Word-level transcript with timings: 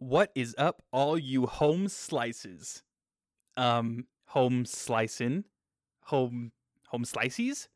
What 0.00 0.32
is 0.34 0.54
up, 0.56 0.82
all 0.92 1.18
you 1.18 1.44
home 1.44 1.86
slices? 1.86 2.82
Um, 3.58 4.06
home 4.28 4.64
slicin', 4.64 5.44
home 6.04 6.52
home 6.86 7.04
slices? 7.04 7.68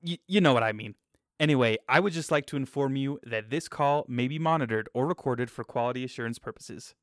Y- 0.00 0.20
you 0.28 0.40
know 0.40 0.54
what 0.54 0.62
I 0.62 0.70
mean. 0.70 0.94
Anyway, 1.40 1.76
I 1.88 1.98
would 1.98 2.12
just 2.12 2.30
like 2.30 2.46
to 2.46 2.56
inform 2.56 2.94
you 2.94 3.18
that 3.24 3.50
this 3.50 3.68
call 3.68 4.04
may 4.08 4.28
be 4.28 4.38
monitored 4.38 4.88
or 4.94 5.08
recorded 5.08 5.50
for 5.50 5.64
quality 5.64 6.04
assurance 6.04 6.38
purposes. 6.38 6.94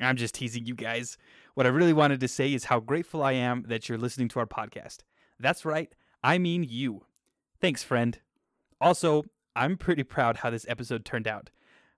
I'm 0.00 0.14
just 0.16 0.36
teasing 0.36 0.64
you 0.64 0.76
guys. 0.76 1.18
What 1.54 1.66
I 1.66 1.70
really 1.70 1.92
wanted 1.92 2.20
to 2.20 2.28
say 2.28 2.54
is 2.54 2.66
how 2.66 2.78
grateful 2.78 3.24
I 3.24 3.32
am 3.32 3.64
that 3.66 3.88
you're 3.88 3.98
listening 3.98 4.28
to 4.28 4.38
our 4.38 4.46
podcast. 4.46 4.98
That's 5.40 5.64
right, 5.64 5.92
I 6.22 6.38
mean 6.38 6.62
you. 6.62 7.06
Thanks, 7.60 7.82
friend. 7.82 8.20
Also, 8.80 9.24
I'm 9.56 9.76
pretty 9.76 10.04
proud 10.04 10.36
how 10.36 10.50
this 10.50 10.66
episode 10.68 11.04
turned 11.04 11.26
out. 11.26 11.50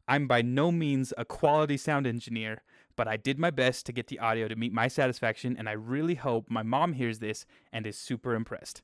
I'm 0.09 0.29
by 0.29 0.43
no 0.43 0.71
means 0.71 1.13
a 1.19 1.25
quality 1.25 1.77
sound 1.77 2.07
engineer, 2.07 2.63
but 2.95 3.09
I 3.09 3.17
did 3.17 3.39
my 3.39 3.51
best 3.51 3.87
to 3.87 3.93
get 3.93 4.07
the 4.07 4.19
audio 4.19 4.49
to 4.49 4.57
meet 4.57 4.73
my 4.73 4.89
satisfaction, 4.89 5.57
and 5.59 5.69
I 5.69 5.73
really 5.73 6.15
hope 6.15 6.49
my 6.49 6.63
mom 6.63 6.93
hears 6.93 7.19
this 7.19 7.45
and 7.73 7.87
is 7.87 7.99
super 7.99 8.35
impressed. 8.35 8.83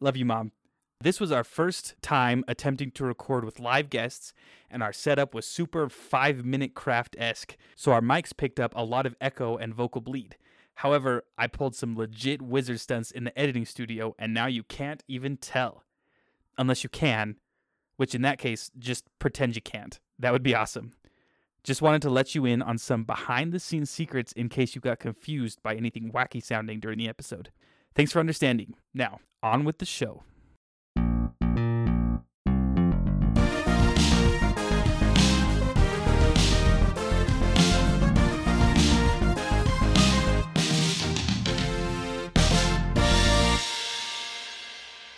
Love 0.00 0.16
you, 0.16 0.24
mom. 0.24 0.52
This 1.00 1.20
was 1.20 1.32
our 1.32 1.44
first 1.44 1.94
time 2.00 2.44
attempting 2.46 2.92
to 2.92 3.04
record 3.04 3.44
with 3.44 3.58
live 3.58 3.90
guests, 3.90 4.32
and 4.70 4.82
our 4.82 4.92
setup 4.92 5.34
was 5.34 5.46
super 5.46 5.88
five 5.88 6.44
minute 6.44 6.74
craft 6.74 7.16
esque, 7.18 7.56
so 7.74 7.92
our 7.92 8.00
mics 8.00 8.36
picked 8.36 8.60
up 8.60 8.72
a 8.76 8.84
lot 8.84 9.04
of 9.04 9.16
echo 9.20 9.56
and 9.56 9.74
vocal 9.74 10.00
bleed. 10.00 10.36
However, 10.76 11.24
I 11.36 11.48
pulled 11.48 11.74
some 11.74 11.96
legit 11.96 12.40
wizard 12.40 12.80
stunts 12.80 13.10
in 13.10 13.24
the 13.24 13.38
editing 13.38 13.66
studio, 13.66 14.14
and 14.18 14.32
now 14.32 14.46
you 14.46 14.62
can't 14.62 15.02
even 15.08 15.36
tell. 15.36 15.84
Unless 16.56 16.84
you 16.84 16.88
can, 16.88 17.36
which 17.96 18.14
in 18.14 18.22
that 18.22 18.38
case, 18.38 18.70
just 18.78 19.04
pretend 19.18 19.56
you 19.56 19.62
can't. 19.62 19.98
That 20.22 20.32
would 20.32 20.44
be 20.44 20.54
awesome. 20.54 20.92
Just 21.64 21.82
wanted 21.82 22.00
to 22.02 22.10
let 22.10 22.32
you 22.32 22.44
in 22.44 22.62
on 22.62 22.78
some 22.78 23.02
behind 23.02 23.52
the 23.52 23.58
scenes 23.58 23.90
secrets 23.90 24.30
in 24.30 24.48
case 24.48 24.76
you 24.76 24.80
got 24.80 25.00
confused 25.00 25.60
by 25.64 25.74
anything 25.74 26.12
wacky 26.12 26.40
sounding 26.40 26.78
during 26.78 26.98
the 26.98 27.08
episode. 27.08 27.50
Thanks 27.96 28.12
for 28.12 28.20
understanding. 28.20 28.76
Now, 28.94 29.18
on 29.42 29.64
with 29.64 29.78
the 29.78 29.84
show. 29.84 30.22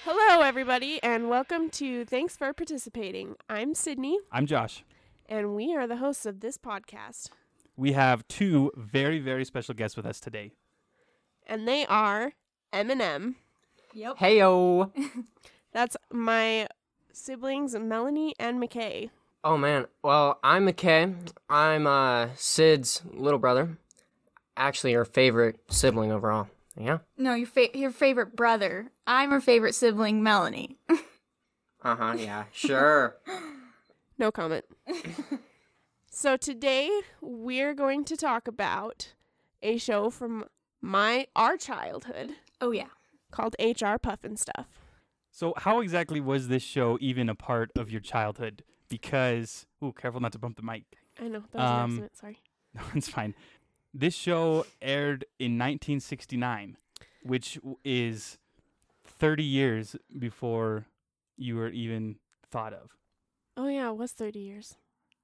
Hello, 0.06 0.40
everybody, 0.40 0.98
and 1.02 1.28
welcome 1.28 1.68
to 1.70 2.06
Thanks 2.06 2.38
for 2.38 2.54
Participating. 2.54 3.34
I'm 3.50 3.74
Sydney, 3.74 4.18
I'm 4.32 4.46
Josh. 4.46 4.82
And 5.28 5.54
we 5.54 5.74
are 5.74 5.86
the 5.86 5.96
hosts 5.96 6.26
of 6.26 6.40
this 6.40 6.56
podcast. 6.58 7.30
We 7.76 7.92
have 7.92 8.26
two 8.28 8.70
very, 8.76 9.18
very 9.18 9.44
special 9.44 9.74
guests 9.74 9.96
with 9.96 10.06
us 10.06 10.20
today. 10.20 10.52
And 11.46 11.66
they 11.66 11.86
are 11.86 12.32
Eminem. 12.72 13.34
Yep. 13.92 14.18
Heyo. 14.18 14.90
That's 15.72 15.96
my 16.12 16.68
siblings, 17.12 17.74
Melanie 17.74 18.34
and 18.38 18.62
McKay. 18.62 19.10
Oh 19.42 19.56
man. 19.58 19.86
Well, 20.02 20.38
I'm 20.42 20.66
McKay. 20.66 21.14
I'm 21.50 21.86
uh 21.86 22.28
Sid's 22.36 23.02
little 23.12 23.38
brother. 23.38 23.76
Actually, 24.56 24.92
her 24.94 25.04
favorite 25.04 25.58
sibling 25.68 26.12
overall. 26.12 26.48
Yeah. 26.76 26.98
No, 27.18 27.34
your 27.34 27.46
fa- 27.46 27.76
your 27.76 27.90
favorite 27.90 28.34
brother. 28.36 28.90
I'm 29.06 29.30
her 29.30 29.40
favorite 29.40 29.74
sibling, 29.74 30.22
Melanie. 30.22 30.78
Uh 31.86 31.96
huh. 31.96 32.14
Yeah. 32.16 32.44
Sure. 32.50 33.14
No 34.18 34.30
comment. 34.30 34.64
so 36.10 36.36
today 36.36 36.90
we're 37.20 37.74
going 37.74 38.04
to 38.04 38.16
talk 38.16 38.46
about 38.46 39.12
a 39.62 39.78
show 39.78 40.10
from 40.10 40.44
my 40.80 41.26
our 41.34 41.56
childhood 41.56 42.32
oh 42.60 42.70
yeah. 42.70 42.88
called 43.30 43.56
HR 43.58 43.96
Pufnstuf. 43.96 44.66
So, 45.30 45.52
how 45.56 45.80
exactly 45.80 46.20
was 46.20 46.46
this 46.46 46.62
show 46.62 46.96
even 47.00 47.28
a 47.28 47.34
part 47.34 47.72
of 47.76 47.90
your 47.90 48.00
childhood? 48.00 48.62
Because, 48.88 49.66
ooh, 49.82 49.92
careful 49.92 50.20
not 50.20 50.30
to 50.32 50.38
bump 50.38 50.54
the 50.56 50.62
mic. 50.62 50.84
I 51.20 51.26
know 51.26 51.42
that 51.50 51.58
was 51.58 51.64
Um, 51.64 51.70
an 51.70 51.90
accident. 51.90 52.16
Sorry. 52.16 52.38
No, 52.74 52.82
it's 52.94 53.08
fine. 53.08 53.34
This 53.92 54.14
show 54.14 54.66
aired 54.82 55.24
in 55.38 55.52
1969, 55.58 56.76
which 57.22 57.58
is 57.84 58.38
30 59.04 59.44
years 59.44 59.94
before 60.18 60.86
you 61.36 61.54
were 61.54 61.68
even 61.68 62.16
thought 62.50 62.72
of. 62.72 62.96
Oh 63.56 63.68
yeah, 63.68 63.90
it 63.90 63.96
was 63.96 64.12
30 64.12 64.38
years. 64.38 64.76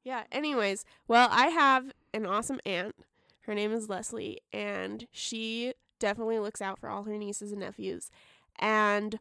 Yeah, 0.05 0.25
anyways, 0.33 0.85
well, 1.09 1.29
I 1.31 1.49
have 1.49 1.93
an 2.15 2.27
awesome 2.27 2.61
aunt. 2.65 2.95
Her 3.43 3.55
name 3.55 3.73
is 3.73 3.89
Leslie 3.89 4.41
and 4.53 5.07
she 5.13 5.75
definitely 5.99 6.39
looks 6.39 6.63
out 6.63 6.79
for 6.79 6.89
all 6.89 7.05
her 7.05 7.19
nieces 7.19 7.53
and 7.53 7.61
nephews. 7.61 8.11
And 8.59 9.19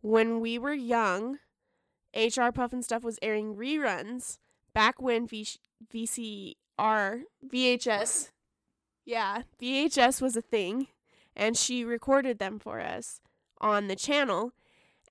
when 0.00 0.40
we 0.40 0.58
were 0.58 0.72
young, 0.72 1.38
HR 2.14 2.50
Pufnstuf 2.52 3.02
was 3.02 3.18
airing 3.22 3.56
reruns 3.56 4.38
back 4.72 5.00
when 5.00 5.26
v- 5.26 5.46
VCR 5.92 7.22
VHS 7.46 8.30
Yeah, 9.04 9.42
VHS 9.60 10.22
was 10.22 10.36
a 10.36 10.42
thing 10.42 10.88
and 11.36 11.56
she 11.56 11.84
recorded 11.84 12.38
them 12.38 12.58
for 12.58 12.80
us 12.80 13.20
on 13.60 13.88
the 13.88 13.96
channel 13.96 14.52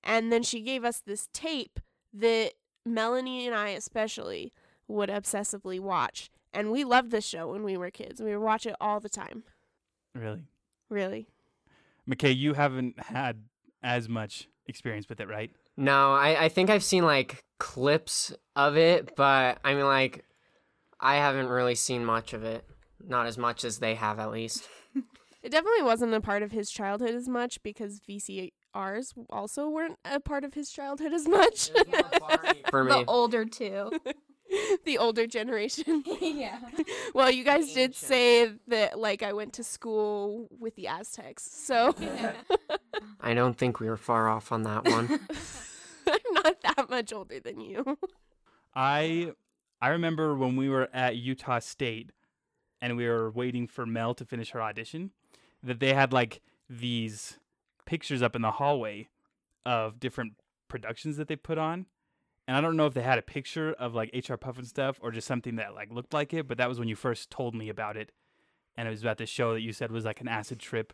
and 0.02 0.32
then 0.32 0.42
she 0.42 0.60
gave 0.60 0.84
us 0.84 1.00
this 1.00 1.28
tape 1.32 1.80
that 2.12 2.52
Melanie 2.84 3.46
and 3.46 3.54
I 3.54 3.70
especially 3.70 4.52
would 4.88 5.08
obsessively 5.08 5.80
watch. 5.80 6.30
And 6.52 6.70
we 6.70 6.84
loved 6.84 7.10
this 7.10 7.26
show 7.26 7.50
when 7.50 7.64
we 7.64 7.76
were 7.76 7.90
kids. 7.90 8.20
We 8.22 8.36
would 8.36 8.44
watch 8.44 8.66
it 8.66 8.76
all 8.80 9.00
the 9.00 9.08
time. 9.08 9.44
Really? 10.14 10.44
Really. 10.88 11.26
McKay, 12.08 12.36
you 12.36 12.54
haven't 12.54 13.00
had 13.00 13.42
as 13.82 14.08
much 14.08 14.48
experience 14.66 15.08
with 15.08 15.20
it, 15.20 15.28
right? 15.28 15.50
No, 15.76 16.12
I 16.14 16.44
I 16.44 16.48
think 16.48 16.70
I've 16.70 16.84
seen 16.84 17.04
like 17.04 17.44
clips 17.58 18.32
of 18.54 18.76
it, 18.76 19.16
but 19.16 19.58
I 19.64 19.74
mean 19.74 19.86
like 19.86 20.24
I 21.00 21.16
haven't 21.16 21.48
really 21.48 21.74
seen 21.74 22.04
much 22.04 22.32
of 22.32 22.44
it. 22.44 22.64
Not 23.06 23.26
as 23.26 23.36
much 23.36 23.64
as 23.64 23.78
they 23.78 23.94
have, 23.94 24.18
at 24.18 24.30
least. 24.30 24.68
It 25.42 25.52
definitely 25.52 25.82
wasn't 25.82 26.14
a 26.14 26.22
part 26.22 26.42
of 26.42 26.52
his 26.52 26.70
childhood 26.70 27.14
as 27.14 27.28
much 27.28 27.62
because 27.62 28.00
VCRs 28.74 29.14
also 29.30 29.68
weren't 29.68 29.98
a 30.04 30.20
part 30.20 30.44
of 30.44 30.54
his 30.54 30.70
childhood 30.70 31.12
as 31.12 31.26
much. 31.28 31.70
For 32.70 32.84
me. 32.84 32.90
The 32.90 33.04
older 33.06 33.44
two. 33.44 33.90
the 34.84 34.98
older 34.98 35.26
generation. 35.26 36.04
yeah. 36.20 36.58
well, 37.14 37.30
you 37.30 37.44
guys 37.44 37.72
did 37.72 37.94
say 37.94 38.52
that 38.68 38.98
like 38.98 39.22
I 39.22 39.32
went 39.32 39.54
to 39.54 39.64
school 39.64 40.48
with 40.58 40.74
the 40.76 40.88
Aztecs. 40.88 41.48
So 41.50 41.94
I 43.20 43.34
don't 43.34 43.56
think 43.56 43.80
we 43.80 43.88
were 43.88 43.96
far 43.96 44.28
off 44.28 44.52
on 44.52 44.62
that 44.64 44.84
one. 44.84 45.20
I'm 46.06 46.34
not 46.34 46.56
that 46.62 46.90
much 46.90 47.12
older 47.12 47.40
than 47.40 47.60
you. 47.60 47.98
I 48.74 49.32
I 49.80 49.88
remember 49.88 50.34
when 50.34 50.56
we 50.56 50.68
were 50.68 50.88
at 50.92 51.16
Utah 51.16 51.60
State 51.60 52.10
and 52.80 52.96
we 52.96 53.08
were 53.08 53.30
waiting 53.30 53.66
for 53.66 53.86
Mel 53.86 54.14
to 54.14 54.24
finish 54.24 54.50
her 54.50 54.62
audition 54.62 55.10
that 55.62 55.80
they 55.80 55.94
had 55.94 56.12
like 56.12 56.42
these 56.68 57.38
pictures 57.86 58.22
up 58.22 58.36
in 58.36 58.42
the 58.42 58.52
hallway 58.52 59.08
of 59.66 60.00
different 60.00 60.34
productions 60.68 61.16
that 61.16 61.28
they 61.28 61.36
put 61.36 61.58
on. 61.58 61.86
And 62.46 62.56
I 62.56 62.60
don't 62.60 62.76
know 62.76 62.86
if 62.86 62.94
they 62.94 63.02
had 63.02 63.18
a 63.18 63.22
picture 63.22 63.72
of 63.72 63.94
like 63.94 64.10
HR 64.12 64.34
Pufnstuf 64.34 64.96
or 65.00 65.10
just 65.10 65.26
something 65.26 65.56
that 65.56 65.74
like 65.74 65.90
looked 65.90 66.12
like 66.12 66.34
it, 66.34 66.46
but 66.46 66.58
that 66.58 66.68
was 66.68 66.78
when 66.78 66.88
you 66.88 66.96
first 66.96 67.30
told 67.30 67.54
me 67.54 67.68
about 67.68 67.96
it. 67.96 68.12
And 68.76 68.86
it 68.86 68.90
was 68.90 69.02
about 69.02 69.18
the 69.18 69.26
show 69.26 69.54
that 69.54 69.62
you 69.62 69.72
said 69.72 69.90
was 69.90 70.04
like 70.04 70.20
an 70.20 70.28
acid 70.28 70.58
trip 70.58 70.92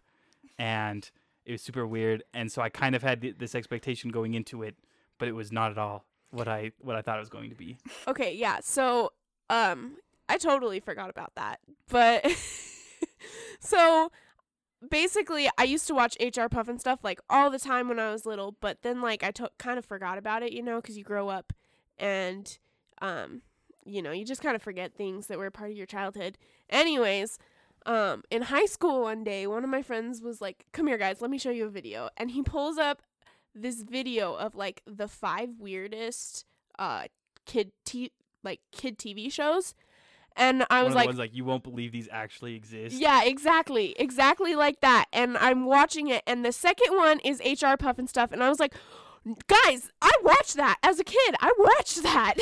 and 0.59 1.11
it 1.45 1.53
was 1.53 1.63
super 1.63 1.87
weird. 1.87 2.23
And 2.35 2.53
so 2.53 2.63
I 2.63 2.69
kind 2.69 2.95
of 2.95 3.03
had 3.03 3.23
th- 3.23 3.39
this 3.39 3.55
expectation 3.55 4.11
going 4.11 4.35
into 4.35 4.63
it, 4.63 4.77
but 5.19 5.27
it 5.29 5.33
was 5.33 5.51
not 5.51 5.71
at 5.73 5.79
all 5.79 6.05
what 6.31 6.47
I 6.47 6.73
what 6.81 6.97
I 6.97 7.03
thought 7.03 7.17
it 7.17 7.21
was 7.21 7.31
going 7.31 7.51
to 7.51 7.57
be. 7.57 7.79
Okay, 8.07 8.35
yeah. 8.35 8.59
So, 8.63 9.13
um, 9.49 9.97
I 10.29 10.37
totally 10.39 10.79
forgot 10.81 11.11
about 11.11 11.35
that. 11.35 11.59
But 11.89 12.25
so 13.61 14.13
basically, 14.89 15.49
I 15.59 15.65
used 15.65 15.87
to 15.89 15.95
watch 15.95 16.17
HR 16.21 16.49
Pufnstuf 16.49 16.99
like 17.03 17.21
all 17.29 17.51
the 17.51 17.59
time 17.59 17.89
when 17.89 17.99
I 17.99 18.11
was 18.11 18.27
little. 18.27 18.57
But 18.61 18.83
then, 18.83 19.01
like, 19.01 19.23
I 19.23 19.31
took 19.31 19.57
kind 19.59 19.79
of 19.79 19.85
forgot 19.85 20.19
about 20.19 20.43
it, 20.43 20.53
you 20.53 20.63
know, 20.63 20.81
because 20.81 20.97
you 20.97 21.05
grow 21.05 21.29
up 21.29 21.53
and, 21.99 22.59
um, 23.03 23.43
you 23.85 24.03
know, 24.03 24.13
you 24.13 24.25
just 24.25 24.43
kind 24.43 24.57
of 24.57 24.63
forget 24.63 24.95
things 24.95 25.27
that 25.27 25.39
were 25.39 25.51
part 25.51 25.71
of 25.71 25.77
your 25.77 25.87
childhood. 25.87 26.39
Anyways, 26.69 27.39
um, 27.87 28.23
in 28.31 28.43
high 28.43 28.67
school 28.67 29.03
one 29.03 29.25
day, 29.25 29.47
one 29.47 29.65
of 29.65 29.71
my 29.71 29.83
friends 29.83 30.21
was 30.23 30.41
like, 30.41 30.67
"Come 30.73 30.87
here, 30.87 30.99
guys, 30.99 31.21
let 31.21 31.31
me 31.31 31.39
show 31.39 31.51
you 31.51 31.67
a 31.67 31.71
video," 31.71 32.11
and 32.17 32.31
he 32.31 32.43
pulls 32.43 32.79
up 32.79 33.03
this 33.55 33.83
video 33.83 34.35
of 34.35 34.55
like 34.55 34.83
the 34.87 35.09
five 35.09 35.59
weirdest 35.59 36.45
uh 36.79 37.05
kid 37.47 37.73
t 37.85 38.13
like 38.45 38.61
kid 38.71 38.99
TV 38.99 39.33
shows, 39.33 39.75
and 40.41 40.67
I 40.71 40.79
One 40.83 40.87
was 40.87 40.95
like, 40.97 41.07
ones 41.07 41.19
like 41.19 41.35
you 41.35 41.45
won't 41.45 41.63
believe 41.63 41.93
these 41.93 42.09
actually 42.11 42.57
exist. 42.57 42.97
yeah, 42.97 43.23
exactly, 43.25 43.95
exactly 43.99 44.57
like 44.57 44.81
that. 44.81 45.05
And 45.13 45.37
I'm 45.39 45.67
watching 45.67 46.09
it, 46.09 46.23
and 46.27 46.45
the 46.45 46.51
second 46.53 46.97
one 46.97 47.21
is 47.21 47.39
HR 47.41 47.77
Pufnstuf, 47.77 48.33
and 48.33 48.43
I 48.43 48.49
was 48.49 48.59
like, 48.59 48.75
guys, 49.47 49.91
I 50.03 50.11
watched 50.25 50.55
that 50.55 50.79
as 50.83 50.99
a 50.99 51.05
kid. 51.05 51.35
I 51.41 51.53
watched 51.59 52.03
that. 52.03 52.35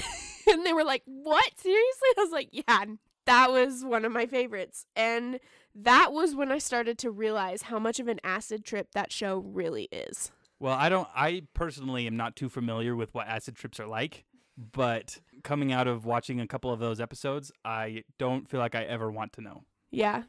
and 0.50 0.64
they 0.64 0.72
were 0.72 0.84
like, 0.84 1.02
"What? 1.04 1.58
Seriously?" 1.58 2.08
I 2.16 2.22
was 2.22 2.30
like, 2.32 2.48
"Yeah, 2.52 2.84
that 3.26 3.50
was 3.50 3.84
one 3.84 4.04
of 4.06 4.12
my 4.12 4.24
favorites." 4.26 4.86
And 4.96 5.40
that 5.74 6.12
was 6.12 6.34
when 6.34 6.50
I 6.50 6.58
started 6.58 6.96
to 6.98 7.10
realize 7.10 7.62
how 7.62 7.78
much 7.78 8.00
of 8.00 8.08
an 8.08 8.18
acid 8.24 8.64
trip 8.64 8.88
that 8.94 9.12
show 9.12 9.38
really 9.38 9.88
is. 9.92 10.30
Well, 10.60 10.74
I 10.74 10.88
don't. 10.88 11.08
I 11.14 11.42
personally 11.54 12.06
am 12.06 12.16
not 12.16 12.34
too 12.36 12.48
familiar 12.48 12.96
with 12.96 13.12
what 13.14 13.26
acid 13.28 13.56
trips 13.56 13.78
are 13.78 13.86
like, 13.86 14.24
but 14.56 15.18
coming 15.48 15.72
out 15.72 15.86
of 15.88 16.04
watching 16.04 16.40
a 16.40 16.46
couple 16.46 16.70
of 16.70 16.78
those 16.78 17.00
episodes, 17.00 17.50
I 17.64 18.04
don't 18.18 18.46
feel 18.46 18.60
like 18.60 18.74
I 18.74 18.82
ever 18.84 19.10
want 19.10 19.32
to 19.32 19.40
know. 19.40 19.62
Yeah, 19.90 20.24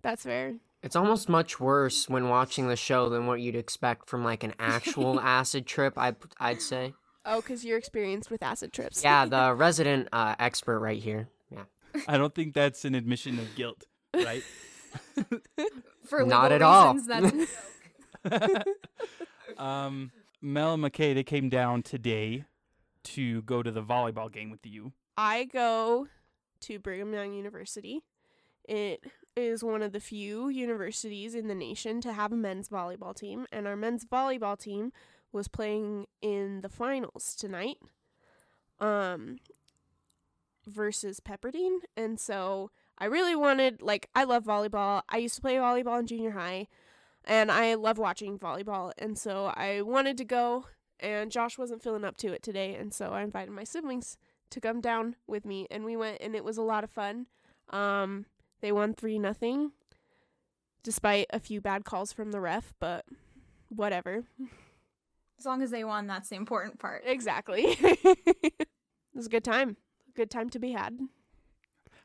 that's 0.00 0.22
fair. 0.22 0.54
It's 0.84 0.94
almost 0.94 1.28
much 1.28 1.58
worse 1.58 2.08
when 2.08 2.28
watching 2.28 2.68
the 2.68 2.76
show 2.76 3.08
than 3.08 3.26
what 3.26 3.40
you'd 3.40 3.56
expect 3.56 4.08
from 4.08 4.22
like 4.22 4.44
an 4.44 4.54
actual 4.60 5.18
acid 5.38 5.66
trip. 5.66 5.98
I 5.98 6.14
I'd 6.38 6.62
say. 6.62 6.94
Oh, 7.26 7.40
because 7.40 7.64
you're 7.64 7.78
experienced 7.78 8.30
with 8.30 8.44
acid 8.44 8.72
trips. 8.72 9.02
Yeah, 9.02 9.26
the 9.26 9.52
resident 9.56 10.08
uh, 10.12 10.36
expert 10.38 10.78
right 10.78 11.02
here. 11.02 11.28
Yeah. 11.50 11.64
I 12.06 12.16
don't 12.16 12.32
think 12.32 12.54
that's 12.54 12.84
an 12.84 12.94
admission 12.94 13.40
of 13.40 13.52
guilt, 13.56 13.86
right? 14.14 14.44
For 16.04 16.24
Not 16.24 16.52
legal 16.52 16.54
at 16.54 16.62
all. 16.62 16.94
reasons, 16.94 17.58
That's 18.24 18.64
um, 19.58 20.12
Mel 20.40 20.74
and 20.74 20.84
McKay, 20.84 21.12
they 21.12 21.24
came 21.24 21.48
down 21.48 21.82
today 21.82 22.44
to 23.04 23.42
go 23.42 23.62
to 23.62 23.70
the 23.70 23.82
volleyball 23.82 24.32
game 24.32 24.50
with 24.50 24.66
you. 24.66 24.92
I 25.16 25.44
go 25.44 26.08
to 26.60 26.78
Brigham 26.78 27.12
Young 27.12 27.32
University. 27.32 28.02
It 28.68 29.04
is 29.36 29.64
one 29.64 29.82
of 29.82 29.92
the 29.92 30.00
few 30.00 30.48
universities 30.48 31.34
in 31.34 31.48
the 31.48 31.54
nation 31.54 32.00
to 32.02 32.12
have 32.12 32.32
a 32.32 32.36
men's 32.36 32.68
volleyball 32.68 33.14
team, 33.14 33.46
and 33.52 33.66
our 33.66 33.76
men's 33.76 34.04
volleyball 34.04 34.58
team 34.58 34.92
was 35.32 35.48
playing 35.48 36.06
in 36.20 36.60
the 36.60 36.68
finals 36.68 37.34
tonight. 37.34 37.76
Um 38.80 39.38
versus 40.66 41.20
Pepperdine, 41.20 41.78
and 41.96 42.20
so 42.20 42.70
I 42.98 43.06
really 43.06 43.34
wanted 43.34 43.82
like 43.82 44.08
I 44.14 44.24
love 44.24 44.44
volleyball. 44.44 45.02
I 45.08 45.18
used 45.18 45.36
to 45.36 45.40
play 45.40 45.54
volleyball 45.56 45.98
in 45.98 46.06
junior 46.06 46.32
high, 46.32 46.68
and 47.24 47.50
I 47.50 47.74
love 47.74 47.98
watching 47.98 48.38
volleyball, 48.38 48.92
and 48.98 49.18
so 49.18 49.46
I 49.46 49.82
wanted 49.82 50.18
to 50.18 50.24
go 50.24 50.66
and 51.00 51.30
Josh 51.30 51.58
wasn't 51.58 51.82
feeling 51.82 52.04
up 52.04 52.16
to 52.18 52.32
it 52.32 52.42
today, 52.42 52.74
and 52.74 52.92
so 52.94 53.10
I 53.12 53.22
invited 53.22 53.50
my 53.52 53.64
siblings 53.64 54.16
to 54.50 54.60
come 54.60 54.80
down 54.80 55.14
with 55.28 55.44
me 55.44 55.66
and 55.70 55.84
we 55.84 55.96
went 55.96 56.18
and 56.20 56.34
it 56.34 56.42
was 56.44 56.56
a 56.56 56.62
lot 56.62 56.82
of 56.84 56.90
fun. 56.90 57.26
Um 57.70 58.26
they 58.60 58.72
won 58.72 58.94
3 58.94 59.18
nothing 59.18 59.72
despite 60.82 61.26
a 61.30 61.38
few 61.38 61.60
bad 61.60 61.84
calls 61.84 62.12
from 62.12 62.32
the 62.32 62.40
ref, 62.40 62.72
but 62.80 63.04
whatever. 63.68 64.24
as 65.38 65.46
long 65.46 65.62
as 65.62 65.70
they 65.70 65.84
won, 65.84 66.06
that's 66.06 66.30
the 66.30 66.36
important 66.36 66.78
part. 66.80 67.02
Exactly. 67.06 67.64
it 67.78 68.66
was 69.14 69.26
a 69.26 69.30
good 69.30 69.44
time. 69.44 69.76
Good 70.16 70.30
time 70.30 70.50
to 70.50 70.58
be 70.58 70.72
had. 70.72 70.98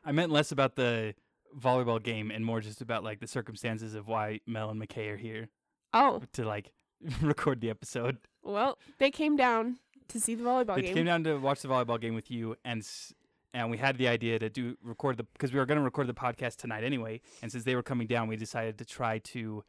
I 0.04 0.12
meant 0.12 0.30
less 0.30 0.52
about 0.52 0.76
the 0.76 1.14
volleyball 1.58 2.00
game 2.02 2.30
and 2.30 2.44
more 2.44 2.60
just 2.60 2.80
about 2.80 3.02
like 3.02 3.18
the 3.18 3.26
circumstances 3.26 3.94
of 3.94 4.06
why 4.06 4.40
Mel 4.46 4.70
and 4.70 4.80
McKay 4.80 5.10
are 5.10 5.16
here 5.16 5.48
Oh, 5.92 6.22
to 6.34 6.44
like 6.44 6.70
record 7.22 7.60
the 7.60 7.70
episode. 7.70 8.18
Well, 8.46 8.78
they 8.98 9.10
came 9.10 9.36
down 9.36 9.78
to 10.08 10.20
see 10.20 10.34
the 10.34 10.44
volleyball 10.44 10.76
they 10.76 10.82
game. 10.82 10.90
They 10.92 11.00
came 11.00 11.06
down 11.06 11.24
to 11.24 11.36
watch 11.38 11.60
the 11.62 11.68
volleyball 11.68 12.00
game 12.00 12.14
with 12.14 12.30
you, 12.30 12.56
and 12.64 12.80
s- 12.80 13.12
and 13.52 13.70
we 13.70 13.78
had 13.78 13.96
the 13.98 14.06
idea 14.08 14.38
to 14.38 14.48
do 14.50 14.76
record 14.82 15.16
the 15.16 15.24
because 15.24 15.52
we 15.52 15.58
were 15.58 15.66
going 15.66 15.78
to 15.78 15.84
record 15.84 16.06
the 16.06 16.14
podcast 16.14 16.56
tonight 16.56 16.84
anyway, 16.84 17.20
and 17.42 17.50
since 17.50 17.64
they 17.64 17.74
were 17.74 17.82
coming 17.82 18.06
down, 18.06 18.28
we 18.28 18.36
decided 18.36 18.78
to 18.78 18.84
try 18.84 19.18
to 19.18 19.64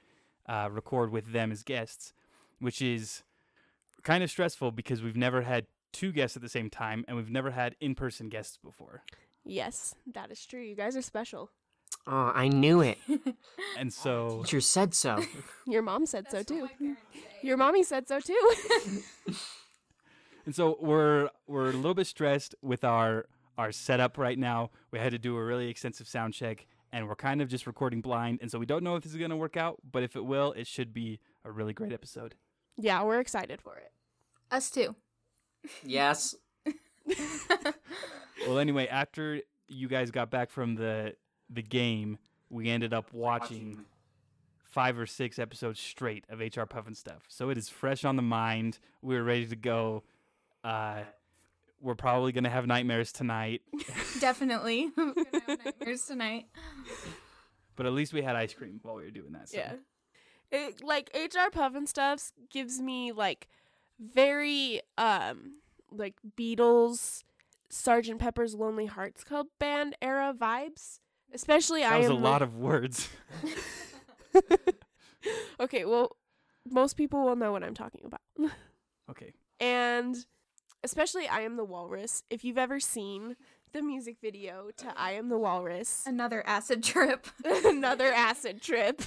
uh, 0.48 0.70
record 0.72 1.12
with 1.12 1.32
them 1.34 1.52
as 1.52 1.64
guests, 1.64 2.14
which 2.60 2.82
is 2.82 3.24
kind 4.04 4.24
of 4.24 4.30
stressful 4.30 4.72
because 4.72 5.02
we've 5.02 5.18
never 5.18 5.42
had 5.42 5.66
two 5.94 6.12
guests 6.12 6.36
at 6.38 6.42
the 6.44 6.50
same 6.50 6.70
time, 6.70 7.04
and 7.08 7.18
we've 7.18 7.32
never 7.32 7.52
had 7.52 7.76
in-person 7.80 8.30
guests 8.30 8.58
before, 8.64 9.04
yes, 9.46 9.96
that 10.14 10.32
is 10.32 10.46
true. 10.46 10.62
You 10.62 10.76
guys 10.76 10.96
are 10.96 11.02
special. 11.02 11.50
Oh, 12.10 12.32
I 12.34 12.48
knew 12.48 12.80
it. 12.82 12.98
and 13.78 13.92
so 13.92 14.42
Teacher 14.44 14.62
said 14.62 14.94
so. 14.94 15.22
Your 15.68 15.82
mom 15.82 16.06
said 16.06 16.32
so 16.32 16.42
too. 16.42 16.70
Your 17.44 17.58
mommy 17.58 17.84
said 17.84 18.08
so 18.08 18.20
too. 18.20 18.40
And 20.46 20.56
so 20.56 20.78
we're 20.80 21.30
we're 21.48 21.70
a 21.70 21.74
little 21.74 21.94
bit 21.94 22.08
stressed 22.08 22.56
with 22.62 22.84
our 22.86 23.26
our 23.58 23.72
setup 23.74 24.18
right 24.18 24.40
now. 24.40 24.72
We 24.92 25.00
had 25.00 25.12
to 25.12 25.20
do 25.20 25.36
a 25.36 25.44
really 25.44 25.70
extensive 25.70 26.08
sound 26.08 26.34
check 26.34 26.66
and 26.94 27.08
we're 27.10 27.16
kind 27.16 27.42
of 27.42 27.50
just 27.50 27.68
recording 27.68 28.00
blind 28.00 28.40
and 28.42 28.50
so 28.50 28.58
we 28.58 28.66
don't 28.66 28.84
know 28.84 28.96
if 28.96 29.04
this 29.04 29.12
is 29.12 29.18
going 29.18 29.32
to 29.32 29.36
work 29.36 29.58
out, 29.58 29.78
but 29.92 30.04
if 30.04 30.16
it 30.16 30.24
will, 30.24 30.54
it 30.54 30.66
should 30.66 30.94
be 30.94 31.20
a 31.44 31.52
really 31.52 31.74
great 31.74 31.92
episode. 31.92 32.36
yeah, 32.78 33.04
we're 33.04 33.20
excited 33.20 33.62
for 33.62 33.76
it. 33.76 33.92
Us 34.50 34.70
too. 34.70 34.96
yes. 35.84 36.36
Well, 38.48 38.60
anyway, 38.60 38.88
after 38.88 39.42
you 39.68 39.88
guys 39.90 40.12
got 40.12 40.30
back 40.30 40.50
from 40.52 40.76
the 40.76 41.16
the 41.50 41.62
game, 41.62 42.18
we 42.50 42.70
ended 42.70 42.94
up 42.94 43.14
watching 43.14 43.86
five 44.64 44.98
or 45.00 45.06
six 45.06 45.40
episodes 45.40 45.80
straight 45.80 46.26
of 46.30 46.40
HR 46.40 46.64
Pufnstuf. 46.64 47.22
So 47.28 47.50
it 47.50 47.58
is 47.58 47.70
fresh 47.70 48.06
on 48.06 48.16
the 48.16 48.22
mind. 48.22 48.80
We're 49.02 49.24
ready 49.24 49.48
to 49.48 49.56
go. 49.56 50.04
Uh, 50.64 51.02
we're 51.82 51.96
probably 51.96 52.32
gonna 52.32 52.50
have 52.50 52.66
nightmares 52.68 53.12
tonight, 53.12 53.62
Definitely. 54.20 54.92
We're 54.98 55.14
gonna 55.14 55.26
have 55.48 55.66
nightmares 55.66 56.06
tonight. 56.06 56.48
but 57.76 57.86
at 57.86 57.94
least 57.94 58.14
we 58.14 58.22
had 58.24 58.36
ice 58.36 58.54
cream 58.54 58.80
while 58.82 58.96
we 58.96 59.04
were 59.04 59.12
doing 59.12 59.34
that. 59.34 59.50
So. 59.50 59.58
Yeah. 59.58 59.74
It 60.52 60.84
like 60.84 61.12
HR 61.14 61.50
Puff 61.52 61.76
and 61.76 61.88
stuffs 61.88 62.34
gives 62.50 62.82
me 62.82 63.12
like 63.12 63.48
very 64.00 64.82
um 64.98 65.58
like 65.92 66.16
Beatles, 66.38 67.24
Sergeant 67.70 68.20
Pepper's 68.20 68.56
Lonely 68.56 68.86
Hearts 68.88 69.24
Club 69.24 69.48
Band 69.60 69.96
era 70.02 70.34
vibes. 70.38 71.00
Especially 71.34 71.82
That 71.82 71.94
I 71.94 71.98
was 72.00 72.06
am 72.08 72.12
a 72.14 72.16
the- 72.16 72.22
lot 72.24 72.42
of 72.42 72.56
words. 72.56 73.10
Okay, 75.60 75.84
well 75.86 76.16
most 76.70 76.96
people 76.96 77.24
will 77.26 77.36
know 77.36 77.52
what 77.52 77.64
I'm 77.64 77.74
talking 77.74 78.02
about. 78.06 78.22
Okay. 79.10 79.34
and 79.62 80.18
especially 80.84 81.28
I 81.30 81.40
am 81.42 81.56
the 81.56 81.64
Walrus. 81.64 82.24
If 82.30 82.44
you've 82.44 82.58
ever 82.58 82.78
seen 82.80 83.38
the 83.72 83.82
music 83.82 84.18
video 84.22 84.70
to 84.78 84.94
I 85.00 85.12
am 85.14 85.30
the 85.30 85.38
Walrus, 85.38 86.04
Another 86.06 86.46
acid 86.46 86.84
trip. 86.84 87.26
another 87.46 88.12
acid 88.12 88.62
trip. 88.62 89.02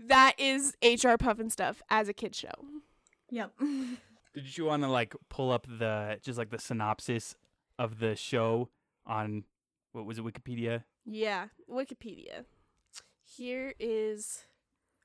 That 0.00 0.34
is 0.38 0.74
HR 0.82 1.16
Pufnstuf 1.20 1.76
as 1.90 2.08
a 2.08 2.14
kid 2.14 2.34
show. 2.34 2.50
Yep. 3.30 3.52
Did 4.34 4.56
you 4.56 4.64
want 4.64 4.82
to 4.84 4.88
like 4.88 5.14
pull 5.28 5.50
up 5.52 5.66
the 5.68 6.18
just 6.22 6.38
like 6.38 6.48
the 6.50 6.58
synopsis 6.58 7.36
of 7.78 7.98
the 7.98 8.16
show 8.16 8.70
on 9.06 9.44
what 9.92 10.06
was 10.06 10.18
it 10.18 10.24
Wikipedia? 10.24 10.84
Yeah, 11.04 11.46
Wikipedia. 11.70 12.44
Here 13.24 13.74
is 13.78 14.44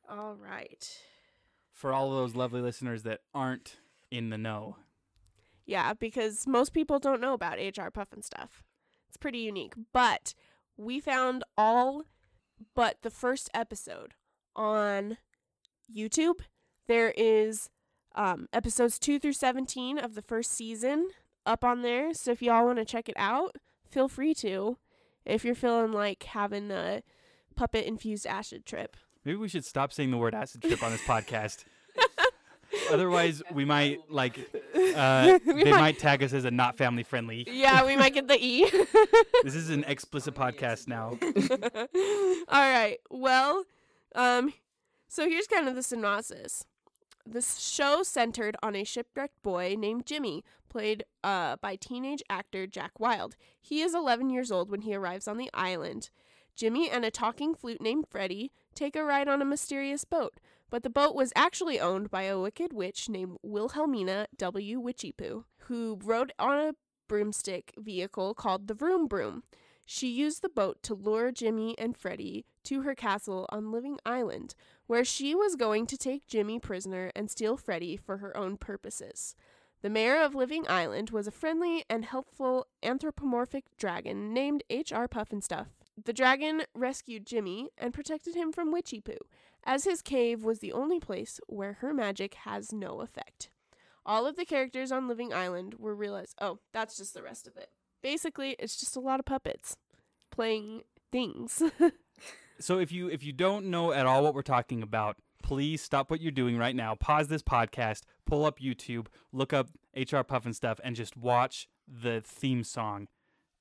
all 0.10 0.36
right. 0.36 0.88
For 1.72 1.94
all 1.94 2.12
of 2.12 2.18
those 2.18 2.36
lovely 2.36 2.62
listeners 2.62 3.04
that 3.04 3.22
aren't 3.34 3.78
in 4.10 4.30
the 4.30 4.38
know. 4.38 4.78
Yeah, 5.66 5.94
because 5.94 6.48
most 6.48 6.74
people 6.74 6.98
don't 6.98 7.22
know 7.22 7.34
about 7.34 7.58
HR 7.58 7.90
Pufnstuf. 7.90 8.64
It's 9.08 9.18
pretty 9.18 9.40
unique, 9.40 9.74
but 9.94 10.34
we 10.78 11.00
found 11.00 11.44
all 11.58 12.04
but 12.74 12.98
the 13.04 13.10
first 13.10 13.50
episode 13.54 14.14
on 14.56 15.18
YouTube. 15.94 16.40
There 16.88 17.14
is 17.18 17.70
um, 18.16 18.48
episodes 18.54 18.98
2 18.98 19.20
through 19.20 19.34
17 19.34 19.98
of 20.00 20.16
the 20.16 20.22
first 20.22 20.52
season 20.52 21.10
up 21.46 21.64
on 21.64 21.82
there. 21.82 22.14
So 22.14 22.32
if 22.32 22.42
y'all 22.42 22.66
want 22.66 22.80
to 22.80 22.86
check 22.86 23.10
it 23.10 23.16
out, 23.18 23.56
feel 23.90 24.08
free 24.08 24.34
to. 24.36 24.78
If 25.26 25.44
you're 25.44 25.56
feeling 25.56 25.92
like 25.92 26.24
having 26.24 26.72
a 26.72 27.02
puppet 27.56 27.86
infused 27.86 28.26
acid 28.26 28.66
trip. 28.66 28.96
Maybe 29.26 29.38
we 29.38 29.50
should 29.50 29.66
stop 29.66 29.92
saying 29.92 30.12
the 30.12 30.18
word 30.18 30.34
acid 30.34 30.62
trip 30.62 30.82
on 30.84 30.92
this 30.92 31.02
podcast. 31.06 31.66
Otherwise, 32.92 33.42
we 33.54 33.66
might 33.66 34.00
like 34.10 34.38
uh, 34.96 35.40
We 35.46 35.64
they 35.64 35.72
might- 35.72 35.80
might 35.80 36.00
tag 36.00 36.24
us 36.24 36.32
as 36.34 36.46
a 36.46 36.52
not 36.52 36.78
family 36.78 37.04
friendly. 37.04 37.46
Yeah, 37.50 37.86
we 37.86 37.98
might 37.98 38.14
get 38.14 38.28
the 38.28 38.38
E. 38.42 38.70
This 39.44 39.56
is 39.56 39.70
an 39.70 39.84
explicit 39.86 40.34
podcast 40.36 40.88
now. 40.88 41.18
All 42.50 42.62
right. 42.72 42.98
Well, 43.10 43.64
um, 44.16 44.54
so 45.08 45.28
here's 45.30 45.48
kind 45.48 45.68
of 45.68 45.76
the 45.76 45.84
synopsis. 45.84 46.66
This 47.30 47.60
show 47.60 48.04
centered 48.04 48.56
on 48.64 48.74
a 48.74 48.86
shipwrecked 48.86 49.44
boy 49.44 49.76
named 49.78 50.06
Jimmy, 50.06 50.46
played 50.70 51.04
uh, 51.26 51.58
by 51.58 51.76
teenage 51.76 52.24
actor 52.30 52.66
Jack 52.66 53.02
Wilde. 53.02 53.36
He 53.62 53.82
is 53.82 53.94
11 53.94 54.30
years 54.30 54.50
old 54.50 54.72
when 54.72 54.82
he 54.82 54.96
arrives 54.96 55.28
on 55.28 55.38
the 55.38 55.50
island. 55.54 56.10
Jimmy 56.56 56.90
and 56.90 57.04
a 57.04 57.12
talking 57.12 57.54
flute 57.54 57.82
named 57.82 58.06
Freddie 58.10 58.54
take 58.74 58.96
a 58.96 59.04
ride 59.04 59.28
on 59.28 59.42
a 59.42 59.46
mysterious 59.46 60.06
boat, 60.06 60.40
but 60.70 60.84
the 60.84 60.90
boat 60.90 61.16
was 61.16 61.34
actually 61.36 61.82
owned 61.82 62.10
by 62.10 62.24
a 62.24 62.40
wicked 62.40 62.72
witch 62.72 63.10
named 63.10 63.38
Wilhelmina 63.44 64.28
W. 64.38 64.82
Witchypoo, 64.82 65.44
who 65.64 66.00
rode 66.02 66.32
on 66.40 66.58
a 66.58 66.76
broomstick 67.10 67.74
vehicle 67.78 68.36
called 68.36 68.68
the 68.68 68.74
Vroom 68.74 69.06
Broom. 69.06 69.44
She 69.90 70.10
used 70.10 70.42
the 70.42 70.50
boat 70.50 70.84
to 70.84 70.94
lure 70.94 71.32
Jimmy 71.32 71.74
and 71.80 71.96
Freddie 71.96 72.46
to 72.64 72.82
her 72.82 72.94
castle 72.94 73.46
on 73.48 73.72
Living 73.72 73.98
Island, 74.06 74.54
where 74.86 75.06
she 75.06 75.34
was 75.34 75.56
going 75.56 75.88
to 75.88 75.98
take 75.98 76.28
Jimmy 76.28 76.60
prisoner 76.60 77.10
and 77.16 77.32
steal 77.32 77.56
Freddie 77.56 77.96
for 77.96 78.18
her 78.18 78.36
own 78.36 78.58
purposes. 78.58 79.34
The 79.82 79.90
mayor 79.90 80.22
of 80.22 80.36
Living 80.36 80.66
Island 80.68 81.12
was 81.12 81.26
a 81.26 81.32
friendly 81.32 81.86
and 81.90 82.04
helpful 82.04 82.68
anthropomorphic 82.84 83.64
dragon 83.78 84.34
named 84.34 84.62
H.R. 84.70 85.08
Pufnstuf. 85.08 85.68
The 86.04 86.12
dragon 86.12 86.64
rescued 86.76 87.26
Jimmy 87.26 87.70
and 87.78 87.94
protected 87.94 88.36
him 88.36 88.52
from 88.52 88.74
Witchy 88.74 89.00
Poo, 89.00 89.18
as 89.64 89.86
his 89.86 90.02
cave 90.02 90.44
was 90.44 90.60
the 90.60 90.74
only 90.74 91.00
place 91.00 91.40
where 91.48 91.74
her 91.80 91.94
magic 91.94 92.34
has 92.34 92.74
no 92.74 93.00
effect. 93.00 93.50
All 94.06 94.28
of 94.28 94.36
the 94.36 94.46
characters 94.46 94.92
on 94.92 95.08
Living 95.08 95.34
Island 95.34 95.76
were 95.80 95.96
realized. 95.96 96.36
Oh, 96.42 96.60
that's 96.74 96.98
just 96.98 97.14
the 97.14 97.24
rest 97.24 97.48
of 97.48 97.56
it. 97.56 97.70
Basically, 98.02 98.56
it's 98.60 98.78
just 98.78 98.96
a 98.96 99.00
lot 99.00 99.20
of 99.20 99.26
puppets 99.26 99.78
playing 100.32 100.82
things. 101.12 101.64
So 102.60 102.80
if 102.80 102.92
you 102.92 103.08
if 103.08 103.24
you 103.24 103.34
don't 103.34 103.68
know 103.68 103.92
at 103.92 104.06
all 104.06 104.24
what 104.24 104.34
we're 104.34 104.42
talking 104.42 104.82
about, 104.82 105.18
please 105.44 105.82
stop 105.82 106.10
what 106.10 106.22
you're 106.22 106.32
doing 106.32 106.58
right 106.58 106.76
now. 106.76 106.96
Pause 106.96 107.28
this 107.28 107.44
podcast, 107.44 108.02
pull 108.26 108.46
up 108.46 108.60
YouTube, 108.60 109.08
look 109.32 109.54
up 109.54 109.70
HR 109.96 110.18
Pufnstuf, 110.18 110.80
and 110.84 110.96
just 110.96 111.16
watch 111.16 111.68
the 111.88 112.22
theme 112.26 112.64
song. 112.64 113.08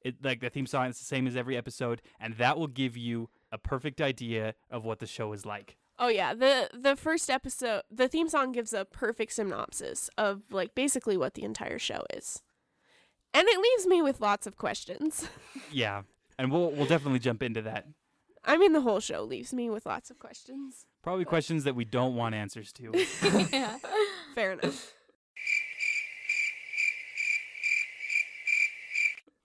It 0.02 0.24
like 0.24 0.40
the 0.40 0.50
theme 0.50 0.66
song 0.66 0.88
is 0.88 0.98
the 0.98 1.04
same 1.04 1.26
as 1.26 1.36
every 1.36 1.56
episode, 1.56 2.00
and 2.18 2.34
that 2.34 2.56
will 2.56 2.68
give 2.68 2.96
you 2.96 3.28
a 3.52 3.58
perfect 3.58 4.00
idea 4.00 4.54
of 4.70 4.84
what 4.84 4.98
the 4.98 5.06
show 5.06 5.32
is 5.32 5.44
like. 5.44 5.76
Oh 5.98 6.08
yeah, 6.08 6.32
the 6.32 6.70
the 6.72 6.96
first 6.96 7.28
episode, 7.28 7.82
the 7.90 8.08
theme 8.08 8.28
song 8.28 8.52
gives 8.52 8.72
a 8.72 8.84
perfect 8.84 9.32
synopsis 9.32 10.08
of 10.16 10.42
like 10.50 10.74
basically 10.74 11.16
what 11.16 11.34
the 11.34 11.42
entire 11.42 11.78
show 11.78 12.02
is. 12.14 12.42
And 13.36 13.46
it 13.46 13.60
leaves 13.60 13.86
me 13.86 14.00
with 14.00 14.22
lots 14.22 14.46
of 14.46 14.56
questions. 14.56 15.28
Yeah, 15.72 16.02
and 16.38 16.52
we'll 16.52 16.70
we'll 16.70 16.86
definitely 16.86 17.18
jump 17.18 17.42
into 17.42 17.60
that. 17.62 17.86
I 18.44 18.56
mean 18.56 18.72
the 18.72 18.82
whole 18.82 19.00
show 19.00 19.22
leaves 19.24 19.52
me 19.52 19.68
with 19.68 19.84
lots 19.84 20.10
of 20.10 20.18
questions. 20.18 20.86
Probably 21.02 21.24
questions 21.24 21.64
that 21.64 21.74
we 21.74 21.84
don't 21.84 22.14
want 22.14 22.36
answers 22.36 22.72
to. 22.74 22.92
yeah. 23.52 23.76
Fair 24.34 24.52
enough. 24.52 24.94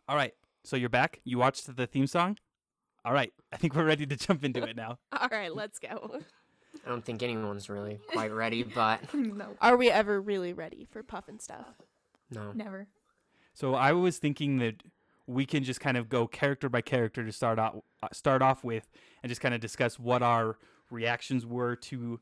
All 0.07 0.15
right, 0.15 0.33
so 0.63 0.75
you're 0.75 0.89
back. 0.89 1.21
You 1.23 1.39
watched 1.39 1.75
the 1.75 1.87
theme 1.87 2.07
song. 2.07 2.37
All 3.03 3.13
right, 3.13 3.33
I 3.51 3.57
think 3.57 3.73
we're 3.73 3.83
ready 3.83 4.05
to 4.05 4.15
jump 4.15 4.45
into 4.45 4.61
it 4.63 4.75
now. 4.75 4.99
All 5.11 5.29
right, 5.31 5.53
let's 5.53 5.79
go. 5.79 6.21
I 6.85 6.89
don't 6.89 7.03
think 7.03 7.23
anyone's 7.23 7.67
really 7.67 7.99
quite 8.13 8.31
ready, 8.31 8.61
but 8.63 9.11
no. 9.13 9.47
Are 9.59 9.75
we 9.75 9.89
ever 9.89 10.21
really 10.21 10.53
ready 10.53 10.87
for 10.89 11.01
puff 11.01 11.27
and 11.27 11.41
stuff? 11.41 11.65
no. 12.29 12.51
Never. 12.53 12.87
So 13.53 13.75
I 13.75 13.91
was 13.93 14.17
thinking 14.17 14.57
that 14.57 14.83
we 15.27 15.45
can 15.45 15.63
just 15.63 15.79
kind 15.79 15.97
of 15.97 16.09
go 16.09 16.27
character 16.27 16.69
by 16.69 16.81
character 16.81 17.23
to 17.25 17.31
start 17.31 17.59
out 17.59 17.83
uh, 18.03 18.07
start 18.13 18.41
off 18.41 18.63
with, 18.63 18.89
and 19.21 19.29
just 19.29 19.41
kind 19.41 19.53
of 19.53 19.61
discuss 19.61 19.99
what 19.99 20.21
our 20.23 20.57
reactions 20.89 21.45
were 21.45 21.75
to 21.75 22.19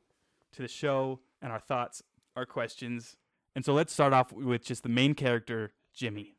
to 0.53 0.61
the 0.61 0.67
show 0.67 1.19
and 1.41 1.51
our 1.51 1.59
thoughts, 1.59 2.01
our 2.35 2.45
questions. 2.45 3.15
And 3.55 3.63
so 3.65 3.73
let's 3.73 3.91
start 3.93 4.13
off 4.13 4.31
with 4.31 4.63
just 4.63 4.83
the 4.83 4.89
main 4.89 5.13
character, 5.15 5.73
Jimmy. 5.93 6.35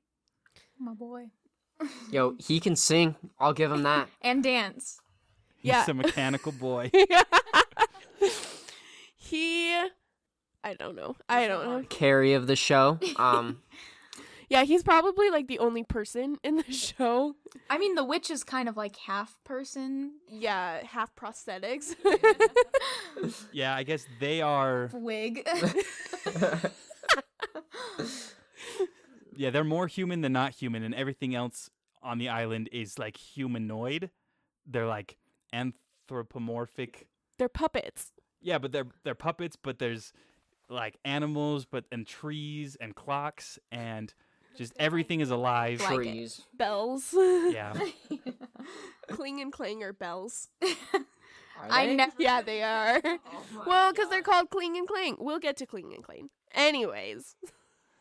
My 0.78 0.92
boy. 0.94 1.26
Yo, 2.10 2.34
he 2.38 2.60
can 2.60 2.76
sing. 2.76 3.16
I'll 3.38 3.52
give 3.52 3.72
him 3.72 3.82
that. 3.84 4.08
And 4.22 4.42
dance. 4.42 5.00
He's 5.56 5.70
Yeah. 5.70 5.84
a 5.88 5.94
mechanical 5.94 6.52
boy. 6.52 6.90
he 9.16 9.74
I 10.62 10.74
don't 10.78 10.94
know. 10.94 11.16
I 11.28 11.48
don't 11.48 11.64
know. 11.64 11.82
Carrie 11.88 12.34
of 12.34 12.46
the 12.46 12.56
show. 12.56 12.98
Um, 13.16 13.62
Yeah, 14.50 14.64
he's 14.64 14.82
probably 14.82 15.30
like 15.30 15.46
the 15.46 15.60
only 15.60 15.84
person 15.84 16.36
in 16.42 16.56
the 16.56 16.64
show. 16.72 17.36
I 17.70 17.78
mean, 17.78 17.94
the 17.94 18.04
witch 18.04 18.30
is 18.30 18.42
kind 18.42 18.68
of 18.68 18.76
like 18.76 18.96
half 18.96 19.38
person. 19.44 20.14
Yeah, 20.28 20.84
half 20.84 21.14
prosthetics. 21.14 21.94
yeah, 23.52 23.74
I 23.74 23.84
guess 23.84 24.04
they 24.18 24.42
are. 24.42 24.90
Wig. 24.92 25.48
Yeah, 29.32 29.48
they're 29.48 29.64
more 29.64 29.86
human 29.86 30.20
than 30.20 30.34
not 30.34 30.52
human, 30.52 30.82
and 30.82 30.94
everything 30.94 31.34
else 31.34 31.70
on 32.02 32.18
the 32.18 32.28
island 32.28 32.68
is 32.72 32.98
like 32.98 33.16
humanoid. 33.16 34.10
They're 34.66 34.86
like 34.86 35.16
anthropomorphic. 35.50 37.06
They're 37.38 37.48
puppets. 37.48 38.12
Yeah, 38.42 38.58
but 38.58 38.72
they're 38.72 38.88
they're 39.02 39.14
puppets, 39.14 39.56
but 39.56 39.78
there's 39.78 40.12
like 40.68 40.98
animals, 41.06 41.64
but 41.64 41.86
and 41.90 42.06
trees 42.06 42.76
and 42.82 42.94
clocks 42.94 43.58
and 43.72 44.12
just 44.56 44.72
everything 44.78 45.20
is 45.20 45.30
alive. 45.30 45.80
Like 45.80 45.90
it. 45.92 45.94
trees. 45.96 46.42
Bells. 46.56 47.12
Yeah. 47.14 47.72
Cling 49.08 49.40
and 49.40 49.52
clang 49.52 49.82
are 49.82 49.92
bells. 49.92 50.48
Are 50.62 51.66
I 51.68 51.86
they? 51.86 51.96
never. 51.96 52.12
Yeah, 52.18 52.42
they 52.42 52.62
are. 52.62 53.00
Oh 53.04 53.64
well, 53.66 53.92
because 53.92 54.08
they're 54.08 54.22
called 54.22 54.50
Cling 54.50 54.76
and 54.76 54.86
Clang. 54.88 55.16
We'll 55.18 55.38
get 55.40 55.56
to 55.58 55.66
Cling 55.66 55.92
and 55.94 56.02
Clang. 56.04 56.30
Anyways, 56.54 57.36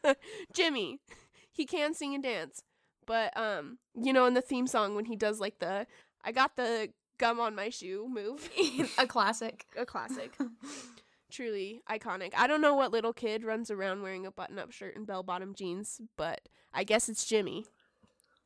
Jimmy, 0.54 1.00
he 1.52 1.66
can 1.66 1.94
sing 1.94 2.14
and 2.14 2.24
dance, 2.24 2.64
but 3.06 3.36
um, 3.38 3.80
you 4.00 4.14
know, 4.14 4.26
in 4.28 4.34
the 4.36 4.42
theme 4.42 4.68
song 4.68 4.96
when 4.96 5.06
he 5.06 5.16
does 5.16 5.40
like 5.40 5.60
the 5.60 5.88
"I 6.24 6.32
got 6.32 6.56
the 6.56 6.90
gum 7.18 7.40
on 7.40 7.56
my 7.56 7.70
shoe" 7.70 8.08
move, 8.10 8.50
a 8.98 9.06
classic. 9.08 9.66
a 9.76 9.86
classic, 9.86 10.38
truly 11.32 11.82
iconic. 11.90 12.34
I 12.36 12.48
don't 12.48 12.62
know 12.62 12.76
what 12.76 12.92
little 12.92 13.14
kid 13.14 13.44
runs 13.44 13.72
around 13.72 14.02
wearing 14.02 14.26
a 14.26 14.32
button-up 14.32 14.72
shirt 14.72 14.96
and 14.96 15.06
bell-bottom 15.06 15.54
jeans, 15.56 16.02
but 16.18 16.42
I 16.74 16.84
guess 16.84 17.10
it's 17.10 17.26
Jimmy. 17.26 17.66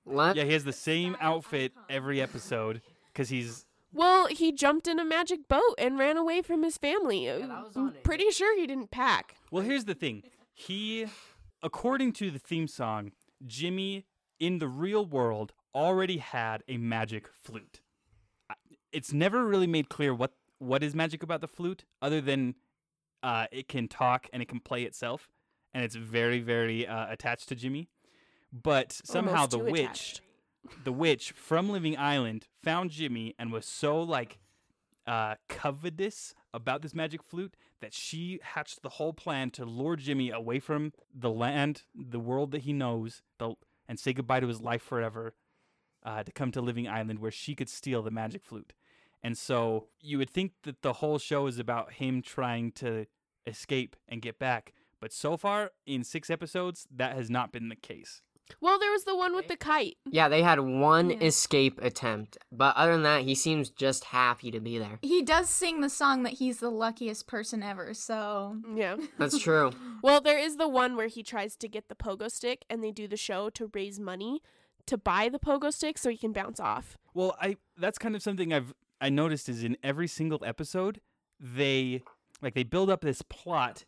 Let 0.05 0.35
Yeah, 0.35 0.43
he 0.43 0.53
has 0.53 0.63
the 0.63 0.73
same 0.73 1.15
outfit 1.19 1.71
every 1.89 2.21
episode 2.21 2.81
because 3.11 3.29
he's 3.29 3.65
Well, 3.93 4.27
he 4.27 4.51
jumped 4.51 4.87
in 4.87 4.99
a 4.99 5.05
magic 5.05 5.47
boat 5.47 5.75
and 5.77 5.97
ran 5.97 6.17
away 6.17 6.41
from 6.41 6.63
his 6.63 6.77
family. 6.77 7.27
that 7.27 7.47
was 7.47 7.75
I'm 7.75 7.93
pretty 8.03 8.29
sure 8.31 8.57
he 8.57 8.67
didn't 8.67 8.91
pack. 8.91 9.35
Well, 9.51 9.63
here's 9.63 9.85
the 9.85 9.95
thing. 9.95 10.23
He, 10.53 11.05
according 11.61 12.13
to 12.13 12.31
the 12.31 12.39
theme 12.39 12.67
song, 12.67 13.11
Jimmy 13.45 14.05
in 14.39 14.59
the 14.59 14.67
real 14.67 15.05
world 15.05 15.53
already 15.73 16.17
had 16.17 16.63
a 16.67 16.77
magic 16.77 17.27
flute. 17.27 17.81
It's 18.91 19.13
never 19.13 19.45
really 19.45 19.67
made 19.67 19.89
clear 19.89 20.13
what 20.13 20.33
what 20.59 20.83
is 20.83 20.95
magic 20.95 21.23
about 21.23 21.41
the 21.41 21.47
flute, 21.47 21.83
other 22.01 22.21
than 22.21 22.55
uh, 23.23 23.47
it 23.51 23.67
can 23.67 23.87
talk 23.87 24.27
and 24.31 24.41
it 24.41 24.47
can 24.47 24.59
play 24.59 24.83
itself, 24.83 25.29
and 25.73 25.83
it's 25.83 25.95
very 25.95 26.39
very 26.39 26.85
uh, 26.85 27.11
attached 27.11 27.49
to 27.49 27.55
Jimmy. 27.55 27.89
But 28.51 29.01
somehow 29.03 29.47
the 29.47 29.57
witch, 29.57 29.81
attached. 29.81 30.21
the 30.83 30.91
witch 30.91 31.31
from 31.31 31.69
Living 31.69 31.97
Island, 31.97 32.47
found 32.61 32.91
Jimmy 32.91 33.33
and 33.39 33.51
was 33.51 33.65
so 33.65 34.01
like 34.01 34.37
uh, 35.07 35.35
covetous 35.49 36.33
about 36.53 36.81
this 36.81 36.93
magic 36.93 37.23
flute 37.23 37.55
that 37.81 37.93
she 37.93 38.39
hatched 38.41 38.81
the 38.81 38.89
whole 38.89 39.13
plan 39.13 39.49
to 39.51 39.65
lure 39.65 39.95
Jimmy 39.95 40.29
away 40.29 40.59
from 40.59 40.93
the 41.13 41.31
land, 41.31 41.83
the 41.93 42.19
world 42.19 42.51
that 42.51 42.61
he 42.61 42.73
knows, 42.73 43.21
the, 43.39 43.55
and 43.89 43.99
say 43.99 44.13
goodbye 44.13 44.39
to 44.39 44.47
his 44.47 44.61
life 44.61 44.81
forever, 44.81 45.33
uh, 46.03 46.23
to 46.23 46.31
come 46.31 46.51
to 46.51 46.61
Living 46.61 46.87
Island 46.87 47.19
where 47.19 47.31
she 47.31 47.55
could 47.55 47.69
steal 47.69 48.01
the 48.01 48.11
magic 48.11 48.43
flute. 48.43 48.73
And 49.23 49.37
so 49.37 49.87
you 50.01 50.17
would 50.17 50.29
think 50.29 50.51
that 50.63 50.81
the 50.81 50.93
whole 50.93 51.17
show 51.17 51.47
is 51.47 51.57
about 51.59 51.93
him 51.93 52.21
trying 52.21 52.71
to 52.73 53.05
escape 53.47 53.95
and 54.07 54.21
get 54.21 54.37
back. 54.39 54.73
But 54.99 55.13
so 55.13 55.37
far, 55.37 55.71
in 55.85 56.03
six 56.03 56.29
episodes, 56.29 56.87
that 56.95 57.15
has 57.15 57.29
not 57.29 57.51
been 57.51 57.69
the 57.69 57.75
case. 57.75 58.21
Well, 58.59 58.77
there 58.77 58.91
was 58.91 59.05
the 59.05 59.15
one 59.15 59.33
with 59.35 59.47
the 59.47 59.55
kite. 59.55 59.95
Yeah, 60.05 60.27
they 60.27 60.43
had 60.43 60.59
one 60.59 61.09
Yeah. 61.11 61.17
escape 61.23 61.79
attempt, 61.81 62.37
but 62.51 62.75
other 62.75 62.91
than 62.91 63.03
that, 63.03 63.21
he 63.23 63.35
seems 63.35 63.69
just 63.69 64.03
happy 64.05 64.51
to 64.51 64.59
be 64.59 64.77
there. 64.77 64.99
He 65.01 65.21
does 65.21 65.49
sing 65.49 65.79
the 65.79 65.89
song 65.89 66.23
that 66.23 66.33
he's 66.33 66.59
the 66.59 66.69
luckiest 66.69 67.25
person 67.25 67.63
ever. 67.63 67.93
So 67.93 68.57
Yeah. 68.75 68.97
That's 69.17 69.39
true. 69.39 69.71
Well, 70.01 70.19
there 70.19 70.37
is 70.37 70.57
the 70.57 70.67
one 70.67 70.97
where 70.97 71.07
he 71.07 71.23
tries 71.23 71.55
to 71.57 71.69
get 71.69 71.87
the 71.87 71.95
pogo 71.95 72.29
stick 72.29 72.65
and 72.69 72.83
they 72.83 72.91
do 72.91 73.07
the 73.07 73.17
show 73.17 73.49
to 73.51 73.71
raise 73.73 73.99
money 73.99 74.41
to 74.87 74.97
buy 74.97 75.29
the 75.29 75.39
pogo 75.39 75.71
stick 75.73 75.97
so 75.97 76.09
he 76.09 76.17
can 76.17 76.33
bounce 76.33 76.59
off. 76.59 76.97
Well, 77.13 77.37
I 77.41 77.55
that's 77.77 77.97
kind 77.97 78.15
of 78.15 78.21
something 78.21 78.51
I've 78.51 78.73
I 79.01 79.09
noticed 79.09 79.49
is 79.49 79.63
in 79.63 79.77
every 79.83 80.07
single 80.07 80.43
episode 80.45 81.01
they 81.39 82.01
like 82.41 82.53
they 82.53 82.63
build 82.63 82.89
up 82.89 83.01
this 83.01 83.21
plot 83.21 83.85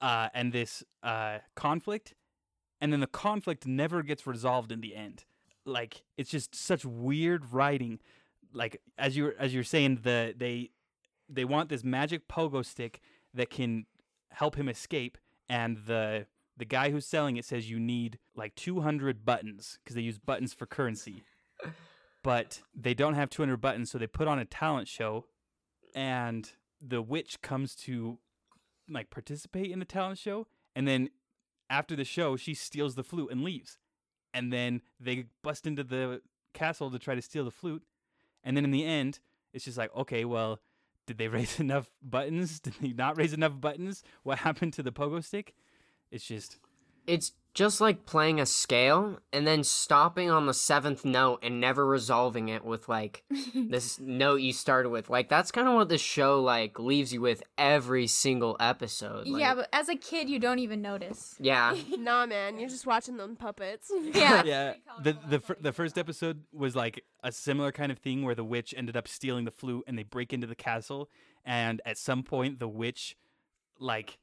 uh 0.00 0.28
and 0.34 0.52
this 0.52 0.82
uh 1.02 1.38
conflict 1.54 2.14
and 2.80 2.92
then 2.92 3.00
the 3.00 3.06
conflict 3.06 3.66
never 3.66 4.02
gets 4.02 4.26
resolved 4.26 4.72
in 4.72 4.80
the 4.80 4.96
end. 4.96 5.24
Like 5.66 6.02
it's 6.16 6.30
just 6.30 6.54
such 6.54 6.84
weird 6.84 7.52
writing. 7.52 8.00
Like 8.52 8.80
as 8.98 9.16
you 9.16 9.32
as 9.38 9.54
you're 9.54 9.62
saying 9.62 10.00
the 10.02 10.34
they 10.36 10.70
they 11.28 11.44
want 11.44 11.68
this 11.68 11.84
magic 11.84 12.26
pogo 12.28 12.64
stick 12.64 13.00
that 13.34 13.50
can 13.50 13.86
help 14.32 14.56
him 14.56 14.68
escape 14.68 15.18
and 15.48 15.78
the 15.86 16.26
the 16.56 16.64
guy 16.64 16.90
who's 16.90 17.06
selling 17.06 17.36
it 17.36 17.44
says 17.44 17.70
you 17.70 17.78
need 17.80 18.18
like 18.34 18.54
200 18.54 19.24
buttons 19.24 19.78
because 19.82 19.96
they 19.96 20.02
use 20.02 20.18
buttons 20.18 20.52
for 20.52 20.66
currency 20.66 21.22
but 22.22 22.62
they 22.74 22.94
don't 22.94 23.14
have 23.14 23.30
200 23.30 23.56
buttons 23.58 23.90
so 23.90 23.98
they 23.98 24.06
put 24.06 24.28
on 24.28 24.38
a 24.38 24.44
talent 24.44 24.88
show 24.88 25.26
and 25.94 26.52
the 26.80 27.02
witch 27.02 27.40
comes 27.42 27.74
to 27.74 28.18
like 28.88 29.10
participate 29.10 29.70
in 29.70 29.78
the 29.78 29.84
talent 29.84 30.18
show 30.18 30.46
and 30.74 30.86
then 30.86 31.10
after 31.68 31.94
the 31.94 32.04
show 32.04 32.36
she 32.36 32.54
steals 32.54 32.94
the 32.94 33.04
flute 33.04 33.30
and 33.30 33.42
leaves. 33.42 33.78
And 34.32 34.52
then 34.52 34.82
they 35.00 35.24
bust 35.42 35.66
into 35.66 35.82
the 35.82 36.22
castle 36.54 36.90
to 36.90 36.98
try 36.98 37.14
to 37.14 37.22
steal 37.22 37.44
the 37.44 37.50
flute 37.50 37.82
and 38.44 38.56
then 38.56 38.64
in 38.64 38.70
the 38.70 38.84
end 38.84 39.20
it's 39.52 39.64
just 39.64 39.78
like 39.78 39.94
okay 39.96 40.24
well 40.24 40.60
did 41.06 41.18
they 41.18 41.28
raise 41.38 41.58
enough 41.58 41.90
buttons? 42.02 42.60
Did 42.60 42.74
they 42.80 42.92
not 42.92 43.16
raise 43.18 43.32
enough 43.32 43.60
buttons? 43.60 44.04
What 44.22 44.38
happened 44.38 44.72
to 44.74 44.82
the 44.82 44.92
pogo 44.92 45.24
stick? 45.24 45.54
It's 46.10 46.24
just 46.24 46.58
It's 47.06 47.32
just 47.52 47.80
like 47.80 48.06
playing 48.06 48.38
a 48.40 48.46
scale 48.46 49.18
and 49.32 49.46
then 49.46 49.64
stopping 49.64 50.30
on 50.30 50.46
the 50.46 50.54
seventh 50.54 51.04
note 51.04 51.40
and 51.42 51.60
never 51.60 51.84
resolving 51.84 52.48
it 52.48 52.64
with 52.64 52.88
like 52.88 53.24
this 53.54 53.98
note 53.98 54.36
you 54.36 54.52
started 54.52 54.90
with. 54.90 55.10
Like 55.10 55.28
that's 55.28 55.50
kind 55.50 55.66
of 55.66 55.74
what 55.74 55.88
this 55.88 56.00
show 56.00 56.40
like 56.40 56.78
leaves 56.78 57.12
you 57.12 57.20
with 57.20 57.42
every 57.58 58.06
single 58.06 58.56
episode. 58.60 59.26
Like, 59.26 59.40
yeah, 59.40 59.54
but 59.54 59.68
as 59.72 59.88
a 59.88 59.96
kid, 59.96 60.30
you 60.30 60.38
don't 60.38 60.60
even 60.60 60.80
notice. 60.80 61.34
yeah. 61.40 61.74
nah, 61.98 62.26
man, 62.26 62.58
you're 62.58 62.68
just 62.68 62.86
watching 62.86 63.16
them 63.16 63.36
puppets. 63.36 63.90
Yeah. 64.12 64.42
yeah 64.44 64.74
the 65.02 65.16
the 65.28 65.40
fir- 65.40 65.56
the 65.60 65.72
first 65.72 65.96
episode 65.96 66.42
was 66.52 66.74
like 66.74 67.04
a 67.22 67.30
similar 67.32 67.70
kind 67.72 67.92
of 67.92 67.98
thing 67.98 68.24
where 68.24 68.34
the 68.34 68.44
witch 68.44 68.74
ended 68.76 68.96
up 68.96 69.06
stealing 69.06 69.44
the 69.44 69.50
flute 69.50 69.84
and 69.86 69.96
they 69.98 70.02
break 70.02 70.32
into 70.32 70.46
the 70.46 70.54
castle 70.54 71.08
and 71.44 71.80
at 71.86 71.96
some 71.96 72.22
point 72.22 72.58
the 72.58 72.68
witch 72.68 73.16
like 73.78 74.18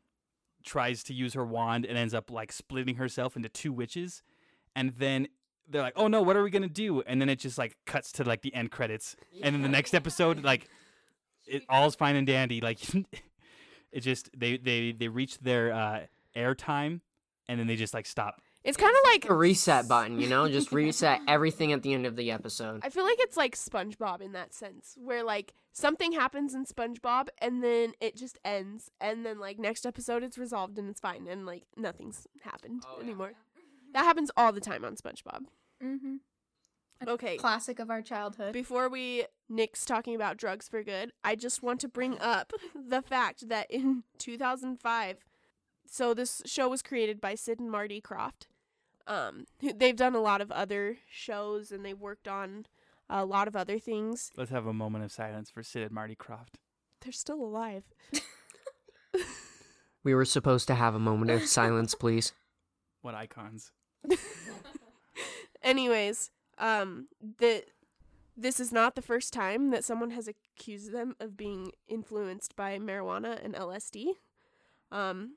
tries 0.67 1.03
to 1.03 1.13
use 1.13 1.33
her 1.33 1.45
wand 1.45 1.85
and 1.85 1.97
ends 1.97 2.13
up 2.13 2.29
like 2.29 2.51
splitting 2.51 2.95
herself 2.95 3.35
into 3.35 3.49
two 3.49 3.73
witches. 3.73 4.21
And 4.75 4.93
then 4.97 5.27
they're 5.69 5.81
like 5.81 5.93
oh 5.95 6.07
no 6.07 6.21
what 6.21 6.37
are 6.37 6.43
we 6.43 6.51
gonna 6.51 6.67
do? 6.67 7.01
And 7.01 7.19
then 7.19 7.29
it 7.29 7.39
just 7.39 7.57
like 7.57 7.77
cuts 7.85 8.11
to 8.13 8.23
like 8.23 8.41
the 8.41 8.53
end 8.53 8.71
credits. 8.71 9.15
And 9.41 9.55
then 9.55 9.63
the 9.63 9.69
next 9.69 9.95
episode 9.95 10.43
like 10.43 10.67
it 11.47 11.63
all's 11.69 11.95
fine 11.95 12.15
and 12.15 12.27
dandy. 12.27 12.61
Like 12.61 12.79
it 13.91 14.01
just 14.01 14.29
they 14.37 14.57
they 14.57 14.91
they 14.91 15.07
reach 15.07 15.39
their 15.39 15.73
uh 15.73 15.99
air 16.35 16.53
time 16.53 17.01
and 17.47 17.59
then 17.59 17.65
they 17.65 17.75
just 17.75 17.93
like 17.93 18.05
stop 18.05 18.41
It's 18.63 18.77
kind 18.77 18.91
of 18.91 18.99
like 19.13 19.29
A 19.29 19.33
reset 19.33 19.87
button, 19.87 20.19
you 20.19 20.27
know? 20.27 20.49
Just 20.49 20.71
reset 20.73 21.21
everything 21.27 21.71
at 21.71 21.83
the 21.83 21.93
end 21.93 22.05
of 22.05 22.15
the 22.17 22.31
episode. 22.31 22.81
I 22.83 22.89
feel 22.89 23.05
like 23.05 23.17
it's 23.19 23.37
like 23.37 23.55
SpongeBob 23.55 24.21
in 24.21 24.33
that 24.33 24.53
sense, 24.53 24.97
where 25.01 25.23
like 25.23 25.53
something 25.71 26.11
happens 26.11 26.53
in 26.53 26.65
SpongeBob 26.65 27.27
and 27.39 27.63
then 27.63 27.93
it 28.01 28.17
just 28.17 28.37
ends, 28.43 28.91
and 28.99 29.25
then 29.25 29.39
like 29.39 29.57
next 29.57 29.85
episode 29.85 30.21
it's 30.23 30.37
resolved 30.37 30.77
and 30.77 30.89
it's 30.89 30.99
fine, 30.99 31.27
and 31.27 31.45
like 31.45 31.63
nothing's 31.77 32.27
happened 32.41 32.83
Oh, 32.87 32.95
yeah. 32.97 33.03
anymore. 33.05 33.33
That 33.93 34.03
happens 34.03 34.31
all 34.35 34.51
the 34.51 34.59
time 34.59 34.83
on 34.83 34.95
SpongeBob. 34.95 35.45
Mm-hmm. 35.83 36.15
Okay, 37.07 37.37
Classic 37.37 37.77
of 37.79 37.91
our 37.91 38.01
childhood. 38.01 38.53
before 38.53 38.89
we 38.89 39.25
Nick's 39.47 39.85
talking 39.85 40.15
about 40.15 40.35
drugs 40.35 40.67
for 40.67 40.81
good, 40.83 41.13
I 41.23 41.35
just 41.35 41.61
want 41.61 41.79
to 41.81 41.87
bring 41.87 42.19
up 42.19 42.51
the 42.75 43.01
fact 43.03 43.47
that 43.49 43.69
in 43.69 44.03
2005, 44.17 45.17
so 45.89 46.13
this 46.13 46.41
show 46.45 46.69
was 46.69 46.81
created 46.81 47.19
by 47.19 47.35
Sid 47.35 47.59
and 47.59 47.71
Marty 47.71 48.01
Krofft. 48.01 48.47
Um, 49.05 49.45
they've 49.75 49.95
done 49.95 50.15
a 50.15 50.21
lot 50.21 50.41
of 50.41 50.51
other 50.51 50.97
shows 51.09 51.71
and 51.71 51.85
they've 51.85 51.99
worked 51.99 52.27
on 52.27 52.65
a 53.09 53.23
lot 53.25 53.47
of 53.47 53.55
other 53.55 53.79
things. 53.79 54.31
let's 54.35 54.51
have 54.51 54.65
a 54.65 54.73
moment 54.73 55.05
of 55.05 55.11
silence 55.13 55.49
for 55.49 55.63
sid 55.63 55.83
and 55.83 55.91
marty 55.91 56.13
krofft 56.13 56.55
They're 57.01 57.13
still 57.13 57.41
alive. 57.41 57.83
We 60.07 60.15
were 60.15 60.23
supposed 60.23 60.67
to 60.67 60.75
have 60.75 60.95
a 60.95 60.99
moment 60.99 61.31
of 61.31 61.45
silence, 61.45 61.93
please. 61.93 62.31
what 63.01 63.13
icons 63.13 63.73
Anyways, 65.61 66.31
um, 66.57 67.09
the 67.39 67.65
this 68.37 68.61
is 68.61 68.71
not 68.71 68.95
the 68.95 69.01
first 69.01 69.33
time 69.33 69.69
that 69.71 69.83
someone 69.83 70.11
has 70.11 70.29
accused 70.29 70.93
them 70.93 71.17
of 71.19 71.35
being 71.35 71.73
influenced 71.89 72.55
by 72.55 72.79
marijuana 72.79 73.43
and 73.43 73.53
LSD. 73.53 74.13
Um, 74.93 75.31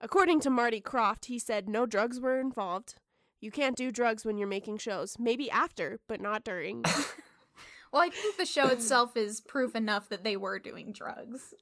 according 0.00 0.40
to 0.40 0.50
Marty 0.50 0.80
Krofft, 0.80 1.26
he 1.26 1.38
said 1.38 1.68
no 1.68 1.86
drugs 1.86 2.20
were 2.20 2.40
involved. 2.40 2.94
You 3.40 3.50
can't 3.50 3.76
do 3.76 3.90
drugs 3.90 4.24
when 4.24 4.36
you're 4.36 4.48
making 4.48 4.78
shows. 4.78 5.16
Maybe 5.18 5.50
after, 5.50 6.00
but 6.08 6.20
not 6.20 6.44
during. 6.44 6.82
well, 7.92 8.02
I 8.02 8.10
think 8.10 8.36
the 8.36 8.46
show 8.46 8.68
itself 8.68 9.16
is 9.16 9.40
proof 9.40 9.74
enough 9.74 10.08
that 10.10 10.24
they 10.24 10.36
were 10.36 10.58
doing 10.58 10.92
drugs. 10.92 11.54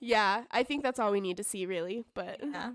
yeah, 0.00 0.44
I 0.50 0.62
think 0.62 0.82
that's 0.82 0.98
all 0.98 1.12
we 1.12 1.20
need 1.20 1.36
to 1.36 1.44
see, 1.44 1.66
really. 1.66 2.04
But 2.14 2.40
Yeah. 2.42 2.72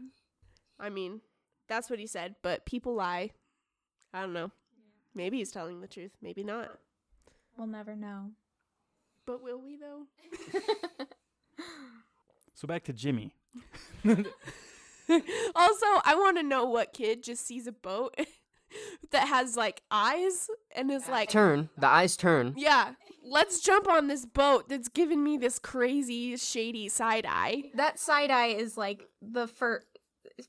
I 0.79 0.89
mean, 0.89 1.21
that's 1.67 1.89
what 1.89 1.99
he 1.99 2.05
said. 2.05 2.35
But 2.43 2.65
people 2.65 2.93
lie. 2.93 3.31
I 4.13 4.21
don't 4.21 4.33
know. 4.33 4.51
Maybe 5.15 5.37
he's 5.37 5.51
telling 5.51 5.81
the 5.81 5.87
truth. 5.87 6.11
Maybe 6.21 6.43
not. 6.43 6.77
We'll 7.57 7.67
never 7.67 7.95
know. 7.95 8.31
But 9.25 9.41
will 9.41 9.59
we 9.61 9.77
though? 9.77 10.03
so 12.53 12.67
back 12.67 12.83
to 12.83 12.93
jimmy 12.93 13.33
also, 15.55 15.85
I 16.03 16.15
want 16.15 16.37
to 16.37 16.43
know 16.43 16.65
what 16.65 16.93
kid 16.93 17.23
just 17.23 17.45
sees 17.45 17.67
a 17.67 17.71
boat 17.71 18.15
that 19.11 19.27
has 19.27 19.55
like 19.55 19.81
eyes 19.91 20.49
and 20.75 20.91
is 20.91 21.07
like, 21.07 21.29
Turn. 21.29 21.69
The 21.77 21.87
eyes 21.87 22.17
turn. 22.17 22.53
yeah, 22.57 22.93
let's 23.23 23.59
jump 23.59 23.87
on 23.87 24.07
this 24.07 24.25
boat 24.25 24.69
that's 24.69 24.89
giving 24.89 25.23
me 25.23 25.37
this 25.37 25.59
crazy, 25.59 26.35
shady 26.37 26.89
side 26.89 27.25
eye. 27.27 27.63
That 27.75 27.99
side 27.99 28.31
eye 28.31 28.47
is 28.47 28.77
like 28.77 29.07
the 29.21 29.47
first 29.47 29.85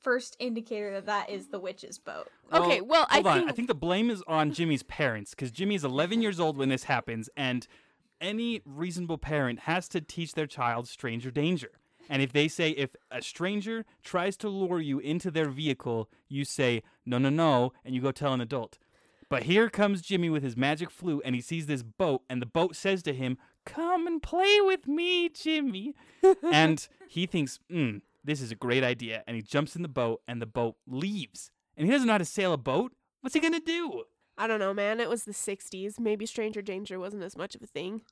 first 0.01 0.37
indicator 0.41 0.93
that 0.95 1.07
that 1.07 1.31
is 1.31 1.49
the 1.49 1.61
witch's 1.61 1.99
boat. 1.99 2.29
okay, 2.53 2.81
well, 2.81 3.07
I 3.09 3.15
hold 3.17 3.27
on. 3.29 3.39
think, 3.39 3.51
I 3.51 3.53
think 3.53 3.69
the 3.69 3.75
blame 3.75 4.11
is 4.11 4.23
on 4.27 4.53
Jimmy's 4.53 4.83
parents 4.83 5.31
because 5.31 5.53
Jimmy's 5.53 5.85
11 5.85 6.23
years 6.23 6.41
old 6.41 6.57
when 6.57 6.69
this 6.71 6.85
happens, 6.85 7.31
and 7.37 7.67
any 8.21 8.63
reasonable 8.65 9.19
parent 9.19 9.61
has 9.61 9.89
to 9.91 10.01
teach 10.01 10.35
their 10.35 10.47
child 10.47 10.89
stranger 10.89 11.31
danger. 11.31 11.71
And 12.09 12.23
if 12.23 12.33
they 12.33 12.49
say 12.49 12.71
if 12.71 12.91
a 13.11 13.23
stranger 13.23 13.85
tries 14.03 14.37
to 14.39 14.49
lure 14.49 14.81
you 14.81 14.99
into 14.99 15.31
their 15.31 15.49
vehicle, 15.49 16.09
you 16.29 16.45
say 16.45 16.83
no, 17.05 17.19
no, 17.19 17.31
no, 17.31 17.73
and 17.85 17.95
you 17.95 18.01
go 18.01 18.13
tell 18.13 18.33
an 18.33 18.41
adult. 18.41 18.79
But 19.29 19.45
here 19.45 19.69
comes 19.69 20.03
Jimmy 20.03 20.31
with 20.31 20.43
his 20.43 20.57
magic 20.57 20.91
flute, 20.91 21.23
and 21.25 21.35
he 21.35 21.41
sees 21.41 21.67
this 21.67 21.83
boat, 21.83 22.23
and 22.31 22.41
the 22.41 22.47
boat 22.47 22.77
says 22.77 23.03
to 23.05 23.13
him, 23.13 23.39
"Come 23.65 24.07
and 24.07 24.23
play 24.23 24.61
with 24.61 24.87
me, 24.87 25.29
Jimmy." 25.29 25.95
and 26.53 26.87
he 27.09 27.27
thinks, 27.27 27.59
"Hmm, 27.69 27.99
this 28.23 28.41
is 28.41 28.53
a 28.53 28.55
great 28.55 28.85
idea," 28.85 29.25
and 29.27 29.35
he 29.35 29.43
jumps 29.43 29.75
in 29.75 29.83
the 29.83 29.89
boat, 29.89 30.23
and 30.29 30.41
the 30.41 30.47
boat 30.47 30.77
leaves. 30.87 31.51
And 31.77 31.87
he 31.87 31.93
doesn't 31.93 32.07
know 32.07 32.15
how 32.15 32.19
to 32.19 32.25
sail 32.25 32.53
a 32.53 32.57
boat. 32.59 32.93
What's 33.21 33.35
he 33.35 33.41
gonna 33.41 33.59
do? 33.59 34.05
I 34.39 34.47
don't 34.47 34.61
know, 34.61 34.73
man. 34.73 35.01
It 35.01 35.09
was 35.09 35.25
the 35.25 35.33
'60s. 35.33 35.99
Maybe 35.99 36.25
stranger 36.25 36.63
danger 36.63 37.01
wasn't 37.01 37.25
as 37.25 37.37
much 37.37 37.57
of 37.57 37.63
a 37.63 37.67
thing. 37.67 38.03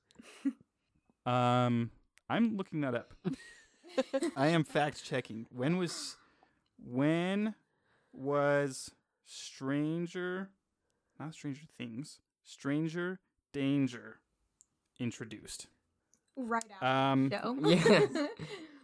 Um, 1.26 1.90
I'm 2.28 2.56
looking 2.56 2.80
that 2.82 2.94
up. 2.94 3.14
I 4.36 4.48
am 4.48 4.64
fact 4.64 5.04
checking. 5.04 5.46
When 5.50 5.76
was 5.76 6.16
when 6.84 7.54
was 8.12 8.90
Stranger 9.24 10.50
not 11.18 11.34
Stranger 11.34 11.62
Things, 11.78 12.18
Stranger 12.42 13.20
Danger 13.52 14.18
introduced? 14.98 15.66
Right 16.36 16.64
after 16.80 16.86
Um 16.86 17.28
the 17.28 17.76
show. 17.78 18.28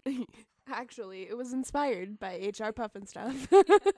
Yeah. 0.06 0.24
Actually, 0.72 1.22
it 1.22 1.36
was 1.36 1.52
inspired 1.52 2.18
by 2.18 2.52
HR 2.58 2.70
Puff 2.70 2.94
and 2.94 3.08
stuff. 3.08 3.48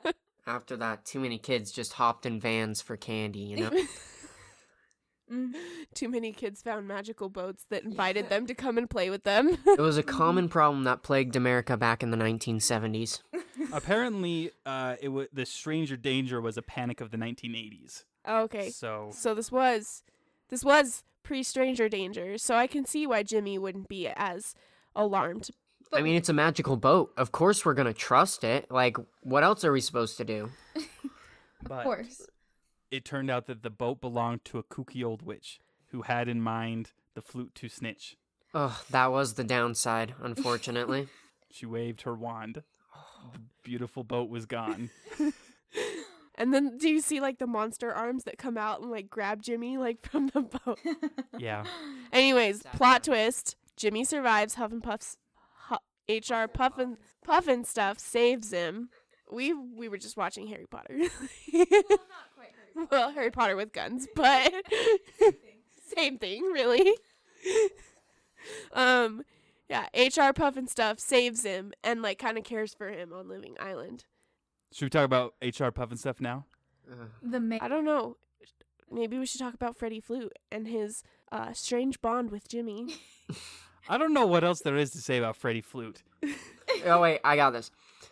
After 0.46 0.76
that, 0.78 1.04
too 1.04 1.20
many 1.20 1.38
kids 1.38 1.70
just 1.70 1.92
hopped 1.92 2.26
in 2.26 2.40
vans 2.40 2.80
for 2.80 2.96
candy, 2.96 3.40
you 3.40 3.56
know? 3.56 3.70
Mhm. 5.32 5.52
Too 5.94 6.08
many 6.08 6.32
kids 6.32 6.60
found 6.62 6.86
magical 6.86 7.28
boats 7.28 7.64
that 7.70 7.84
invited 7.84 8.28
them 8.28 8.46
to 8.46 8.54
come 8.54 8.76
and 8.78 8.88
play 8.90 9.08
with 9.10 9.24
them. 9.24 9.56
it 9.66 9.80
was 9.80 9.96
a 9.96 10.02
common 10.02 10.48
problem 10.56 10.84
that 10.84 11.02
plagued 11.02 11.36
America 11.36 11.76
back 11.76 12.02
in 12.02 12.10
the 12.10 12.16
1970s. 12.18 13.20
apparently 13.72 14.50
uh 14.66 14.96
it 15.00 15.08
was 15.08 15.28
the 15.32 15.46
Stranger 15.46 15.96
Danger 15.96 16.40
was 16.40 16.56
a 16.56 16.62
panic 16.62 17.00
of 17.00 17.10
the 17.10 17.16
1980s. 17.16 18.04
okay, 18.28 18.70
So 18.70 19.10
so 19.12 19.34
this 19.34 19.50
was 19.50 20.02
this 20.50 20.64
was 20.64 21.02
pre-stranger 21.22 21.88
danger, 21.88 22.36
so 22.36 22.56
I 22.56 22.66
can 22.66 22.84
see 22.84 23.06
why 23.06 23.22
Jimmy 23.22 23.56
wouldn't 23.56 23.88
be 23.88 24.08
as 24.08 24.54
alarmed. 24.94 25.50
I 25.94 26.02
mean, 26.02 26.16
it's 26.16 26.28
a 26.28 26.32
magical 26.32 26.76
boat. 26.76 27.12
Of 27.16 27.32
course, 27.32 27.64
we're 27.64 27.74
gonna 27.74 27.92
trust 27.94 28.44
it. 28.44 28.70
Like, 28.70 28.96
what 29.22 29.44
else 29.44 29.64
are 29.64 29.72
we 29.72 29.80
supposed 29.80 30.16
to 30.18 30.24
do? 30.24 30.50
but 31.62 31.78
Of 31.78 31.84
course. 31.84 32.26
It 32.92 33.04
turned 33.04 33.30
out 33.30 33.46
that 33.46 33.62
the 33.64 33.70
boat 33.70 34.00
belonged 34.00 34.44
to 34.44 34.58
a 34.58 34.62
kooky 34.62 35.04
old 35.04 35.22
witch 35.22 35.58
who 35.88 36.02
had 36.02 36.28
in 36.28 36.40
mind 36.40 36.92
the 37.14 37.20
flute 37.20 37.54
to 37.56 37.68
snitch. 37.68 38.16
Oh, 38.54 38.80
that 38.90 39.10
was 39.10 39.34
the 39.34 39.44
downside, 39.44 40.14
unfortunately. 40.22 41.08
She 41.54 41.66
waved 41.66 42.02
her 42.02 42.14
wand. 42.14 42.62
The 43.34 43.38
beautiful 43.62 44.04
boat 44.04 44.30
was 44.30 44.46
gone. 44.46 44.88
And 46.36 46.52
then 46.52 46.78
do 46.78 46.88
you 46.88 47.00
see 47.00 47.20
like 47.20 47.38
the 47.38 47.46
monster 47.46 47.92
arms 47.92 48.24
that 48.24 48.38
come 48.38 48.56
out 48.56 48.80
and 48.80 48.90
like 48.90 49.10
grab 49.10 49.42
Jimmy 49.42 49.76
like 49.76 49.98
from 50.10 50.28
the 50.28 50.40
boat? 50.40 50.78
Yeah. 51.38 51.64
Anyways, 52.12 52.62
plot 52.74 53.04
twist: 53.04 53.56
Jimmy 53.76 54.02
survives. 54.02 54.54
Huff 54.54 54.72
and 54.72 54.82
Puff's 54.82 55.18
hu- 55.68 55.76
HR 56.08 56.48
Puffin 56.48 56.96
Puffin 57.24 57.64
stuff 57.64 57.98
saves 57.98 58.50
him. 58.50 58.88
We 59.30 59.52
we 59.52 59.88
were 59.88 59.98
just 59.98 60.16
watching 60.16 60.46
Harry 60.48 60.66
Potter. 60.68 60.98
well, 62.90 63.12
Harry 63.12 63.30
Potter 63.30 63.56
with 63.56 63.72
guns, 63.72 64.08
but 64.14 64.52
same 65.96 66.18
thing, 66.18 66.42
really. 66.42 66.94
um, 68.72 69.22
yeah, 69.68 69.86
HR 69.94 70.32
Pufnstuf 70.32 71.00
saves 71.00 71.44
him 71.44 71.72
and 71.82 72.02
like 72.02 72.18
kind 72.18 72.38
of 72.38 72.44
cares 72.44 72.74
for 72.74 72.88
him 72.88 73.12
on 73.12 73.28
Living 73.28 73.56
Island. 73.58 74.04
Should 74.72 74.86
we 74.86 74.90
talk 74.90 75.04
about 75.04 75.34
HR 75.42 75.68
Pufnstuf 75.68 76.20
now? 76.20 76.46
Ugh. 76.90 77.08
The 77.22 77.40
ma- 77.40 77.58
I 77.60 77.68
don't 77.68 77.84
know. 77.84 78.16
Maybe 78.90 79.18
we 79.18 79.26
should 79.26 79.40
talk 79.40 79.54
about 79.54 79.76
Freddie 79.76 80.00
Flute 80.00 80.38
and 80.50 80.68
his 80.68 81.02
uh, 81.30 81.52
strange 81.52 82.00
bond 82.02 82.30
with 82.30 82.48
Jimmy. 82.48 82.96
I 83.88 83.98
don't 83.98 84.12
know 84.12 84.26
what 84.26 84.44
else 84.44 84.60
there 84.60 84.76
is 84.76 84.90
to 84.92 84.98
say 84.98 85.18
about 85.18 85.36
Freddie 85.36 85.62
Flute. 85.62 86.02
oh 86.84 87.00
wait, 87.00 87.20
I 87.24 87.36
got 87.36 87.50
this. 87.50 87.70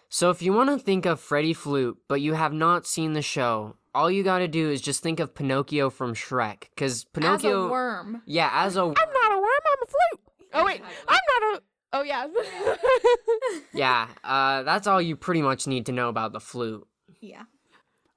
So 0.08 0.30
if 0.30 0.42
you 0.42 0.52
want 0.52 0.70
to 0.70 0.78
think 0.78 1.06
of 1.06 1.20
Freddy 1.20 1.52
Flute, 1.52 1.98
but 2.08 2.20
you 2.20 2.34
have 2.34 2.52
not 2.52 2.86
seen 2.86 3.12
the 3.12 3.22
show, 3.22 3.76
all 3.94 4.10
you 4.10 4.22
gotta 4.22 4.48
do 4.48 4.70
is 4.70 4.80
just 4.80 5.02
think 5.02 5.20
of 5.20 5.34
Pinocchio 5.34 5.90
from 5.90 6.14
Shrek, 6.14 6.64
because 6.74 7.04
Pinocchio. 7.04 7.64
As 7.64 7.66
a 7.66 7.70
worm. 7.70 8.22
Yeah, 8.26 8.50
as 8.52 8.76
a 8.76 8.82
I'm 8.82 8.86
not 8.88 9.32
a 9.32 9.36
worm. 9.36 9.44
I'm 9.72 9.78
a 9.82 9.86
flute. 9.86 10.20
Oh 10.54 10.64
wait, 10.64 10.82
I'm 11.08 11.18
not 11.40 11.58
a. 11.58 11.62
Oh 11.92 12.02
yeah. 12.02 12.26
yeah. 13.74 14.06
Uh, 14.22 14.62
that's 14.62 14.86
all 14.86 15.00
you 15.02 15.16
pretty 15.16 15.42
much 15.42 15.66
need 15.66 15.86
to 15.86 15.92
know 15.92 16.08
about 16.08 16.32
the 16.32 16.40
flute. 16.40 16.86
Yeah. 17.20 17.42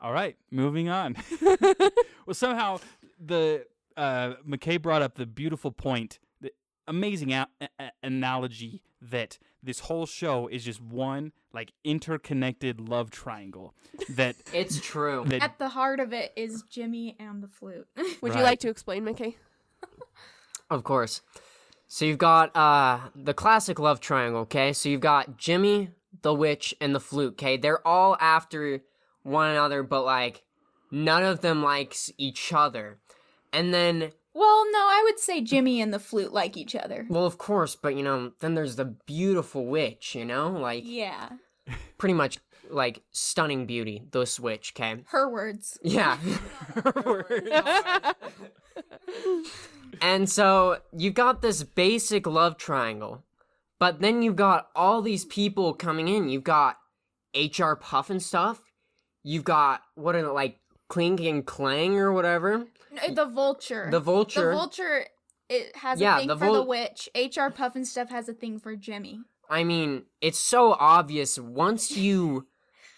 All 0.01 0.11
right, 0.13 0.35
moving 0.51 0.89
on. 0.89 1.15
well, 1.41 2.33
somehow 2.33 2.79
the 3.19 3.65
uh, 3.95 4.33
McKay 4.47 4.81
brought 4.81 5.01
up 5.01 5.15
the 5.15 5.25
beautiful 5.25 5.71
point, 5.71 6.19
the 6.41 6.51
amazing 6.87 7.31
a- 7.33 7.47
a- 7.79 7.91
analogy 8.03 8.83
that 9.01 9.39
this 9.63 9.79
whole 9.79 10.05
show 10.05 10.47
is 10.47 10.63
just 10.65 10.81
one 10.81 11.31
like 11.53 11.71
interconnected 11.83 12.79
love 12.81 13.09
triangle. 13.11 13.73
That 14.09 14.35
It's 14.53 14.79
true. 14.81 15.23
that 15.27 15.41
At 15.41 15.57
the 15.59 15.69
heart 15.69 15.99
of 15.99 16.11
it 16.13 16.33
is 16.35 16.63
Jimmy 16.69 17.15
and 17.19 17.41
the 17.41 17.47
flute. 17.47 17.87
Would 18.21 18.31
Right. 18.31 18.37
you 18.37 18.43
like 18.43 18.59
to 18.59 18.69
explain, 18.69 19.03
McKay? 19.05 19.35
Of 20.69 20.83
course. 20.83 21.21
So 21.87 22.05
you've 22.05 22.17
got 22.17 22.55
uh 22.55 22.99
the 23.15 23.33
classic 23.33 23.79
love 23.79 23.99
triangle, 23.99 24.41
okay? 24.41 24.73
So 24.73 24.89
you've 24.89 25.01
got 25.01 25.37
Jimmy, 25.37 25.89
the 26.21 26.33
witch, 26.33 26.73
and 26.81 26.93
the 26.95 26.99
flute, 26.99 27.33
okay? 27.33 27.57
They're 27.57 27.85
all 27.87 28.17
after 28.19 28.81
one 29.23 29.49
another, 29.51 29.83
but 29.83 30.03
like 30.03 30.43
none 30.91 31.23
of 31.23 31.41
them 31.41 31.61
likes 31.63 32.11
each 32.17 32.51
other. 32.51 32.97
And 33.51 33.73
then 33.73 34.11
well, 34.33 34.65
no, 34.71 34.79
I 34.79 35.01
would 35.05 35.19
say 35.19 35.41
Jimmy 35.41 35.81
and 35.81 35.93
the 35.93 35.99
flute 35.99 36.33
like 36.33 36.57
each 36.57 36.75
other. 36.75 37.05
well 37.09 37.25
of 37.25 37.37
course, 37.37 37.75
but 37.75 37.95
you 37.95 38.03
know, 38.03 38.31
then 38.39 38.55
there's 38.55 38.75
the 38.75 38.85
beautiful 39.05 39.65
witch, 39.65 40.15
you 40.15 40.25
know? 40.25 40.49
Like 40.49 40.83
Yeah. 40.85 41.29
pretty 41.97 42.13
much 42.13 42.39
like 42.69 43.01
stunning 43.11 43.65
beauty, 43.65 44.03
the 44.11 44.25
switch, 44.25 44.73
okay? 44.75 45.03
Her 45.07 45.29
words. 45.29 45.77
Yeah. 45.83 46.17
Her 46.83 46.93
words. 47.05 47.49
and 50.01 50.29
so 50.29 50.77
you've 50.95 51.13
got 51.13 51.41
this 51.41 51.63
basic 51.63 52.25
love 52.27 52.57
triangle, 52.57 53.23
but 53.79 53.99
then 54.01 54.21
you've 54.21 54.35
got 54.35 54.69
all 54.75 55.01
these 55.01 55.25
people 55.25 55.73
coming 55.73 56.07
in. 56.07 56.29
You've 56.29 56.43
got 56.43 56.77
HR 57.35 57.73
Pufnstuf. 57.75 58.57
You've 59.23 59.43
got 59.43 59.81
what 59.95 60.15
are 60.15 60.21
they, 60.21 60.27
like 60.27 60.59
Clink 60.89 61.19
and 61.21 61.45
Clang 61.45 61.97
or 61.97 62.11
whatever. 62.11 62.65
No, 62.93 63.13
The 63.13 63.25
vulture. 63.25 63.87
The 63.91 63.99
vulture. 63.99 64.45
The 64.49 64.51
vulture 64.55 65.05
it 65.49 65.75
has 65.75 65.99
Yeah, 65.99 66.15
a 66.15 66.19
thing 66.19 66.27
the 66.29 66.37
for 66.37 66.51
the 66.53 66.63
witch. 66.63 67.09
HR 67.15 67.49
Pufnstuf 67.51 68.09
has 68.09 68.29
a 68.29 68.33
thing 68.33 68.59
for 68.59 68.75
Jimmy. 68.75 69.21
I 69.49 69.63
mean, 69.63 70.03
it's 70.21 70.39
so 70.39 70.73
obvious 70.73 71.37
once 71.37 71.91
you 71.97 72.47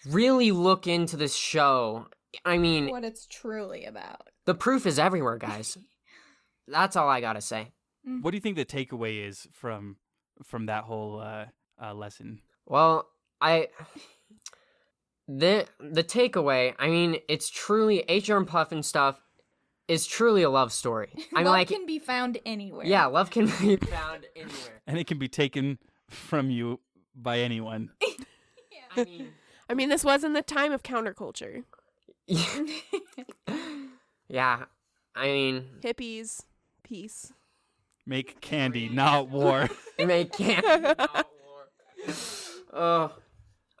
really 0.08 0.52
look 0.52 0.86
into 0.86 1.16
this 1.16 1.34
show. 1.34 2.06
I 2.44 2.58
mean, 2.58 2.90
What 2.90 3.04
it's 3.04 3.26
truly 3.26 3.84
about. 3.84 4.28
the 4.44 4.54
proof 4.54 4.86
is 4.86 4.98
everywhere, 4.98 5.38
guys. 5.38 5.76
That's 6.68 6.96
all 6.96 7.08
I 7.08 7.20
gotta 7.20 7.40
say. 7.40 7.72
what 8.22 8.30
do 8.30 8.36
you 8.36 8.40
think 8.40 8.56
the 8.56 8.64
takeaway 8.64 9.26
is 9.26 9.46
from 9.52 9.96
from 10.44 10.66
that 10.66 10.84
whole 10.84 11.20
uh, 11.20 11.46
uh, 11.82 11.94
lesson? 11.94 12.40
Well, 12.66 13.08
I 13.40 13.68
the 15.28 15.66
the 15.80 16.04
takeaway, 16.04 16.74
I 16.78 16.88
mean, 16.88 17.18
it's 17.28 17.50
truly 17.50 18.04
HR 18.08 18.34
and 18.34 18.46
Puff 18.46 18.72
and 18.72 18.84
stuff 18.84 19.20
is 19.88 20.06
truly 20.06 20.42
a 20.42 20.50
love 20.50 20.72
story. 20.72 21.10
I 21.34 21.38
mean, 21.38 21.44
Love 21.46 21.52
like, 21.54 21.68
can 21.68 21.86
be 21.86 21.98
found 21.98 22.38
anywhere. 22.46 22.86
yeah, 22.86 23.06
love 23.06 23.30
can 23.30 23.46
be 23.60 23.76
found 23.76 24.26
anywhere. 24.34 24.82
And 24.86 24.98
it 24.98 25.06
can 25.06 25.18
be 25.18 25.28
taken 25.28 25.78
from 26.10 26.50
you 26.50 26.80
by 27.14 27.38
anyone. 27.40 27.90
I 28.96 29.04
mean, 29.04 29.32
I 29.68 29.74
mean, 29.74 29.88
this 29.88 30.04
was 30.04 30.24
in 30.24 30.32
the 30.32 30.42
time 30.42 30.72
of 30.72 30.82
counterculture. 30.82 31.64
yeah, 34.28 34.64
I 35.14 35.26
mean, 35.26 35.64
Hippies, 35.80 36.42
peace. 36.82 37.32
Make 38.06 38.40
candy, 38.40 38.88
not 38.88 39.28
war. 39.28 39.68
Make 39.98 40.32
can't. 40.32 40.64
Oh, 42.72 43.12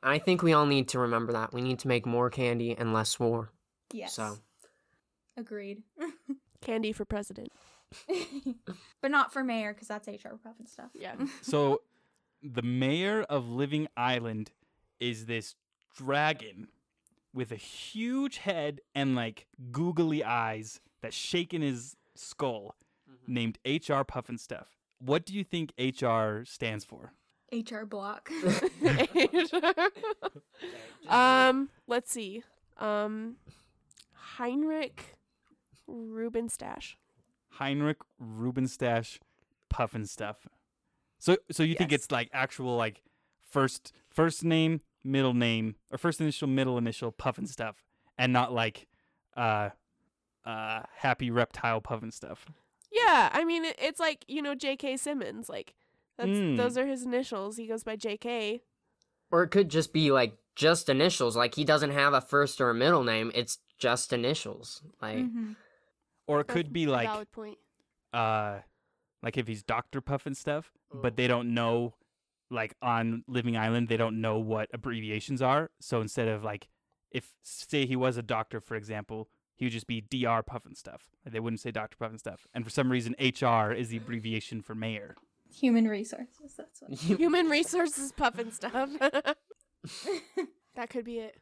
I 0.02 0.18
think 0.18 0.42
we 0.42 0.52
all 0.52 0.66
need 0.66 0.88
to 0.88 0.98
remember 0.98 1.32
that 1.32 1.52
we 1.52 1.60
need 1.60 1.78
to 1.80 1.88
make 1.88 2.06
more 2.06 2.30
candy 2.30 2.74
and 2.76 2.92
less 2.92 3.18
war. 3.20 3.52
yes. 3.92 4.14
So, 4.14 4.38
Agreed. 5.36 5.82
Candy 6.60 6.92
for 6.92 7.04
president. 7.04 7.48
but 9.00 9.10
not 9.10 9.32
for 9.32 9.44
mayor, 9.44 9.72
because 9.72 9.88
that's 9.88 10.08
HR 10.08 10.34
Pufnstuf. 10.44 10.90
Yeah. 10.94 11.14
so, 11.42 11.82
the 12.42 12.62
mayor 12.62 13.22
of 13.22 13.48
Living 13.48 13.88
Island 13.96 14.50
is 14.98 15.26
this 15.26 15.54
dragon 15.94 16.68
with 17.32 17.52
a 17.52 17.56
huge 17.56 18.38
head 18.38 18.80
and 18.94 19.14
like 19.14 19.46
googly 19.70 20.24
eyes 20.24 20.80
that 21.02 21.12
shake 21.12 21.52
in 21.52 21.62
his 21.62 21.96
skull, 22.14 22.74
named 23.26 23.58
HR 23.64 24.02
Pufnstuf. 24.02 24.66
What 24.98 25.26
do 25.26 25.34
you 25.34 25.44
think 25.44 25.72
HR 25.78 26.44
stands 26.44 26.84
for? 26.84 27.12
HR 27.52 27.84
Block. 27.84 28.30
um, 31.08 31.68
let's 31.86 32.10
see. 32.10 32.42
Um, 32.78 33.36
Heinrich 34.12 35.15
Rubenstash. 35.88 36.96
Heinrich 37.50 37.98
Rubenstash 38.22 39.18
Pufnstuf. 39.72 40.36
So, 41.18 41.36
so 41.50 41.62
you 41.62 41.74
think 41.74 41.92
it's 41.92 42.10
like 42.10 42.28
actual 42.32 42.76
like 42.76 43.02
first 43.48 43.92
first 44.10 44.44
name, 44.44 44.80
middle 45.04 45.34
name, 45.34 45.76
or 45.90 45.98
first 45.98 46.20
initial, 46.20 46.48
middle 46.48 46.76
initial 46.78 47.12
Pufnstuf, 47.12 47.74
and 48.18 48.32
not 48.32 48.52
like 48.52 48.86
uh 49.36 49.70
uh 50.44 50.82
happy 50.96 51.30
reptile 51.30 51.80
Pufnstuf. 51.80 52.38
Yeah, 52.92 53.30
I 53.32 53.44
mean 53.44 53.64
it's 53.64 54.00
like 54.00 54.24
you 54.28 54.42
know 54.42 54.54
J.K. 54.54 54.96
Simmons. 54.98 55.48
Like 55.48 55.74
that's 56.18 56.28
Mm. 56.30 56.56
those 56.56 56.76
are 56.78 56.86
his 56.86 57.02
initials. 57.04 57.56
He 57.56 57.66
goes 57.66 57.84
by 57.84 57.96
J.K. 57.96 58.60
or 59.30 59.42
it 59.42 59.48
could 59.48 59.68
just 59.70 59.92
be 59.92 60.10
like 60.10 60.36
just 60.54 60.88
initials. 60.88 61.36
Like 61.36 61.54
he 61.54 61.64
doesn't 61.64 61.90
have 61.90 62.12
a 62.14 62.20
first 62.20 62.60
or 62.60 62.70
a 62.70 62.74
middle 62.74 63.04
name. 63.04 63.30
It's 63.34 63.58
just 63.78 64.12
initials. 64.12 64.82
Like, 65.02 65.18
Mhm. 65.18 65.56
Or 66.26 66.40
it 66.40 66.48
That's 66.48 66.54
could 66.56 66.72
be 66.72 66.86
like 66.86 67.06
valid 67.08 67.30
point. 67.32 67.58
uh 68.12 68.58
like 69.22 69.36
if 69.36 69.46
he's 69.46 69.62
Dr. 69.62 70.00
Puff 70.00 70.26
and 70.26 70.36
stuff, 70.36 70.72
Oh. 70.92 70.98
but 71.02 71.16
they 71.16 71.26
don't 71.26 71.52
know 71.54 71.94
like 72.50 72.74
on 72.82 73.24
Living 73.26 73.56
Island 73.56 73.88
they 73.88 73.96
don't 73.96 74.20
know 74.20 74.38
what 74.38 74.68
abbreviations 74.72 75.40
are. 75.42 75.70
So 75.80 76.00
instead 76.00 76.28
of 76.28 76.42
like 76.44 76.68
if 77.10 77.32
say 77.42 77.86
he 77.86 77.96
was 77.96 78.16
a 78.16 78.22
doctor 78.22 78.60
for 78.60 78.74
example, 78.76 79.28
he 79.54 79.64
would 79.64 79.72
just 79.72 79.86
be 79.86 80.00
DR 80.02 80.42
Puff 80.44 80.66
and 80.66 80.76
stuff. 80.76 81.08
Like, 81.24 81.32
they 81.32 81.40
wouldn't 81.40 81.60
say 81.60 81.70
Dr. 81.70 81.96
Puff 81.96 82.10
and 82.10 82.20
stuff. 82.20 82.46
And 82.52 82.62
for 82.64 82.70
some 82.70 82.90
reason 82.92 83.14
HR 83.18 83.72
is 83.72 83.88
the 83.88 83.96
abbreviation 83.96 84.60
for 84.62 84.74
mayor. 84.74 85.16
Human 85.60 85.88
resources. 85.88 86.54
That's 86.56 86.82
what. 86.82 86.90
Human 87.18 87.46
resources 87.48 88.12
puff 88.12 88.38
and 88.38 88.52
stuff. 88.52 88.90
that 90.74 90.90
could 90.90 91.04
be 91.04 91.18
it. 91.20 91.36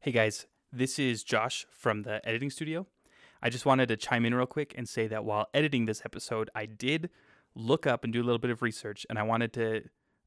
Hey 0.00 0.12
guys, 0.12 0.46
this 0.72 0.98
is 0.98 1.22
Josh 1.24 1.66
from 1.70 2.02
the 2.02 2.26
editing 2.26 2.50
studio. 2.50 2.86
I 3.44 3.50
just 3.50 3.66
wanted 3.66 3.88
to 3.88 3.96
chime 3.98 4.24
in 4.24 4.34
real 4.34 4.46
quick 4.46 4.72
and 4.74 4.88
say 4.88 5.06
that 5.08 5.22
while 5.22 5.48
editing 5.52 5.84
this 5.84 6.00
episode, 6.02 6.48
I 6.54 6.64
did 6.64 7.10
look 7.54 7.86
up 7.86 8.02
and 8.02 8.10
do 8.10 8.22
a 8.22 8.24
little 8.24 8.38
bit 8.38 8.50
of 8.50 8.62
research, 8.62 9.06
and 9.10 9.18
I 9.18 9.22
wanted 9.22 9.52
to 9.52 9.82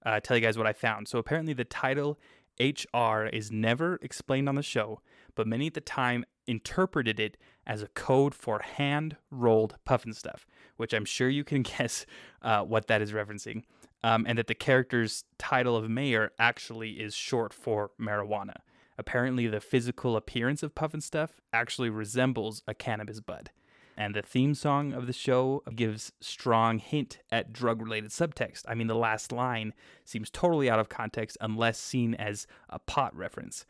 uh, 0.06 0.19
tell 0.19 0.38
you 0.38 0.43
guys 0.43 0.56
what 0.56 0.67
I 0.67 0.73
found. 0.73 1.08
So 1.08 1.17
apparently, 1.17 1.53
the 1.53 1.65
title 1.65 2.19
HR 2.60 3.25
is 3.25 3.51
never 3.51 3.97
explained 4.03 4.47
on 4.47 4.53
the 4.53 4.62
show, 4.62 5.01
but 5.34 5.47
many 5.47 5.65
at 5.65 5.73
the 5.73 5.82
time 5.82 6.25
interpreted 6.45 7.19
it 7.19 7.38
as 7.65 7.82
a 7.82 7.88
code 7.88 8.36
for 8.36 8.60
hand 8.60 9.17
rolled 9.32 9.77
puffin 9.84 10.13
stuff, 10.13 10.45
which 10.77 10.93
I'm 10.93 11.06
sure 11.06 11.27
you 11.27 11.43
can 11.43 11.62
guess 11.63 12.06
uh, 12.43 12.62
what 12.62 12.86
that 12.86 13.01
is 13.01 13.13
referencing. 13.13 13.63
Um, 14.03 14.25
and 14.27 14.38
that 14.38 14.45
the 14.45 14.53
character's 14.53 15.23
title 15.39 15.75
of 15.75 15.89
mayor 15.89 16.32
actually 16.38 16.91
is 16.91 17.15
short 17.15 17.51
for 17.51 17.89
marijuana. 17.99 18.58
Apparently, 18.97 19.47
the 19.47 19.60
physical 19.60 20.15
appearance 20.15 20.63
of 20.63 20.73
Pufnstuf 20.73 21.29
actually 21.53 21.89
resembles 21.89 22.63
a 22.67 22.73
cannabis 22.73 23.19
bud. 23.19 23.51
And 23.95 24.15
the 24.15 24.21
theme 24.21 24.53
song 24.53 24.93
of 24.93 25.07
the 25.07 25.13
show 25.13 25.63
gives 25.75 26.12
strong 26.21 26.77
hint 26.77 27.19
at 27.31 27.51
drug-related 27.51 28.12
subtext. 28.12 28.63
I 28.67 28.75
mean, 28.75 28.88
the 28.88 28.95
last 28.95 29.31
line 29.31 29.73
seems 30.05 30.29
totally 30.29 30.69
out 30.69 30.79
of 30.79 30.89
context 30.89 31.38
unless 31.41 31.79
seen 31.79 32.13
as 32.13 32.45
a 32.69 32.77
pot 32.77 33.15
reference. 33.15 33.65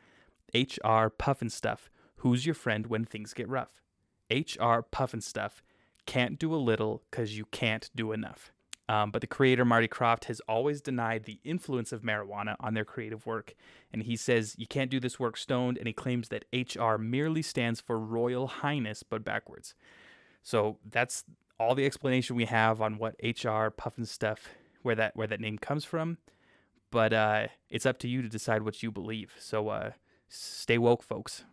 HR 0.53 1.07
Pufnstuf, 1.07 1.89
who's 2.17 2.45
your 2.45 2.55
friend 2.55 2.87
when 2.87 3.05
things 3.05 3.33
get 3.33 3.47
rough? 3.47 3.81
HR 4.29 4.83
Pufnstuf, 4.91 5.61
can't 6.05 6.39
do 6.39 6.53
a 6.53 6.57
little 6.57 7.03
because 7.09 7.37
you 7.37 7.45
can't 7.45 7.89
do 7.95 8.11
enough. 8.11 8.51
Um, 8.89 9.11
but 9.11 9.21
the 9.21 9.27
creator 9.27 9.65
Marty 9.65 9.87
Krofft 9.87 10.25
has 10.25 10.39
always 10.47 10.81
denied 10.81 11.23
the 11.25 11.39
influence 11.43 11.91
of 11.91 12.03
marijuana 12.03 12.55
on 12.59 12.73
their 12.73 12.85
creative 12.85 13.25
work, 13.25 13.53
and 13.91 14.03
he 14.03 14.15
says 14.15 14.55
you 14.57 14.67
can't 14.67 14.89
do 14.91 14.99
this 14.99 15.19
work 15.19 15.37
stoned, 15.37 15.77
and 15.77 15.87
he 15.87 15.93
claims 15.93 16.29
that 16.29 16.45
HR 16.53 16.97
merely 16.97 17.41
stands 17.41 17.81
for 17.81 17.99
Royal 17.99 18.47
Highness, 18.47 19.03
but 19.03 19.23
backwards. 19.25 19.75
So 20.43 20.77
that's 20.89 21.25
all 21.59 21.75
the 21.75 21.85
explanation 21.85 22.35
we 22.35 22.45
have 22.45 22.81
on 22.81 22.97
what 22.97 23.15
HR 23.21 23.69
Pufnstuf, 23.69 24.37
where 24.83 24.95
that 24.95 25.15
where 25.15 25.27
that 25.27 25.41
name 25.41 25.57
comes 25.57 25.83
from. 25.85 26.17
but 26.91 27.13
uh, 27.13 27.47
it's 27.69 27.85
up 27.85 27.99
to 27.99 28.07
you 28.07 28.21
to 28.21 28.29
decide 28.29 28.63
what 28.63 28.81
you 28.83 28.91
believe. 28.91 29.35
So 29.39 29.69
uh, 29.69 29.91
stay 30.29 30.77
woke, 30.77 31.03
folks. 31.03 31.43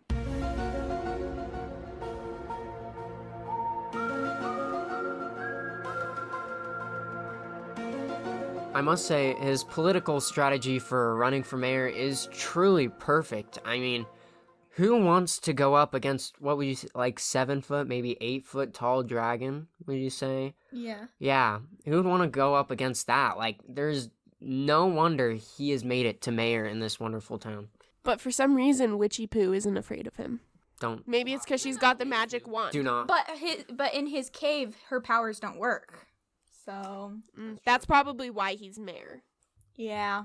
I 8.74 8.80
must 8.80 9.06
say, 9.06 9.34
his 9.34 9.62
political 9.62 10.20
strategy 10.20 10.78
for 10.80 11.16
running 11.16 11.44
for 11.44 11.56
mayor 11.56 11.86
is 11.86 12.28
truly 12.32 12.88
perfect. 12.88 13.58
I 13.64 13.78
mean, 13.78 14.04
who 14.70 14.96
wants 14.96 15.38
to 15.40 15.52
go 15.52 15.74
up 15.74 15.94
against 15.94 16.40
what 16.40 16.56
would 16.56 16.66
you 16.66 16.74
say, 16.74 16.88
like 16.92 17.20
seven 17.20 17.62
foot, 17.62 17.86
maybe 17.86 18.16
eight 18.20 18.44
foot 18.44 18.74
tall 18.74 19.04
dragon? 19.04 19.68
Would 19.86 19.98
you 19.98 20.10
say? 20.10 20.54
Yeah. 20.72 21.04
Yeah, 21.20 21.60
who 21.84 21.92
would 21.96 22.06
want 22.06 22.24
to 22.24 22.28
go 22.28 22.54
up 22.54 22.72
against 22.72 23.06
that? 23.06 23.38
Like, 23.38 23.60
there's 23.68 24.10
no 24.40 24.86
wonder 24.86 25.30
he 25.32 25.70
has 25.70 25.84
made 25.84 26.06
it 26.06 26.20
to 26.22 26.32
mayor 26.32 26.64
in 26.66 26.80
this 26.80 26.98
wonderful 26.98 27.38
town. 27.38 27.68
But 28.02 28.20
for 28.20 28.32
some 28.32 28.56
reason, 28.56 28.98
Witchy 28.98 29.28
Poo 29.28 29.52
isn't 29.52 29.76
afraid 29.76 30.08
of 30.08 30.16
him. 30.16 30.40
Don't 30.80 31.06
Maybe 31.06 31.32
it's 31.32 31.44
because 31.44 31.60
she's 31.62 31.78
got 31.78 32.00
the 32.00 32.04
magic 32.04 32.48
wand. 32.48 32.72
do 32.72 32.82
not. 32.82 33.06
But 33.06 33.24
his, 33.38 33.64
but 33.72 33.94
in 33.94 34.08
his 34.08 34.28
cave, 34.30 34.76
her 34.88 35.00
powers 35.00 35.38
don't 35.38 35.58
work. 35.58 36.08
So 36.64 37.14
Mm, 37.38 37.58
that's 37.64 37.86
probably 37.86 38.30
why 38.30 38.54
he's 38.54 38.78
mayor. 38.78 39.22
yeah, 39.76 40.24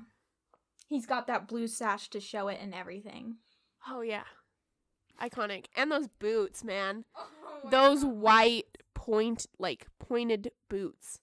he's 0.88 1.06
got 1.06 1.28
that 1.28 1.48
blue 1.48 1.68
sash 1.68 2.10
to 2.12 2.20
show 2.20 2.48
it 2.48 2.60
and 2.62 2.74
everything. 2.74 3.38
Oh 3.88 4.02
yeah, 4.02 4.24
iconic. 5.22 5.66
And 5.76 5.92
those 5.92 6.08
boots, 6.08 6.64
man. 6.64 7.06
Those 7.72 8.06
white 8.06 8.78
point, 8.94 9.46
like 9.60 9.88
pointed 10.00 10.52
boots. 10.70 11.20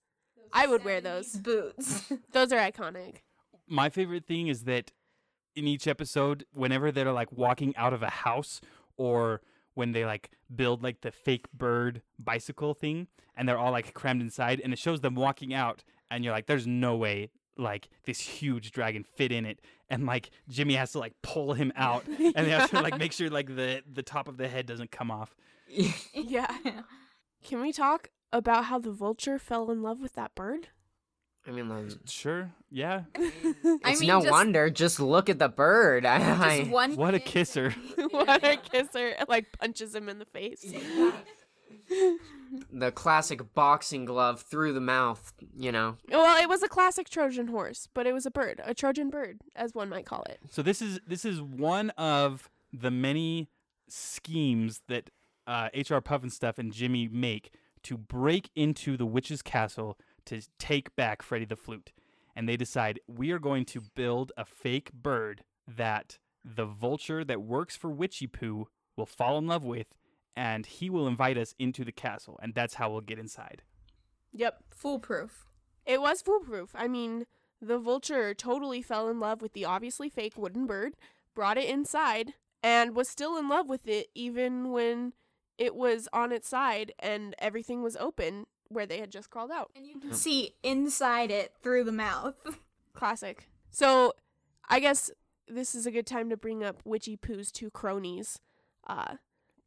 I 0.53 0.67
would 0.67 0.85
wear 0.85 1.01
those. 1.01 1.33
boots. 1.37 2.13
Those 2.33 2.53
are 2.53 2.59
iconic. 2.59 3.17
My 3.67 3.89
favorite 3.89 4.27
thing 4.27 4.49
is 4.49 4.65
that 4.65 4.93
in 5.55 5.67
each 5.67 5.87
episode, 5.87 6.45
whenever 6.53 6.93
they're 6.93 7.11
like 7.13 7.33
walking 7.33 7.75
out 7.77 7.95
of 7.95 8.03
a 8.03 8.11
house 8.11 8.61
or 8.99 9.41
when 9.77 9.93
they 9.93 10.05
like 10.05 10.31
build 10.55 10.83
like 10.83 11.03
the 11.03 11.13
fake 11.13 11.47
bird 11.53 12.01
bicycle 12.19 12.75
thing 12.75 13.07
and 13.37 13.49
they're 13.49 13.59
all 13.59 13.71
like 13.71 13.93
crammed 13.95 14.23
inside 14.23 14.61
and 14.65 14.73
it 14.73 14.79
shows 14.79 15.03
them 15.03 15.15
walking 15.15 15.53
out 15.55 15.85
and 16.11 16.25
you're 16.25 16.33
like, 16.33 16.47
there's 16.47 16.67
no 16.67 16.97
way 16.97 17.31
like 17.59 17.89
this 18.05 18.19
huge 18.21 18.71
dragon 18.73 19.05
fit 19.05 19.31
in 19.31 19.45
it 19.47 19.61
and 19.89 20.05
like 20.07 20.31
Jimmy 20.49 20.75
has 20.75 20.93
to 20.93 20.99
like 20.99 21.13
pull 21.23 21.53
him 21.55 21.73
out 21.77 22.05
and 22.19 22.35
they 22.35 22.51
have 22.51 22.71
to 22.71 22.81
like 22.81 22.99
make 22.99 23.13
sure 23.13 23.31
like 23.31 23.55
the 23.55 23.83
the 23.91 24.03
top 24.03 24.29
of 24.29 24.37
the 24.39 24.49
head 24.49 24.67
doesn't 24.67 24.91
come 24.91 25.11
off. 25.11 25.37
Yeah. 26.15 26.55
Can 27.45 27.61
we 27.61 27.73
talk 27.73 28.09
about 28.33 28.65
how 28.65 28.79
the 28.79 28.91
vulture 28.91 29.39
fell 29.39 29.71
in 29.71 29.83
love 29.83 30.01
with 30.01 30.15
that 30.15 30.35
bird? 30.35 30.69
I 31.47 31.51
mean, 31.53 31.69
like, 31.69 31.93
Sure, 32.07 32.51
yeah. 32.71 33.03
I 33.17 33.31
it's 33.87 34.01
mean, 34.01 34.09
no 34.09 34.21
just- 34.21 34.31
wonder. 34.31 34.69
Just 34.71 34.99
look 35.01 35.29
at 35.29 35.39
the 35.39 35.49
bird. 35.49 36.05
I, 36.05 36.17
I- 36.17 36.59
Just 36.59 36.71
one. 36.71 36.97
What 36.97 37.15
a 37.15 37.21
kisser. 37.21 37.71
what 38.11 38.45
a 38.45 38.57
kisser! 38.57 39.15
Like 39.29 39.47
punches 39.59 39.95
him 39.95 40.09
in 40.09 40.19
the 40.19 40.25
face. 40.25 40.65
the 42.73 42.91
classic 42.93 43.55
boxing 43.55 44.05
glove 44.05 44.41
through 44.43 44.73
the 44.73 44.81
mouth. 44.81 45.33
You 45.57 45.73
know. 45.73 45.97
Well, 46.11 46.43
it 46.43 46.49
was 46.49 46.63
a 46.63 46.69
classic 46.69 47.09
Trojan 47.09 47.49
horse, 47.49 47.89
but 47.95 48.07
it 48.07 48.13
was 48.13 48.27
a 48.27 48.31
bird, 48.31 48.61
a 48.65 48.75
Trojan 48.75 49.11
bird, 49.11 49.41
as 49.55 49.75
one 49.75 49.89
might 49.89 50.07
call 50.07 50.23
it. 50.29 50.41
So 50.51 50.63
this 50.63 50.83
is 50.83 51.01
this 51.07 51.25
is 51.25 51.41
one 51.41 51.91
of 51.91 52.49
the 52.73 52.91
many 52.91 53.49
schemes 53.89 54.83
that 54.89 55.11
uh, 55.47 55.69
HR 55.75 55.99
Pufnstuf 56.03 56.59
and 56.59 56.73
Jimmy 56.73 57.09
make 57.09 57.53
to 57.85 57.97
break 57.97 58.51
into 58.57 58.97
the 58.97 59.07
witch's 59.07 59.43
castle 59.43 59.97
to 60.27 60.43
take 60.59 60.95
back 60.97 61.23
Freddy 61.23 61.45
the 61.45 61.57
Flute. 61.57 61.93
And 62.35 62.49
they 62.49 62.57
decide 62.57 63.01
we 63.07 63.31
are 63.31 63.39
going 63.39 63.65
to 63.67 63.81
build 63.95 64.33
a 64.37 64.45
fake 64.45 64.93
bird 64.93 65.43
that 65.67 66.19
the 66.45 66.67
vulture 66.67 67.25
that 67.25 67.43
works 67.43 67.77
for 67.77 67.91
Witchy 67.91 68.27
Poo 68.27 68.69
will 68.97 69.07
fall 69.07 69.39
in 69.39 69.47
love 69.47 69.65
with, 69.65 69.95
and 70.37 70.67
he 70.67 70.91
will 70.91 71.07
invite 71.09 71.39
us 71.39 71.55
into 71.59 71.85
the 71.85 71.93
castle, 71.93 72.39
and 72.43 72.55
that's 72.55 72.75
how 72.75 72.91
we'll 72.91 73.01
get 73.01 73.19
inside. 73.19 73.63
Yep, 74.33 74.63
Foolproof. 74.71 75.47
it 75.87 76.01
was 76.01 76.21
foolproof. 76.21 76.71
I 76.75 76.89
mean, 76.89 77.25
the 77.61 77.79
vulture 77.79 78.35
totally 78.35 78.83
fell 78.83 79.09
in 79.09 79.19
love 79.19 79.41
with 79.41 79.55
the 79.55 79.65
obviously 79.65 80.11
fake 80.11 80.37
wooden 80.37 80.67
bird, 80.67 80.95
brought 81.35 81.57
it 81.59 81.69
inside, 81.69 82.35
and 82.63 82.95
was 82.95 83.09
still 83.09 83.37
in 83.39 83.49
love 83.49 83.69
with 83.69 83.89
it 83.89 84.09
even 84.15 84.73
when 84.73 85.15
it 85.57 85.75
was 85.75 86.07
on 86.13 86.33
its 86.33 86.49
side 86.49 86.93
and 86.99 87.35
everything 87.39 87.83
was 87.83 87.97
open 87.97 88.45
where 88.69 88.87
they 88.87 88.99
had 88.99 89.11
just 89.11 89.31
crawled 89.31 89.51
out. 89.51 89.71
And 89.77 89.87
you 89.87 89.99
can 90.01 90.13
see 90.13 90.55
inside 90.63 91.31
it 91.31 91.53
through 91.63 91.85
the 91.85 91.93
mouth. 91.93 92.35
Classic. 92.95 93.49
So, 93.71 94.13
I 94.69 94.81
guess 94.81 95.11
this 95.49 95.75
is 95.75 95.87
a 95.87 95.91
good 95.91 96.07
time 96.07 96.31
to 96.31 96.37
bring 96.37 96.65
up 96.65 96.81
Witchy 96.85 97.17
Poo's 97.17 97.53
two 97.53 97.71
cronies. 97.71 98.39
Uh, 98.87 99.15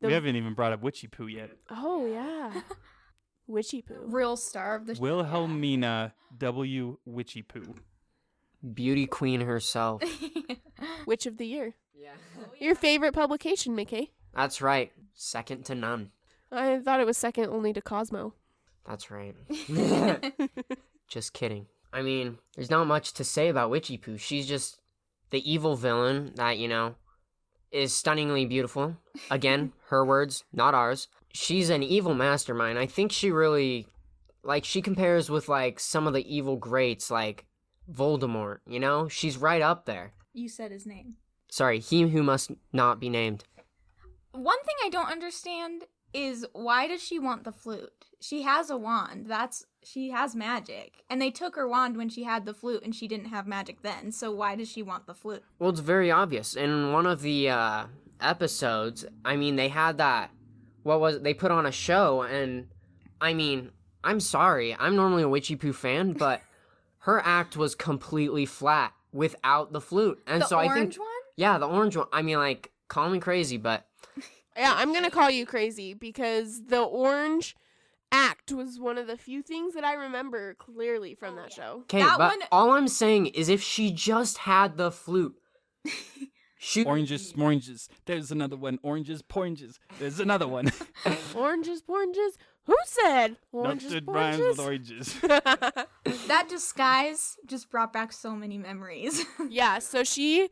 we 0.01 0.13
haven't 0.13 0.35
even 0.35 0.53
brought 0.53 0.71
up 0.73 0.81
Witchy 0.81 1.07
Poo 1.07 1.27
yet. 1.27 1.51
oh 1.69 2.05
yeah, 2.05 2.61
Witchy 3.47 3.81
Poo. 3.81 4.01
Real 4.05 4.35
star 4.37 4.75
of 4.75 4.85
the 4.87 4.95
show. 4.95 5.01
Wilhelmina 5.01 6.13
W. 6.37 6.97
Witchy 7.05 7.41
Poo. 7.41 7.75
Beauty 8.73 9.05
queen 9.05 9.41
herself. 9.41 10.01
Witch 11.05 11.25
of 11.25 11.37
the 11.37 11.45
year. 11.47 11.75
yeah. 11.93 12.11
Your 12.59 12.75
favorite 12.75 13.13
publication, 13.13 13.75
Mickey? 13.75 14.11
That's 14.33 14.61
right. 14.61 14.91
Second 15.13 15.65
to 15.65 15.75
none. 15.75 16.11
I 16.51 16.79
thought 16.79 16.99
it 16.99 17.05
was 17.05 17.17
second 17.17 17.47
only 17.49 17.73
to 17.73 17.81
Cosmo. 17.81 18.33
That's 18.89 19.11
right. 19.11 19.35
just 21.07 21.33
kidding. 21.33 21.67
I 21.93 22.01
mean, 22.01 22.39
there's 22.55 22.71
not 22.71 22.87
much 22.87 23.13
to 23.13 23.23
say 23.23 23.47
about 23.47 23.69
Witchy 23.69 23.97
Poo. 23.97 24.17
She's 24.17 24.47
just 24.47 24.79
the 25.29 25.49
evil 25.49 25.75
villain 25.75 26.33
that, 26.35 26.57
you 26.57 26.67
know, 26.67 26.95
is 27.71 27.93
stunningly 27.95 28.45
beautiful. 28.45 28.97
Again, 29.29 29.73
her 29.89 30.03
words, 30.03 30.43
not 30.51 30.73
ours. 30.73 31.07
She's 31.33 31.69
an 31.69 31.83
evil 31.83 32.15
mastermind. 32.15 32.79
I 32.79 32.87
think 32.87 33.11
she 33.11 33.29
really 33.29 33.87
like 34.43 34.65
she 34.65 34.81
compares 34.81 35.29
with 35.29 35.47
like 35.47 35.79
some 35.79 36.07
of 36.07 36.13
the 36.13 36.35
evil 36.35 36.55
greats 36.55 37.11
like 37.11 37.45
Voldemort, 37.91 38.59
you 38.65 38.79
know? 38.79 39.07
She's 39.07 39.37
right 39.37 39.61
up 39.61 39.85
there. 39.85 40.13
you 40.33 40.49
said 40.49 40.71
his 40.71 40.87
name. 40.87 41.15
Sorry, 41.51 41.79
he 41.79 42.01
who 42.01 42.23
must 42.23 42.51
not 42.73 42.99
be 42.99 43.09
named. 43.09 43.43
One 44.31 44.63
thing 44.63 44.75
I 44.83 44.89
don't 44.89 45.11
understand 45.11 45.83
is 46.13 46.45
why 46.53 46.87
does 46.87 47.03
she 47.03 47.19
want 47.19 47.43
the 47.43 47.51
flute? 47.51 48.05
She 48.19 48.41
has 48.43 48.69
a 48.69 48.77
wand. 48.77 49.27
That's 49.27 49.65
she 49.83 50.09
has 50.09 50.35
magic. 50.35 51.03
And 51.09 51.21
they 51.21 51.31
took 51.31 51.55
her 51.55 51.67
wand 51.67 51.97
when 51.97 52.09
she 52.09 52.23
had 52.23 52.45
the 52.45 52.53
flute 52.53 52.83
and 52.83 52.93
she 52.93 53.07
didn't 53.07 53.27
have 53.29 53.47
magic 53.47 53.81
then. 53.81 54.11
So 54.11 54.31
why 54.31 54.55
does 54.55 54.69
she 54.69 54.81
want 54.81 55.07
the 55.07 55.13
flute? 55.13 55.43
Well, 55.57 55.69
it's 55.69 55.79
very 55.79 56.11
obvious. 56.11 56.55
In 56.55 56.91
one 56.91 57.05
of 57.05 57.21
the 57.21 57.49
uh, 57.49 57.85
episodes, 58.19 59.05
I 59.23 59.35
mean, 59.35 59.55
they 59.55 59.69
had 59.69 59.97
that. 59.97 60.31
What 60.83 60.99
was 60.99 61.21
they 61.21 61.33
put 61.33 61.51
on 61.51 61.65
a 61.65 61.71
show, 61.71 62.21
and 62.23 62.67
I 63.19 63.33
mean, 63.33 63.71
I'm 64.03 64.19
sorry, 64.19 64.75
I'm 64.79 64.95
normally 64.95 65.23
a 65.23 65.29
Witchy 65.29 65.55
Poo 65.55 65.73
fan, 65.73 66.13
but 66.17 66.41
her 66.99 67.21
act 67.23 67.57
was 67.57 67.75
completely 67.75 68.45
flat 68.45 68.93
without 69.11 69.71
the 69.73 69.81
flute, 69.81 70.21
and 70.25 70.41
the 70.41 70.47
so 70.47 70.57
I 70.57 70.67
orange 70.67 70.95
think, 70.95 70.99
one? 70.99 71.09
yeah, 71.35 71.57
the 71.57 71.67
orange 71.67 71.97
one. 71.97 72.07
I 72.13 72.21
mean, 72.21 72.37
like, 72.37 72.71
call 72.87 73.09
me 73.09 73.19
crazy, 73.19 73.57
but 73.57 73.85
Yeah, 74.59 74.73
I'm 74.75 74.93
gonna 74.93 75.09
call 75.11 75.31
you 75.31 75.45
crazy 75.45 75.93
because 75.93 76.65
the 76.65 76.81
orange 76.81 77.55
act 78.11 78.51
was 78.51 78.79
one 78.79 78.97
of 78.97 79.07
the 79.07 79.17
few 79.17 79.41
things 79.41 79.73
that 79.75 79.83
I 79.83 79.93
remember 79.93 80.55
clearly 80.55 81.15
from 81.15 81.33
oh, 81.33 81.41
that 81.43 81.53
show. 81.53 81.79
okay. 81.83 81.99
That 82.01 82.17
But 82.17 82.37
one- 82.39 82.47
all 82.51 82.71
I'm 82.71 82.87
saying 82.87 83.27
is, 83.27 83.49
if 83.49 83.61
she 83.61 83.91
just 83.91 84.39
had 84.39 84.77
the 84.77 84.91
flute, 84.91 85.35
she 86.57 86.83
Oranges, 86.83 87.33
oranges. 87.37 87.87
There's 88.05 88.31
another 88.31 88.57
one. 88.57 88.79
Oranges, 88.83 89.23
oranges. 89.33 89.79
There's 89.97 90.19
another 90.19 90.47
one. 90.47 90.71
Oranges, 91.35 91.83
oranges. 91.87 92.37
Who 92.65 92.75
said 92.85 93.37
oranges, 93.53 93.93
Nothing 93.93 94.05
rhymes 94.13 94.37
with 94.39 94.59
oranges? 94.59 95.15
oranges. 95.23 95.47
That 96.27 96.47
disguise 96.49 97.37
just 97.45 97.69
brought 97.69 97.93
back 97.93 98.11
so 98.11 98.35
many 98.35 98.57
memories. 98.57 99.25
yeah, 99.49 99.79
so 99.79 100.03
she, 100.03 100.49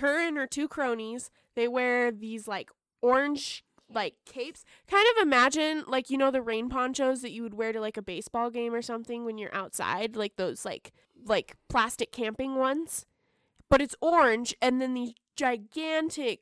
her 0.00 0.18
and 0.26 0.36
her 0.38 0.46
two 0.46 0.66
cronies, 0.66 1.30
they 1.54 1.68
wear 1.68 2.10
these 2.10 2.48
like 2.48 2.70
orange 3.04 3.62
like 3.92 4.14
capes. 4.24 4.64
Kind 4.88 5.06
of 5.14 5.22
imagine 5.22 5.84
like 5.86 6.08
you 6.10 6.16
know 6.16 6.30
the 6.30 6.42
rain 6.42 6.68
ponchos 6.68 7.20
that 7.22 7.32
you 7.32 7.42
would 7.42 7.54
wear 7.54 7.72
to 7.72 7.80
like 7.80 7.96
a 7.96 8.02
baseball 8.02 8.50
game 8.50 8.74
or 8.74 8.82
something 8.82 9.24
when 9.24 9.36
you're 9.38 9.54
outside, 9.54 10.16
like 10.16 10.36
those 10.36 10.64
like 10.64 10.92
like 11.24 11.56
plastic 11.68 12.10
camping 12.10 12.56
ones. 12.56 13.04
But 13.68 13.82
it's 13.82 13.94
orange 14.00 14.54
and 14.62 14.80
then 14.80 14.94
these 14.94 15.12
gigantic 15.36 16.40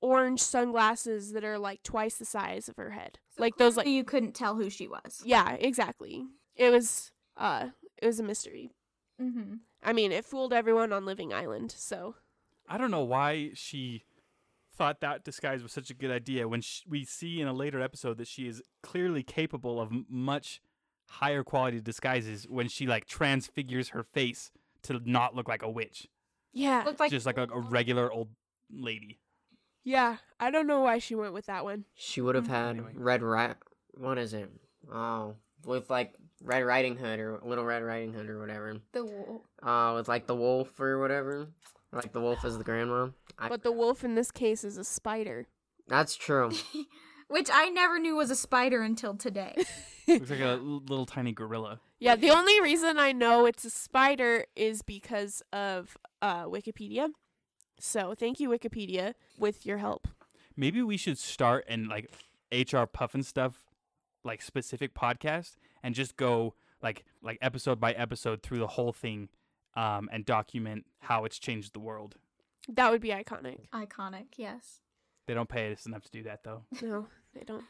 orange 0.00 0.40
sunglasses 0.40 1.32
that 1.32 1.44
are 1.44 1.58
like 1.58 1.82
twice 1.82 2.16
the 2.16 2.24
size 2.24 2.68
of 2.68 2.76
her 2.76 2.90
head. 2.90 3.18
like 3.38 3.56
those 3.56 3.76
like 3.76 3.86
you 3.86 4.02
couldn't 4.02 4.34
tell 4.34 4.56
who 4.56 4.68
she 4.68 4.88
was. 4.88 5.22
Yeah, 5.24 5.52
exactly. 5.52 6.26
It 6.56 6.70
was 6.70 7.12
uh 7.36 7.68
it 8.02 8.06
was 8.06 8.18
a 8.18 8.24
mystery. 8.24 8.72
Mm-hmm. 9.22 9.56
I 9.82 9.92
mean, 9.92 10.12
it 10.12 10.24
fooled 10.24 10.52
everyone 10.52 10.92
on 10.92 11.04
Living 11.06 11.32
Island, 11.32 11.72
so 11.76 12.16
I 12.68 12.78
don't 12.78 12.90
know 12.90 13.04
why 13.04 13.50
she 13.54 14.04
thought 14.80 15.00
that 15.02 15.24
disguise 15.24 15.62
was 15.62 15.72
such 15.72 15.90
a 15.90 15.94
good 15.94 16.10
idea 16.10 16.48
when 16.48 16.62
sh- 16.62 16.80
we 16.88 17.04
see 17.04 17.38
in 17.42 17.46
a 17.46 17.52
later 17.52 17.82
episode 17.82 18.16
that 18.16 18.26
she 18.26 18.48
is 18.48 18.62
clearly 18.82 19.22
capable 19.22 19.78
of 19.78 19.90
much 20.08 20.62
higher 21.10 21.44
quality 21.44 21.82
disguises 21.82 22.44
when 22.48 22.66
she 22.66 22.86
like 22.86 23.04
transfigures 23.04 23.90
her 23.90 24.02
face 24.02 24.50
to 24.84 24.98
not 25.04 25.34
look 25.36 25.48
like 25.48 25.62
a 25.62 25.68
witch, 25.68 26.08
Yeah. 26.54 26.82
Looked 26.86 26.98
like 26.98 27.10
just 27.10 27.26
like 27.26 27.36
a, 27.36 27.42
a 27.52 27.60
regular 27.60 28.10
old 28.10 28.28
lady. 28.72 29.18
Yeah. 29.84 30.16
I 30.38 30.50
don't 30.50 30.66
know 30.66 30.80
why 30.80 30.96
she 30.98 31.14
went 31.14 31.34
with 31.34 31.44
that 31.44 31.62
one. 31.64 31.84
She 31.94 32.22
would 32.22 32.34
have 32.34 32.44
Mm. 32.46 32.48
had 32.48 32.68
Anyway. 32.76 32.92
Red 32.96 33.22
Rat. 33.22 33.58
What 33.98 34.16
is 34.16 34.32
it? 34.32 34.50
Oh, 34.90 35.34
with 35.66 35.90
like 35.90 36.14
Red 36.42 36.60
Riding 36.64 36.96
Hood 36.96 37.20
or 37.20 37.38
Little 37.44 37.66
Red 37.66 37.82
Riding 37.82 38.14
Hood 38.14 38.30
or 38.30 38.38
whatever. 38.40 38.78
the 38.92 39.04
wool. 39.04 39.44
Uh, 39.62 39.92
with 39.96 40.08
like 40.08 40.26
the 40.26 40.34
wolf 40.34 40.80
or 40.80 40.98
whatever. 40.98 41.48
Like 41.92 42.12
the 42.12 42.20
wolf 42.20 42.44
is 42.44 42.56
the 42.58 42.64
grandma. 42.64 43.08
I, 43.38 43.48
But 43.48 43.62
the 43.62 43.72
wolf 43.72 44.04
in 44.04 44.14
this 44.14 44.30
case 44.30 44.64
is 44.64 44.76
a 44.78 44.84
spider. 44.84 45.46
that's 45.88 46.16
true. 46.16 46.50
Which 47.28 47.48
I 47.52 47.68
never 47.68 47.98
knew 48.00 48.16
was 48.16 48.30
a 48.30 48.36
spider 48.36 48.82
until 48.82 49.14
today. 49.16 49.54
Looks 50.08 50.30
like 50.30 50.40
a 50.40 50.54
little 50.60 51.06
tiny 51.06 51.32
gorilla. 51.32 51.80
Yeah, 52.00 52.16
the 52.16 52.30
only 52.30 52.60
reason 52.60 52.98
I 52.98 53.12
know 53.12 53.46
it's 53.46 53.64
a 53.64 53.70
spider 53.70 54.46
is 54.56 54.82
because 54.82 55.40
of 55.52 55.96
uh, 56.22 56.46
Wikipedia. 56.46 57.10
So 57.78 58.14
thank 58.18 58.40
you, 58.40 58.48
Wikipedia, 58.48 59.14
with 59.38 59.64
your 59.64 59.78
help. 59.78 60.08
Maybe 60.56 60.82
we 60.82 60.96
should 60.96 61.18
start 61.18 61.64
and 61.68 61.86
like 61.86 62.10
HR 62.50 62.84
Pufnstuf, 62.84 63.54
like 64.24 64.42
specific 64.42 64.92
podcast, 64.94 65.52
and 65.84 65.94
just 65.94 66.16
go 66.16 66.54
like 66.82 67.04
like 67.22 67.38
episode 67.40 67.78
by 67.78 67.92
episode 67.92 68.42
through 68.42 68.58
the 68.58 68.66
whole 68.66 68.92
thing, 68.92 69.28
um, 69.74 70.08
and 70.12 70.24
document 70.24 70.86
how 71.00 71.24
it's 71.24 71.38
changed 71.38 71.72
the 71.72 71.80
world. 71.80 72.16
That 72.68 72.90
would 72.90 73.00
be 73.00 73.10
iconic. 73.10 73.68
Iconic, 73.72 74.26
yes. 74.36 74.80
They 75.26 75.34
don't 75.34 75.48
pay 75.48 75.72
us 75.72 75.86
enough 75.86 76.02
to 76.04 76.10
do 76.10 76.22
that 76.24 76.44
though. 76.44 76.64
No, 76.82 77.06
they 77.34 77.44
don't. 77.44 77.64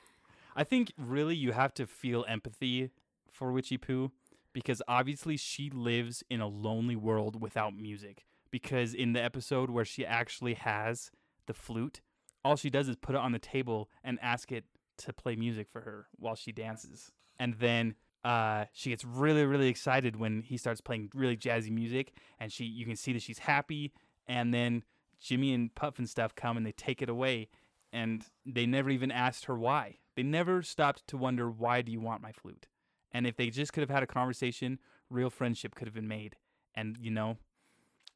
I 0.57 0.65
think 0.65 0.93
really 0.99 1.37
you 1.37 1.53
have 1.53 1.75
to 1.75 1.87
feel 1.87 2.25
empathy 2.29 2.91
for 3.31 3.53
Witchy 3.53 3.79
Poo 3.79 4.11
because 4.53 4.83
obviously 4.89 5.37
she 5.37 5.71
lives 5.71 6.25
in 6.29 6.41
a 6.41 6.49
lonely 6.49 6.97
world 6.97 7.41
without 7.41 7.77
music. 7.77 8.25
Because 8.51 8.95
in 8.95 9.13
the 9.13 9.23
episode 9.23 9.71
where 9.71 9.85
she 9.85 10.05
actually 10.05 10.55
has 10.55 11.11
the 11.47 11.55
flute, 11.55 12.01
all 12.45 12.57
she 12.57 12.69
does 12.69 12.89
is 12.89 12.97
put 12.97 13.15
it 13.15 13.21
on 13.21 13.33
the 13.33 13.39
table 13.39 13.89
and 14.03 14.19
ask 14.21 14.51
it 14.51 14.65
to 14.99 15.13
play 15.13 15.37
music 15.37 15.69
for 15.71 15.83
her 15.83 16.07
while 16.17 16.35
she 16.35 16.51
dances. 16.51 17.13
And 17.39 17.55
then 17.55 17.95
uh, 18.25 18.67
she 18.73 18.91
gets 18.91 19.05
really, 19.05 19.45
really 19.45 19.69
excited 19.69 20.17
when 20.17 20.43
he 20.43 20.57
starts 20.57 20.81
playing 20.81 21.11
really 21.15 21.37
jazzy 21.37 21.71
music, 21.71 22.13
and 22.39 22.53
she 22.53 22.65
you 22.65 22.85
can 22.85 22.97
see 22.97 23.13
that 23.13 23.23
she's 23.23 23.39
happy. 23.39 23.93
And 24.27 24.53
then 24.53 24.85
Jimmy 25.21 25.53
and 25.55 25.75
Pufnstuf 25.75 26.35
come 26.35 26.57
and 26.57 26.65
they 26.65 26.73
take 26.73 27.03
it 27.03 27.09
away, 27.09 27.49
and 27.93 28.25
they 28.45 28.67
never 28.67 28.91
even 28.91 29.11
asked 29.11 29.47
her 29.47 29.57
why. 29.57 29.99
They 30.17 30.23
never 30.23 30.63
stopped 30.63 31.07
to 31.09 31.17
wonder 31.17 31.51
why 31.51 31.83
do 31.83 31.93
you 31.93 32.01
want 32.01 32.23
my 32.23 32.33
flute? 32.33 32.67
And 33.13 33.27
if 33.27 33.37
they 33.37 33.51
just 33.51 33.73
could 33.73 33.81
have 33.81 33.91
had 33.91 34.03
a 34.03 34.07
conversation, 34.07 34.79
real 35.09 35.31
friendship 35.31 35.75
could 35.75 35.87
have 35.87 35.95
been 35.95 36.09
made. 36.09 36.37
And 36.75 36.97
you 37.01 37.11
know, 37.11 37.39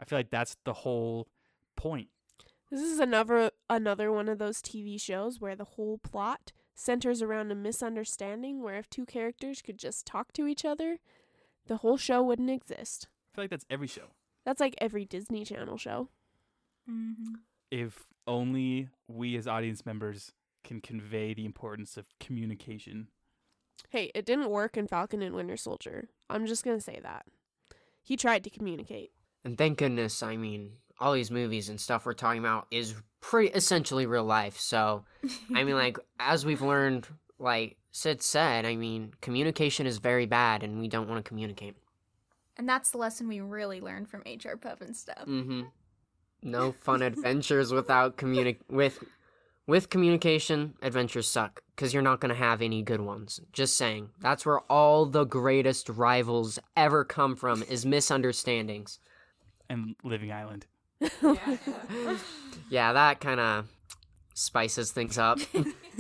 I 0.00 0.04
feel 0.04 0.18
like 0.18 0.30
that's 0.30 0.56
the 0.64 0.74
whole 0.74 1.28
point. 1.76 2.08
This 2.70 2.82
is 2.82 2.98
another 2.98 3.50
another 3.70 4.12
one 4.12 4.28
of 4.28 4.38
those 4.38 4.60
TV 4.60 5.00
shows 5.00 5.40
where 5.40 5.56
the 5.56 5.64
whole 5.64 5.98
plot 5.98 6.52
centers 6.74 7.22
around 7.22 7.50
a 7.50 7.54
misunderstanding 7.54 8.62
where 8.62 8.76
if 8.76 8.90
two 8.90 9.06
characters 9.06 9.62
could 9.62 9.78
just 9.78 10.06
talk 10.06 10.32
to 10.32 10.46
each 10.46 10.64
other, 10.64 10.98
the 11.66 11.78
whole 11.78 11.96
show 11.96 12.22
wouldn't 12.22 12.50
exist. 12.50 13.08
I 13.32 13.36
feel 13.36 13.44
like 13.44 13.50
that's 13.50 13.66
every 13.70 13.86
show. 13.86 14.08
That's 14.44 14.60
like 14.60 14.74
every 14.78 15.04
Disney 15.04 15.44
Channel 15.44 15.78
show. 15.78 16.08
Mm-hmm. 16.90 17.34
If 17.70 18.04
only 18.26 18.88
we 19.08 19.36
as 19.36 19.46
audience 19.46 19.86
members 19.86 20.32
can 20.64 20.80
convey 20.80 21.34
the 21.34 21.44
importance 21.44 21.96
of 21.96 22.06
communication. 22.20 23.08
Hey, 23.90 24.10
it 24.14 24.24
didn't 24.24 24.50
work 24.50 24.76
in 24.76 24.86
Falcon 24.86 25.22
and 25.22 25.34
Winter 25.34 25.56
Soldier. 25.56 26.08
I'm 26.28 26.46
just 26.46 26.64
going 26.64 26.76
to 26.76 26.82
say 26.82 27.00
that. 27.02 27.26
He 28.02 28.16
tried 28.16 28.44
to 28.44 28.50
communicate. 28.50 29.12
And 29.44 29.56
thank 29.56 29.78
goodness, 29.78 30.22
I 30.22 30.36
mean, 30.36 30.72
all 30.98 31.12
these 31.12 31.30
movies 31.30 31.68
and 31.68 31.80
stuff 31.80 32.06
we're 32.06 32.14
talking 32.14 32.40
about 32.40 32.66
is 32.70 32.94
pretty 33.24 33.48
essentially 33.54 34.04
real 34.04 34.24
life. 34.24 34.58
So, 34.60 35.04
I 35.54 35.64
mean, 35.64 35.76
like, 35.76 35.98
as 36.20 36.44
we've 36.44 36.60
learned, 36.60 37.08
like 37.38 37.78
Sid 37.90 38.22
said, 38.22 38.66
I 38.66 38.76
mean, 38.76 39.14
communication 39.22 39.86
is 39.86 39.96
very 39.96 40.26
bad 40.26 40.62
and 40.62 40.78
we 40.78 40.88
don't 40.88 41.08
want 41.08 41.24
to 41.24 41.28
communicate. 41.28 41.74
And 42.58 42.68
that's 42.68 42.90
the 42.90 42.98
lesson 42.98 43.26
we 43.26 43.40
really 43.40 43.80
learned 43.80 44.10
from 44.10 44.20
HR 44.20 44.58
and 44.80 44.94
stuff. 44.94 45.24
Mm-hmm. 45.26 45.62
No 46.42 46.72
fun 46.80 47.00
adventures 47.00 47.72
without 47.72 48.18
communi- 48.18 48.58
with 48.68 49.02
with 49.66 49.88
communication. 49.88 50.74
Adventures 50.82 51.26
suck 51.26 51.62
because 51.74 51.94
you're 51.94 52.02
not 52.02 52.20
gonna 52.20 52.34
have 52.34 52.60
any 52.60 52.82
good 52.82 53.00
ones. 53.00 53.40
Just 53.52 53.76
saying. 53.76 54.10
That's 54.20 54.44
where 54.44 54.60
all 54.70 55.06
the 55.06 55.24
greatest 55.24 55.88
rivals 55.88 56.58
ever 56.76 57.04
come 57.04 57.34
from 57.34 57.62
is 57.62 57.86
misunderstandings. 57.86 59.00
And 59.70 59.96
Living 60.04 60.30
Island. 60.30 60.66
Yeah, 62.70 62.94
that 62.94 63.20
kind 63.20 63.38
of 63.40 63.66
spices 64.32 64.90
things 64.90 65.18
up. 65.18 65.38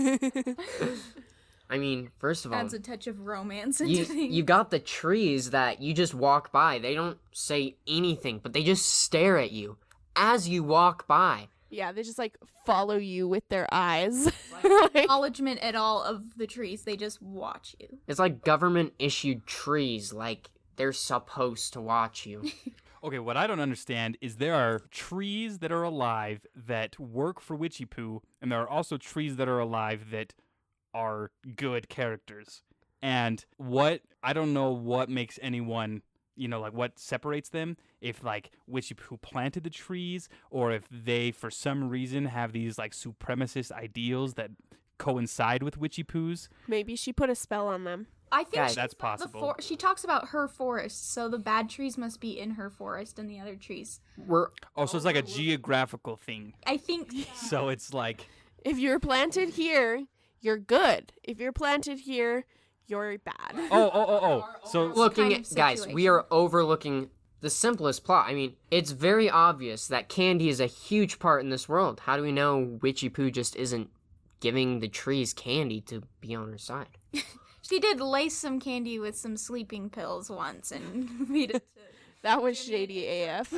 I 1.70 1.78
mean, 1.78 2.10
first 2.18 2.44
of 2.44 2.52
all, 2.52 2.58
Adds 2.60 2.74
a 2.74 2.78
touch 2.78 3.06
of 3.06 3.20
romance 3.20 3.80
into 3.80 3.92
you 3.92 4.04
things. 4.04 4.34
you 4.34 4.42
got 4.42 4.70
the 4.70 4.78
trees 4.78 5.50
that 5.50 5.80
you 5.80 5.94
just 5.94 6.14
walk 6.14 6.52
by. 6.52 6.78
They 6.78 6.94
don't 6.94 7.18
say 7.32 7.76
anything, 7.86 8.38
but 8.42 8.52
they 8.52 8.62
just 8.62 8.86
stare 8.88 9.38
at 9.38 9.50
you 9.52 9.76
as 10.16 10.48
you 10.48 10.62
walk 10.62 11.06
by. 11.06 11.48
yeah, 11.70 11.90
they 11.92 12.02
just 12.02 12.18
like 12.18 12.36
follow 12.66 12.96
you 12.96 13.26
with 13.28 13.48
their 13.48 13.66
eyes. 13.72 14.26
Like- 14.62 14.94
acknowledgement 14.94 15.60
at 15.60 15.74
all 15.74 16.02
of 16.02 16.36
the 16.36 16.46
trees. 16.46 16.82
They 16.82 16.96
just 16.96 17.20
watch 17.22 17.74
you. 17.80 17.98
It's 18.06 18.18
like 18.18 18.44
government 18.44 18.92
issued 18.98 19.46
trees, 19.46 20.12
like 20.12 20.50
they're 20.76 20.92
supposed 20.92 21.72
to 21.74 21.80
watch 21.80 22.26
you. 22.26 22.50
Okay, 23.04 23.18
what 23.18 23.36
I 23.36 23.46
don't 23.46 23.60
understand 23.60 24.16
is 24.22 24.36
there 24.36 24.54
are 24.54 24.80
trees 24.90 25.58
that 25.58 25.70
are 25.70 25.82
alive 25.82 26.46
that 26.56 26.98
work 26.98 27.38
for 27.38 27.54
Witchy 27.54 27.84
Poo, 27.84 28.22
and 28.40 28.50
there 28.50 28.60
are 28.62 28.68
also 28.68 28.96
trees 28.96 29.36
that 29.36 29.46
are 29.46 29.58
alive 29.58 30.10
that 30.10 30.32
are 30.94 31.30
good 31.54 31.90
characters. 31.90 32.62
And 33.02 33.44
what 33.58 34.00
I 34.22 34.32
don't 34.32 34.54
know 34.54 34.70
what 34.70 35.10
makes 35.10 35.38
anyone, 35.42 36.00
you 36.34 36.48
know, 36.48 36.62
like 36.62 36.72
what 36.72 36.98
separates 36.98 37.50
them. 37.50 37.76
If 38.00 38.24
like 38.24 38.52
Witchy 38.66 38.94
Poo 38.94 39.18
planted 39.18 39.64
the 39.64 39.70
trees, 39.70 40.30
or 40.50 40.72
if 40.72 40.88
they 40.90 41.30
for 41.30 41.50
some 41.50 41.90
reason 41.90 42.24
have 42.24 42.52
these 42.52 42.78
like 42.78 42.92
supremacist 42.92 43.70
ideals 43.70 44.32
that 44.34 44.50
coincide 44.96 45.62
with 45.62 45.76
Witchy 45.76 46.04
Poo's. 46.04 46.48
Maybe 46.66 46.96
she 46.96 47.12
put 47.12 47.28
a 47.28 47.34
spell 47.34 47.68
on 47.68 47.84
them. 47.84 48.06
I 48.34 48.42
think 48.42 48.54
Guys, 48.56 48.70
she- 48.72 48.76
That's 48.76 48.94
the 48.94 48.98
possible. 48.98 49.40
for- 49.40 49.62
she 49.62 49.76
talks 49.76 50.02
about 50.02 50.28
her 50.28 50.48
forest, 50.48 51.12
so 51.12 51.28
the 51.28 51.38
bad 51.38 51.70
trees 51.70 51.96
must 51.96 52.20
be 52.20 52.38
in 52.38 52.52
her 52.52 52.68
forest, 52.68 53.18
and 53.18 53.30
the 53.30 53.38
other 53.38 53.54
trees. 53.54 54.00
We're 54.18 54.48
Oh, 54.76 54.86
so 54.86 54.96
it's 54.96 55.04
like 55.06 55.14
a 55.16 55.22
geographical 55.22 56.16
thing. 56.16 56.54
I 56.66 56.76
think 56.76 57.12
So 57.36 57.68
it's 57.68 57.94
like 57.94 58.26
If 58.64 58.78
you're 58.78 58.98
planted 58.98 59.50
here, 59.50 60.04
you're 60.40 60.58
good. 60.58 61.12
If 61.22 61.38
you're 61.38 61.52
planted 61.52 62.00
here, 62.00 62.44
you're 62.86 63.18
bad. 63.18 63.52
oh 63.54 63.90
oh 63.94 64.06
oh 64.08 64.20
oh. 64.22 64.48
So 64.68 64.86
looking 64.86 65.30
kind 65.30 65.40
of 65.46 65.50
at 65.52 65.56
guys, 65.56 65.86
we 65.86 66.08
are 66.08 66.26
overlooking 66.30 67.10
the 67.40 67.50
simplest 67.50 68.04
plot. 68.04 68.26
I 68.28 68.34
mean, 68.34 68.56
it's 68.70 68.90
very 68.90 69.30
obvious 69.30 69.86
that 69.88 70.08
candy 70.08 70.48
is 70.48 70.60
a 70.60 70.66
huge 70.66 71.18
part 71.18 71.42
in 71.44 71.50
this 71.50 71.68
world. 71.68 72.00
How 72.00 72.16
do 72.16 72.22
we 72.22 72.32
know 72.32 72.78
Witchy 72.82 73.08
Poo 73.10 73.30
just 73.30 73.54
isn't 73.54 73.90
giving 74.40 74.80
the 74.80 74.88
trees 74.88 75.32
candy 75.32 75.80
to 75.82 76.02
be 76.20 76.34
on 76.34 76.50
her 76.50 76.58
side? 76.58 76.88
she 77.68 77.80
did 77.80 78.00
lace 78.00 78.36
some 78.36 78.60
candy 78.60 78.98
with 78.98 79.16
some 79.16 79.36
sleeping 79.36 79.90
pills 79.90 80.30
once 80.30 80.70
and 80.70 81.08
feed 81.28 81.50
it 81.50 81.64
to. 81.74 81.80
That 82.22 82.42
was 82.42 82.58
shady 82.58 83.06
AF. 83.06 83.52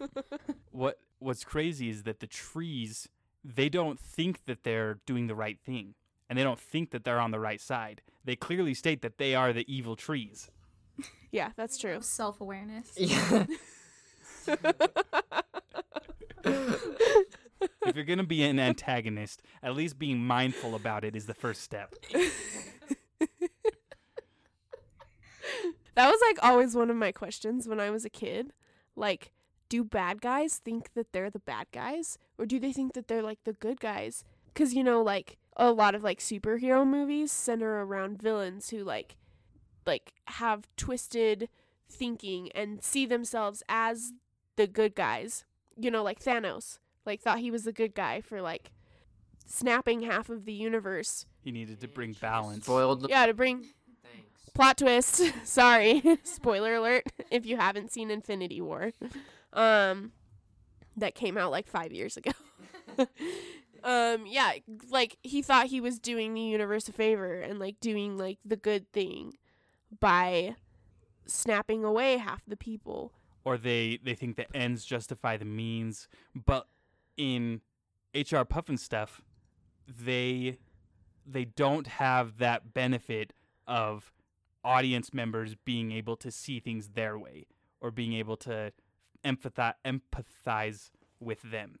what 0.70 0.98
what's 1.18 1.44
crazy 1.44 1.88
is 1.88 2.02
that 2.02 2.20
the 2.20 2.26
trees 2.26 3.08
they 3.42 3.70
don't 3.70 3.98
think 3.98 4.44
that 4.44 4.64
they're 4.64 4.98
doing 5.06 5.28
the 5.28 5.34
right 5.34 5.58
thing 5.58 5.94
and 6.28 6.38
they 6.38 6.42
don't 6.42 6.60
think 6.60 6.90
that 6.90 7.04
they're 7.04 7.20
on 7.20 7.30
the 7.30 7.40
right 7.40 7.62
side 7.62 8.02
they 8.22 8.36
clearly 8.36 8.74
state 8.74 9.00
that 9.00 9.16
they 9.16 9.34
are 9.34 9.54
the 9.54 9.64
evil 9.66 9.96
trees 9.96 10.50
yeah, 11.30 11.50
that's 11.56 11.78
true. 11.78 11.98
Self 12.00 12.40
awareness. 12.40 12.92
Yeah. 12.96 13.46
If 17.60 17.96
you're 17.96 18.04
to 18.18 18.24
be 18.24 18.42
an 18.42 18.58
antagonist 18.58 19.42
at 19.62 19.74
least 19.74 19.98
being 19.98 20.18
mindful 20.18 20.74
about 20.74 21.04
it 21.04 21.16
is 21.16 21.26
the 21.26 21.34
first 21.34 21.62
step 21.62 21.94
That 25.94 26.10
was 26.10 26.20
like 26.26 26.38
always 26.42 26.74
one 26.74 26.90
of 26.90 26.96
my 26.96 27.12
questions 27.12 27.68
when 27.68 27.80
I 27.80 27.90
was 27.90 28.04
a 28.04 28.10
kid. 28.10 28.52
Like, 28.96 29.32
do 29.68 29.84
bad 29.84 30.20
guys 30.20 30.58
think 30.58 30.92
that 30.94 31.12
they're 31.12 31.30
the 31.30 31.38
bad 31.38 31.66
guys 31.72 32.18
or 32.38 32.46
do 32.46 32.60
they 32.60 32.72
think 32.72 32.92
that 32.94 33.08
they're 33.08 33.22
like 33.22 33.42
the 33.44 33.52
good 33.52 33.80
guys? 33.80 34.24
Cuz 34.54 34.74
you 34.74 34.84
know 34.84 35.02
like 35.02 35.36
a 35.56 35.72
lot 35.72 35.94
of 35.94 36.02
like 36.02 36.18
superhero 36.18 36.86
movies 36.86 37.32
center 37.32 37.84
around 37.84 38.20
villains 38.20 38.70
who 38.70 38.84
like 38.84 39.16
like 39.86 40.14
have 40.26 40.68
twisted 40.76 41.48
thinking 41.88 42.50
and 42.52 42.82
see 42.82 43.06
themselves 43.06 43.62
as 43.68 44.12
the 44.56 44.66
good 44.66 44.94
guys. 44.94 45.44
You 45.76 45.90
know, 45.90 46.02
like 46.04 46.20
Thanos, 46.22 46.78
like 47.06 47.20
thought 47.20 47.38
he 47.38 47.50
was 47.50 47.64
the 47.64 47.72
good 47.72 47.94
guy 47.94 48.20
for 48.20 48.40
like 48.42 48.70
snapping 49.46 50.02
half 50.02 50.28
of 50.30 50.44
the 50.46 50.52
universe. 50.52 51.26
he 51.42 51.50
needed 51.52 51.80
to 51.80 51.88
bring 51.88 52.12
balance 52.14 52.64
Spoiled. 52.64 53.06
Yeah, 53.08 53.26
to 53.26 53.34
bring 53.34 53.58
Thanks. 54.02 54.50
plot 54.54 54.78
twist. 54.78 55.22
Sorry, 55.44 56.02
spoiler 56.24 56.74
alert. 56.76 57.04
If 57.30 57.44
you 57.46 57.56
haven't 57.56 57.90
seen 57.92 58.10
Infinity 58.10 58.60
War, 58.60 58.92
um, 59.52 60.12
that 60.96 61.14
came 61.14 61.36
out 61.36 61.50
like 61.50 61.66
five 61.66 61.92
years 61.92 62.16
ago. 62.16 62.30
um, 63.82 64.24
yeah, 64.26 64.52
like 64.90 65.16
he 65.22 65.42
thought 65.42 65.66
he 65.66 65.80
was 65.80 65.98
doing 65.98 66.34
the 66.34 66.40
universe 66.40 66.88
a 66.88 66.92
favor 66.92 67.40
and 67.40 67.58
like 67.58 67.80
doing 67.80 68.16
like 68.16 68.38
the 68.44 68.56
good 68.56 68.90
thing 68.92 69.34
by 70.00 70.54
snapping 71.26 71.84
away 71.84 72.16
half 72.18 72.42
the 72.46 72.56
people. 72.56 73.12
or 73.44 73.58
they 73.58 73.98
they 74.02 74.14
think 74.14 74.36
the 74.36 74.56
ends 74.56 74.84
justify 74.84 75.36
the 75.36 75.44
means. 75.44 76.08
But 76.34 76.66
in 77.16 77.60
HR 78.14 78.44
Pufnstuf, 78.44 79.20
they 79.86 80.58
they 81.26 81.44
don't 81.44 81.86
have 81.86 82.38
that 82.38 82.74
benefit 82.74 83.32
of 83.66 84.12
audience 84.62 85.12
members 85.12 85.54
being 85.64 85.92
able 85.92 86.16
to 86.16 86.30
see 86.30 86.60
things 86.60 86.88
their 86.88 87.18
way 87.18 87.46
or 87.80 87.90
being 87.90 88.14
able 88.14 88.36
to 88.36 88.72
empathize 89.24 89.74
empathize 89.84 90.90
with 91.20 91.42
them. 91.42 91.78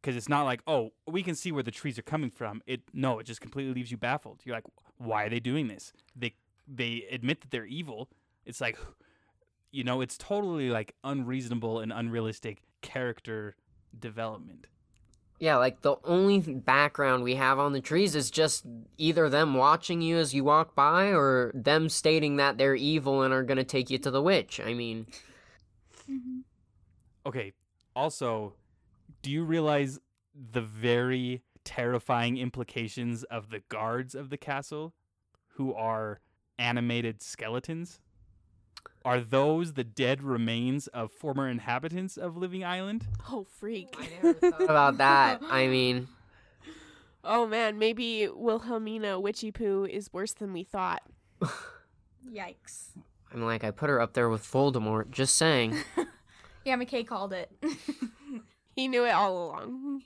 Because 0.00 0.16
it's 0.16 0.28
not 0.28 0.44
like, 0.44 0.60
oh, 0.66 0.92
we 1.06 1.22
can 1.22 1.34
see 1.34 1.50
where 1.50 1.64
the 1.64 1.70
trees 1.72 1.98
are 1.98 2.02
coming 2.02 2.30
from. 2.30 2.62
It 2.66 2.82
no, 2.92 3.18
it 3.18 3.24
just 3.24 3.40
completely 3.40 3.74
leaves 3.74 3.90
you 3.90 3.96
baffled. 3.96 4.40
You're 4.44 4.56
like, 4.56 4.64
why 4.98 5.24
are 5.24 5.30
they 5.30 5.40
doing 5.40 5.68
this? 5.68 5.92
They 6.14 6.34
they 6.66 7.06
admit 7.10 7.40
that 7.40 7.50
they're 7.50 7.66
evil. 7.66 8.08
It's 8.44 8.60
like, 8.60 8.78
you 9.72 9.84
know, 9.84 10.00
it's 10.00 10.16
totally 10.16 10.70
like 10.70 10.94
unreasonable 11.02 11.80
and 11.80 11.92
unrealistic 11.92 12.62
character 12.82 13.56
development. 14.00 14.66
Yeah, 15.38 15.56
like 15.56 15.82
the 15.82 15.96
only 16.04 16.40
background 16.40 17.22
we 17.22 17.34
have 17.34 17.58
on 17.58 17.74
the 17.74 17.80
trees 17.80 18.14
is 18.14 18.30
just 18.30 18.64
either 18.96 19.28
them 19.28 19.52
watching 19.52 20.00
you 20.00 20.16
as 20.16 20.32
you 20.32 20.44
walk 20.44 20.74
by 20.74 21.12
or 21.12 21.52
them 21.54 21.90
stating 21.90 22.36
that 22.36 22.56
they're 22.56 22.74
evil 22.74 23.22
and 23.22 23.34
are 23.34 23.42
going 23.42 23.58
to 23.58 23.64
take 23.64 23.90
you 23.90 23.98
to 23.98 24.10
the 24.10 24.22
witch. 24.22 24.60
I 24.64 24.72
mean, 24.72 25.06
Mm-hmm. 26.10 26.40
Okay, 27.26 27.52
also, 27.94 28.54
do 29.22 29.30
you 29.30 29.44
realize 29.44 29.98
the 30.34 30.60
very 30.60 31.42
terrifying 31.64 32.36
implications 32.36 33.24
of 33.24 33.50
the 33.50 33.62
guards 33.68 34.14
of 34.14 34.30
the 34.30 34.36
castle 34.36 34.94
who 35.54 35.74
are 35.74 36.20
animated 36.58 37.22
skeletons? 37.22 37.98
Are 39.06 39.20
those 39.20 39.74
the 39.74 39.84
dead 39.84 40.20
remains 40.20 40.88
of 40.88 41.12
former 41.12 41.48
inhabitants 41.48 42.16
of 42.16 42.36
Living 42.36 42.64
Island? 42.64 43.06
Oh 43.30 43.44
freak! 43.44 43.94
I 43.96 44.08
never 44.20 44.34
thought 44.34 44.60
about 44.64 44.98
that. 44.98 45.42
I 45.48 45.68
mean, 45.68 46.08
oh 47.22 47.46
man, 47.46 47.78
maybe 47.78 48.26
Wilhelmina 48.28 49.20
Witchy 49.20 49.52
Poo 49.52 49.84
is 49.88 50.12
worse 50.12 50.32
than 50.32 50.52
we 50.52 50.64
thought. 50.64 51.02
Yikes. 52.28 52.88
I'm 53.32 53.44
like, 53.44 53.62
I 53.62 53.70
put 53.70 53.90
her 53.90 54.00
up 54.00 54.14
there 54.14 54.28
with 54.28 54.42
Voldemort, 54.42 55.10
just 55.10 55.36
saying. 55.36 55.76
Yeah, 56.64 56.76
McKay 56.76 57.06
called 57.06 57.32
it. 57.32 57.48
He 58.74 58.88
knew 58.88 59.04
it 59.04 59.10
all 59.14 59.46
along. 59.46 60.02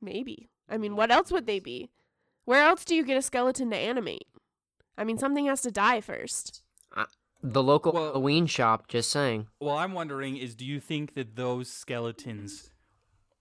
Maybe. 0.00 0.50
I 0.68 0.76
mean, 0.78 0.94
what 0.94 1.10
else 1.10 1.32
would 1.32 1.48
they 1.48 1.58
be? 1.58 1.90
Where 2.44 2.62
else 2.62 2.84
do 2.84 2.94
you 2.94 3.04
get 3.04 3.16
a 3.16 3.22
skeleton 3.22 3.70
to 3.70 3.76
animate? 3.76 4.28
I 4.96 5.02
mean, 5.02 5.18
something 5.18 5.46
has 5.46 5.62
to 5.62 5.72
die 5.72 6.00
first. 6.00 6.62
The 7.48 7.62
local 7.62 7.92
Well- 7.92 8.06
Halloween 8.06 8.46
shop, 8.46 8.88
just 8.88 9.08
saying. 9.08 9.46
Well, 9.60 9.78
I'm 9.78 9.92
wondering 9.92 10.36
is 10.36 10.56
do 10.56 10.64
you 10.64 10.80
think 10.80 11.14
that 11.14 11.36
those 11.36 11.70
skeletons 11.70 12.72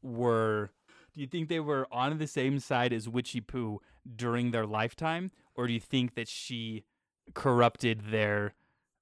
were 0.04 0.70
do 1.14 1.22
you 1.22 1.28
think 1.28 1.50
they 1.50 1.60
were 1.60 1.88
on 1.92 2.18
the 2.20 2.28
same 2.28 2.60
side 2.60 2.94
as 2.94 3.10
Witchy 3.10 3.42
Poo 3.42 3.82
during 4.16 4.52
their 4.52 4.68
lifetime 4.68 5.32
or 5.56 5.66
do 5.66 5.74
you 5.74 5.80
think 5.80 6.14
that 6.14 6.28
she 6.28 6.84
corrupted 7.34 8.12
their 8.12 8.54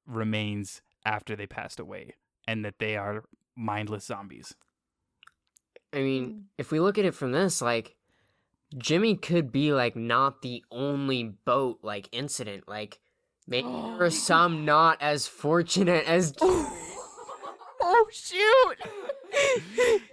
remains 0.06 0.82
after 1.04 1.36
they 1.36 1.48
passed 1.48 1.82
away 1.82 2.14
and 2.48 2.64
that 2.64 2.80
they 2.80 2.96
are 2.96 3.26
mindless 3.58 4.06
zombies? 4.06 4.56
I 5.92 5.98
mean, 5.98 6.46
if 6.58 6.72
we 6.72 6.80
look 6.80 6.98
at 6.98 7.06
it 7.06 7.14
from 7.14 7.34
this, 7.34 7.62
like, 7.62 7.96
Jimmy 8.78 9.16
could 9.16 9.52
be, 9.52 9.74
like, 9.74 9.96
not 9.96 10.42
the 10.42 10.64
only 10.72 11.24
boat, 11.24 11.80
like, 11.84 12.10
incident. 12.12 12.68
Like, 12.68 13.00
maybe 13.48 13.68
oh, 13.68 13.98
there 13.98 14.08
are 14.08 14.10
some 14.10 14.66
not 14.66 15.02
as 15.02 15.28
fortunate 15.28 16.06
as. 16.08 16.34
oh 16.42 18.08
shoot! 18.12 18.78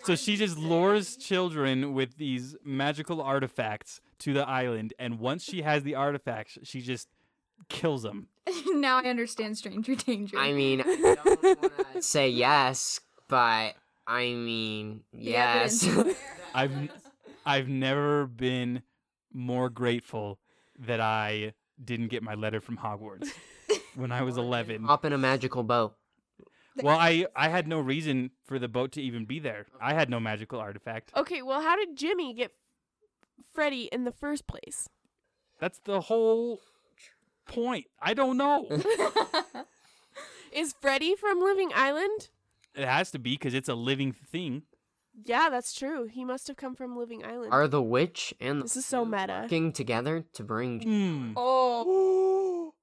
So 0.04 0.16
she 0.16 0.36
just 0.36 0.56
lures 0.56 1.16
children 1.16 1.94
with 1.94 2.16
these 2.16 2.56
magical 2.64 3.20
artifacts 3.20 4.00
to 4.20 4.32
the 4.32 4.46
island 4.48 4.94
and 4.98 5.18
once 5.18 5.42
she 5.42 5.62
has 5.62 5.82
the 5.82 5.94
artifacts, 5.94 6.58
she 6.62 6.80
just 6.80 7.08
kills 7.68 8.02
them. 8.02 8.28
now 8.66 8.98
I 8.98 9.04
understand 9.04 9.58
Stranger 9.58 9.94
Danger. 9.94 10.38
I 10.38 10.52
mean, 10.52 10.80
I 10.80 11.16
don't 11.24 11.62
want 11.62 11.92
to 11.94 12.02
say 12.02 12.28
yes, 12.28 13.00
but 13.28 13.74
I 14.06 14.26
mean, 14.34 15.02
yes. 15.12 15.88
I've 16.54 16.90
I've 17.44 17.68
never 17.68 18.26
been 18.26 18.82
more 19.32 19.70
grateful 19.70 20.38
that 20.78 21.00
I 21.00 21.52
didn't 21.84 22.08
get 22.08 22.22
my 22.22 22.34
letter 22.34 22.60
from 22.60 22.78
Hogwarts 22.78 23.28
when 23.94 24.12
I 24.12 24.22
was 24.22 24.36
11. 24.38 24.84
Hop 24.84 25.04
in 25.04 25.12
a 25.12 25.18
magical 25.18 25.62
boat. 25.62 25.94
Well, 26.82 26.96
I 26.98 27.26
I 27.34 27.48
had 27.48 27.66
no 27.66 27.80
reason 27.80 28.30
for 28.44 28.58
the 28.58 28.68
boat 28.68 28.92
to 28.92 29.02
even 29.02 29.24
be 29.24 29.38
there. 29.38 29.66
I 29.80 29.92
had 29.94 30.08
no 30.08 30.20
magical 30.20 30.58
artifact. 30.60 31.10
Okay, 31.16 31.42
well, 31.42 31.60
how 31.60 31.76
did 31.76 31.96
Jimmy 31.96 32.32
get 32.32 32.52
Freddy 33.52 33.88
in 33.92 34.04
the 34.04 34.12
first 34.12 34.46
place? 34.46 34.88
That's 35.58 35.78
the 35.84 36.00
whole 36.02 36.60
point. 37.46 37.86
I 38.00 38.14
don't 38.14 38.36
know. 38.36 38.68
Is 40.52 40.74
Freddy 40.80 41.14
from 41.16 41.40
Living 41.40 41.70
Island? 41.74 42.30
It 42.74 42.86
has 42.86 43.10
to 43.12 43.18
be 43.18 43.32
because 43.32 43.52
it's 43.54 43.68
a 43.68 43.74
living 43.74 44.12
thing. 44.12 44.62
Yeah, 45.24 45.48
that's 45.50 45.72
true. 45.72 46.06
He 46.06 46.24
must 46.24 46.46
have 46.48 46.56
come 46.56 46.74
from 46.74 46.96
Living 46.96 47.24
Island. 47.24 47.52
Are 47.52 47.68
the 47.68 47.82
witch 47.82 48.34
and 48.40 48.62
this 48.62 48.76
is 48.76 48.86
so 48.86 49.04
meta. 49.04 49.40
working 49.42 49.72
together 49.72 50.24
to 50.34 50.42
bring. 50.44 50.80
Hmm. 50.82 51.32
oh. 51.36 52.74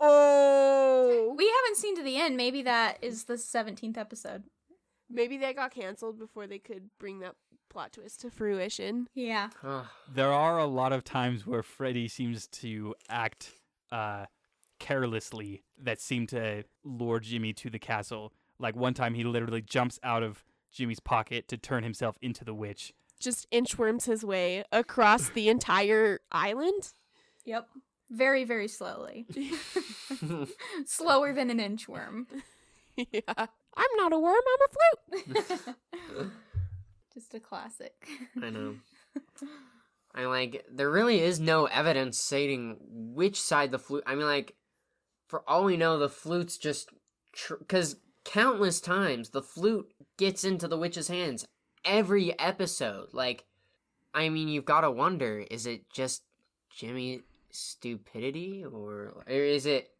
oh, 0.00 1.34
We 1.36 1.44
haven't 1.48 1.76
seen 1.76 1.96
to 1.96 2.02
the 2.02 2.16
end. 2.16 2.36
Maybe 2.36 2.62
that 2.62 2.98
is 3.02 3.24
the 3.24 3.34
17th 3.34 3.96
episode. 3.96 4.44
maybe 5.08 5.36
they 5.36 5.52
got 5.52 5.70
canceled 5.72 6.18
before 6.18 6.46
they 6.46 6.58
could 6.58 6.90
bring 6.98 7.20
that 7.20 7.34
plot 7.70 7.92
twist 7.92 8.20
to 8.22 8.30
fruition. 8.30 9.08
Yeah. 9.14 9.50
There 10.12 10.32
are 10.32 10.58
a 10.58 10.66
lot 10.66 10.92
of 10.92 11.04
times 11.04 11.46
where 11.46 11.62
Freddy 11.62 12.08
seems 12.08 12.46
to 12.48 12.94
act 13.08 13.52
uh, 13.90 14.26
carelessly 14.78 15.62
that 15.78 16.00
seem 16.00 16.26
to 16.28 16.64
lure 16.84 17.20
Jimmy 17.20 17.52
to 17.54 17.70
the 17.70 17.78
castle. 17.78 18.32
Like 18.58 18.76
one 18.76 18.94
time, 18.94 19.14
he 19.14 19.24
literally 19.24 19.62
jumps 19.62 19.98
out 20.02 20.22
of 20.22 20.44
Jimmy's 20.72 21.00
pocket 21.00 21.48
to 21.48 21.56
turn 21.56 21.82
himself 21.82 22.16
into 22.22 22.44
the 22.44 22.54
witch. 22.54 22.92
Just 23.20 23.48
inchworms 23.50 24.06
his 24.06 24.24
way 24.24 24.64
across 24.72 25.28
the 25.28 25.48
entire 25.48 26.20
island. 26.32 26.92
Yep. 27.44 27.68
Very, 28.10 28.44
very 28.44 28.68
slowly. 28.68 29.26
Slower 30.86 31.32
than 31.32 31.50
an 31.50 31.58
inchworm. 31.58 32.26
yeah. 32.96 33.46
I'm 33.74 33.96
not 33.96 34.12
a 34.12 34.18
worm, 34.18 34.42
I'm 34.52 35.24
a 35.24 35.32
flute. 35.32 36.30
Just 37.14 37.34
a 37.34 37.40
classic. 37.40 38.06
I 38.42 38.50
know. 38.50 38.76
I 40.14 40.24
like 40.26 40.64
there 40.70 40.90
really 40.90 41.20
is 41.20 41.40
no 41.40 41.66
evidence 41.66 42.18
stating 42.18 42.76
which 42.90 43.40
side 43.40 43.70
the 43.70 43.78
flute. 43.78 44.04
I 44.06 44.14
mean, 44.14 44.26
like 44.26 44.54
for 45.28 45.42
all 45.48 45.64
we 45.64 45.76
know, 45.76 45.98
the 45.98 46.08
flute's 46.08 46.58
just 46.58 46.90
because 47.58 47.96
countless 48.24 48.80
times 48.80 49.30
the 49.30 49.42
flute 49.42 49.92
gets 50.16 50.44
into 50.44 50.68
the 50.68 50.78
witch's 50.78 51.08
hands 51.08 51.46
every 51.84 52.38
episode. 52.38 53.08
Like, 53.12 53.44
I 54.14 54.28
mean, 54.28 54.48
you've 54.48 54.64
got 54.64 54.82
to 54.82 54.90
wonder: 54.90 55.44
is 55.50 55.66
it 55.66 55.90
just 55.90 56.22
Jimmy 56.74 57.22
stupidity, 57.50 58.64
or, 58.64 59.24
or 59.26 59.32
is 59.32 59.66
it, 59.66 59.90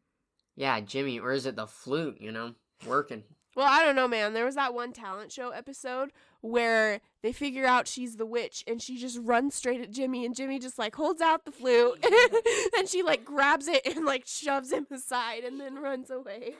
yeah, 0.57 0.81
Jimmy, 0.81 1.19
or 1.19 1.33
is 1.33 1.47
it 1.47 1.57
the 1.57 1.67
flute? 1.67 2.19
You 2.21 2.33
know, 2.33 2.55
working. 2.87 3.25
Well, 3.55 3.69
I 3.69 3.85
don't 3.85 3.97
know, 3.97 4.09
man. 4.09 4.33
There 4.33 4.47
was 4.47 4.55
that 4.55 4.73
one 4.73 4.93
talent 4.93 5.31
show 5.31 5.51
episode 5.51 6.11
where 6.41 7.01
they 7.23 7.33
figure 7.33 7.67
out 7.67 7.87
she's 7.87 8.17
the 8.17 8.25
witch 8.25 8.65
and 8.67 8.81
she 8.81 8.97
just 8.97 9.19
runs 9.21 9.55
straight 9.55 9.83
at 9.83 9.91
Jimmy 9.91 10.25
and 10.25 10.35
Jimmy 10.35 10.59
just 10.59 10.79
like 10.79 10.95
holds 10.97 11.21
out 11.21 11.45
the 11.45 11.53
flute 11.53 12.05
and 12.77 12.89
she 12.89 13.03
like 13.03 13.25
grabs 13.25 13.69
it 13.69 13.87
and 13.87 14.07
like 14.07 14.27
shoves 14.27 14.73
him 14.73 14.87
aside 14.91 15.45
and 15.45 15.61
then 15.61 15.75
runs 15.77 16.11
away. 16.11 16.55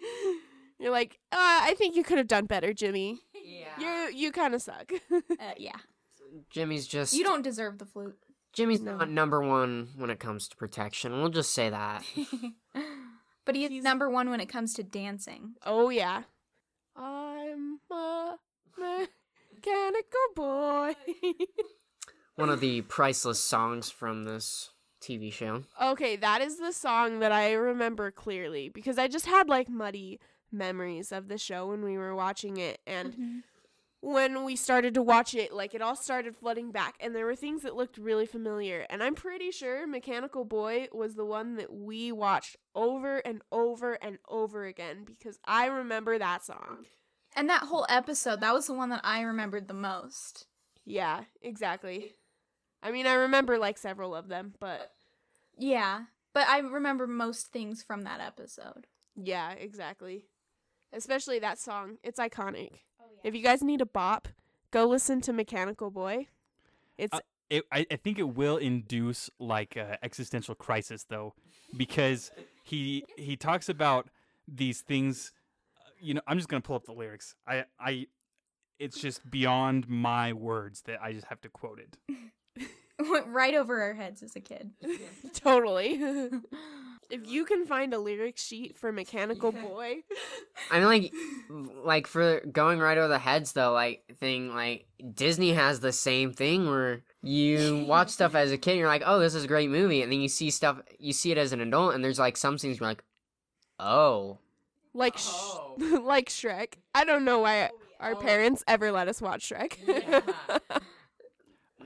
You're 0.82 0.90
like, 0.90 1.18
uh, 1.30 1.36
I 1.38 1.74
think 1.78 1.94
you 1.96 2.02
could 2.02 2.18
have 2.18 2.26
done 2.26 2.46
better, 2.46 2.72
Jimmy. 2.74 3.20
Yeah. 3.34 3.68
You 3.78 4.12
you 4.14 4.32
kind 4.32 4.54
of 4.54 4.62
suck. 4.62 4.90
Uh, 5.12 5.52
yeah. 5.56 5.76
Jimmy's 6.50 6.86
just 6.86 7.14
You 7.14 7.24
don't 7.24 7.42
deserve 7.42 7.78
the 7.78 7.86
flute. 7.86 8.16
Jimmy's 8.52 8.80
No. 8.80 8.96
not 8.96 9.08
number 9.10 9.40
one 9.42 9.90
when 9.96 10.10
it 10.10 10.18
comes 10.20 10.48
to 10.48 10.56
protection. 10.56 11.12
We'll 11.20 11.28
just 11.30 11.54
say 11.54 11.70
that. 11.70 12.04
but 13.44 13.54
he's, 13.54 13.68
He's- 13.70 13.84
number 13.84 14.10
one 14.10 14.28
when 14.30 14.40
it 14.40 14.48
comes 14.48 14.74
to 14.74 14.82
dancing. 14.82 15.54
oh 15.64 15.88
yeah. 15.90 16.22
I'm 16.96 17.78
a 17.90 18.36
mechanical 18.76 20.20
boy. 20.34 20.94
One 22.36 22.48
of 22.50 22.60
the 22.60 22.80
priceless 22.82 23.38
songs 23.42 23.90
from 23.90 24.24
this 24.24 24.70
TV 25.02 25.32
show. 25.32 25.64
Okay, 25.80 26.16
that 26.16 26.40
is 26.40 26.58
the 26.58 26.72
song 26.72 27.20
that 27.20 27.30
I 27.32 27.52
remember 27.52 28.10
clearly 28.10 28.68
because 28.68 28.98
I 28.98 29.08
just 29.08 29.26
had 29.26 29.48
like 29.48 29.68
muddy 29.68 30.18
memories 30.52 31.12
of 31.12 31.28
the 31.28 31.38
show 31.38 31.66
when 31.68 31.82
we 31.84 31.96
were 31.96 32.14
watching 32.14 32.56
it 32.58 32.80
and 32.86 33.12
Mm-hmm. 33.14 33.38
when 34.00 34.44
we 34.44 34.56
started 34.56 34.94
to 34.94 35.02
watch 35.02 35.32
it 35.34 35.52
like 35.52 35.74
it 35.74 35.82
all 35.82 35.94
started 35.94 36.36
flooding 36.36 36.72
back 36.72 36.96
and 37.00 37.14
there 37.14 37.24
were 37.24 37.36
things 37.36 37.62
that 37.62 37.76
looked 37.76 37.96
really 37.98 38.26
familiar 38.26 38.84
and 38.90 39.02
I'm 39.02 39.14
pretty 39.14 39.50
sure 39.52 39.86
Mechanical 39.86 40.44
Boy 40.44 40.88
was 40.92 41.14
the 41.14 41.24
one 41.24 41.54
that 41.56 41.72
we 41.72 42.10
watched 42.10 42.56
over 42.74 43.18
and 43.18 43.42
over 43.52 43.94
and 43.94 44.18
over 44.28 44.64
again 44.64 45.04
because 45.06 45.38
I 45.44 45.66
remember 45.66 46.18
that 46.18 46.44
song. 46.44 46.86
And 47.36 47.48
that 47.48 47.62
whole 47.62 47.86
episode, 47.88 48.40
that 48.40 48.52
was 48.52 48.66
the 48.66 48.74
one 48.74 48.90
that 48.90 49.00
I 49.04 49.20
remembered 49.22 49.68
the 49.68 49.72
most. 49.74 50.46
Yeah, 50.84 51.22
exactly. 51.40 52.12
I 52.82 52.90
mean, 52.90 53.06
I 53.06 53.14
remember 53.14 53.56
like 53.56 53.78
several 53.78 54.14
of 54.16 54.26
them, 54.28 54.54
but 54.58 54.90
Yeah, 55.56 56.02
but 56.34 56.48
I 56.48 56.58
remember 56.58 57.06
most 57.06 57.52
things 57.52 57.82
from 57.82 58.02
that 58.02 58.20
episode. 58.20 58.86
yeah, 59.14 59.52
exactly. 59.52 60.24
Especially 60.92 61.38
that 61.38 61.58
song. 61.58 61.98
It's 62.02 62.18
iconic. 62.18 62.70
If 63.24 63.34
you 63.34 63.42
guys 63.42 63.62
need 63.62 63.80
a 63.80 63.86
bop, 63.86 64.28
go 64.70 64.86
listen 64.86 65.20
to 65.22 65.32
Mechanical 65.32 65.90
Boy. 65.90 66.26
It's 66.98 67.14
Uh, 67.14 67.20
It, 67.50 67.64
I, 67.70 67.86
I 67.90 67.96
think 67.96 68.18
it 68.18 68.34
will 68.34 68.56
induce 68.56 69.30
like 69.38 69.76
a 69.76 69.98
existential 70.04 70.54
crisis 70.54 71.04
though, 71.04 71.34
because 71.76 72.30
he 72.64 73.04
he 73.16 73.36
talks 73.36 73.68
about 73.68 74.08
these 74.48 74.80
things. 74.80 75.32
uh, 75.78 75.90
You 76.00 76.14
know, 76.14 76.20
I'm 76.26 76.36
just 76.38 76.48
gonna 76.48 76.60
pull 76.62 76.76
up 76.76 76.84
the 76.84 76.92
lyrics. 76.92 77.34
I 77.46 77.64
I, 77.78 78.06
it's 78.78 78.98
just 79.00 79.28
beyond 79.30 79.88
my 79.88 80.32
words 80.32 80.82
that 80.82 81.00
I 81.02 81.12
just 81.12 81.26
have 81.26 81.40
to 81.42 81.48
quote 81.48 81.78
it. 81.80 81.96
Went 82.98 83.26
right 83.40 83.54
over 83.54 83.80
our 83.82 83.94
heads 83.94 84.22
as 84.22 84.34
a 84.36 84.40
kid. 84.40 84.70
totally. 85.34 86.00
if 87.12 87.30
you 87.30 87.44
can 87.44 87.66
find 87.66 87.92
a 87.92 87.98
lyric 87.98 88.38
sheet 88.38 88.76
for 88.76 88.90
Mechanical 88.90 89.52
Boy, 89.52 89.98
I 90.70 90.78
mean, 90.78 90.88
like, 90.88 91.12
like 91.84 92.06
for 92.06 92.40
going 92.40 92.78
right 92.78 92.96
over 92.98 93.08
the 93.08 93.18
heads 93.18 93.52
though, 93.52 93.72
like 93.72 94.02
thing, 94.18 94.54
like 94.54 94.86
Disney 95.14 95.52
has 95.52 95.80
the 95.80 95.92
same 95.92 96.32
thing 96.32 96.68
where 96.68 97.02
you 97.22 97.84
watch 97.88 98.08
stuff 98.08 98.34
as 98.34 98.50
a 98.50 98.58
kid, 98.58 98.72
and 98.72 98.80
you're 98.80 98.88
like, 98.88 99.02
oh, 99.04 99.20
this 99.20 99.34
is 99.34 99.44
a 99.44 99.48
great 99.48 99.70
movie, 99.70 100.02
and 100.02 100.10
then 100.10 100.20
you 100.20 100.28
see 100.28 100.50
stuff, 100.50 100.80
you 100.98 101.12
see 101.12 101.30
it 101.30 101.38
as 101.38 101.52
an 101.52 101.60
adult, 101.60 101.94
and 101.94 102.02
there's 102.02 102.18
like 102.18 102.36
some 102.36 102.56
things 102.58 102.80
you're 102.80 102.88
like, 102.88 103.04
oh, 103.78 104.38
like 104.94 105.18
sh- 105.18 105.28
oh. 105.30 105.74
like 106.04 106.28
Shrek. 106.28 106.74
I 106.94 107.04
don't 107.04 107.24
know 107.24 107.40
why 107.40 107.68
oh, 107.72 107.78
our 108.00 108.16
parents 108.16 108.64
ever 108.66 108.90
let 108.90 109.06
us 109.06 109.20
watch 109.20 109.50
Shrek. 109.50 109.76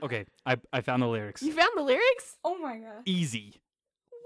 Okay, 0.03 0.25
I 0.45 0.57
I 0.71 0.81
found 0.81 1.01
the 1.01 1.07
lyrics. 1.07 1.41
you 1.41 1.53
found 1.53 1.71
the 1.75 1.81
lyrics? 1.81 2.37
Oh 2.43 2.57
my 2.59 2.77
god. 2.77 3.01
Easy. 3.05 3.55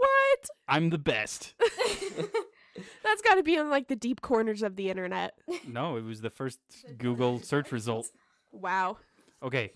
What? 0.01 0.49
I'm 0.67 0.89
the 0.89 0.97
best. 0.97 1.53
That's 3.03 3.21
got 3.21 3.35
to 3.35 3.43
be 3.43 3.55
in 3.55 3.69
like 3.69 3.87
the 3.87 3.95
deep 3.95 4.21
corners 4.21 4.63
of 4.63 4.75
the 4.75 4.89
internet. 4.89 5.33
No, 5.67 5.97
it 5.97 6.03
was 6.03 6.21
the 6.21 6.29
first 6.29 6.59
Google 6.97 7.41
search 7.41 7.71
result. 7.71 8.07
Wow. 8.51 8.97
Okay. 9.43 9.71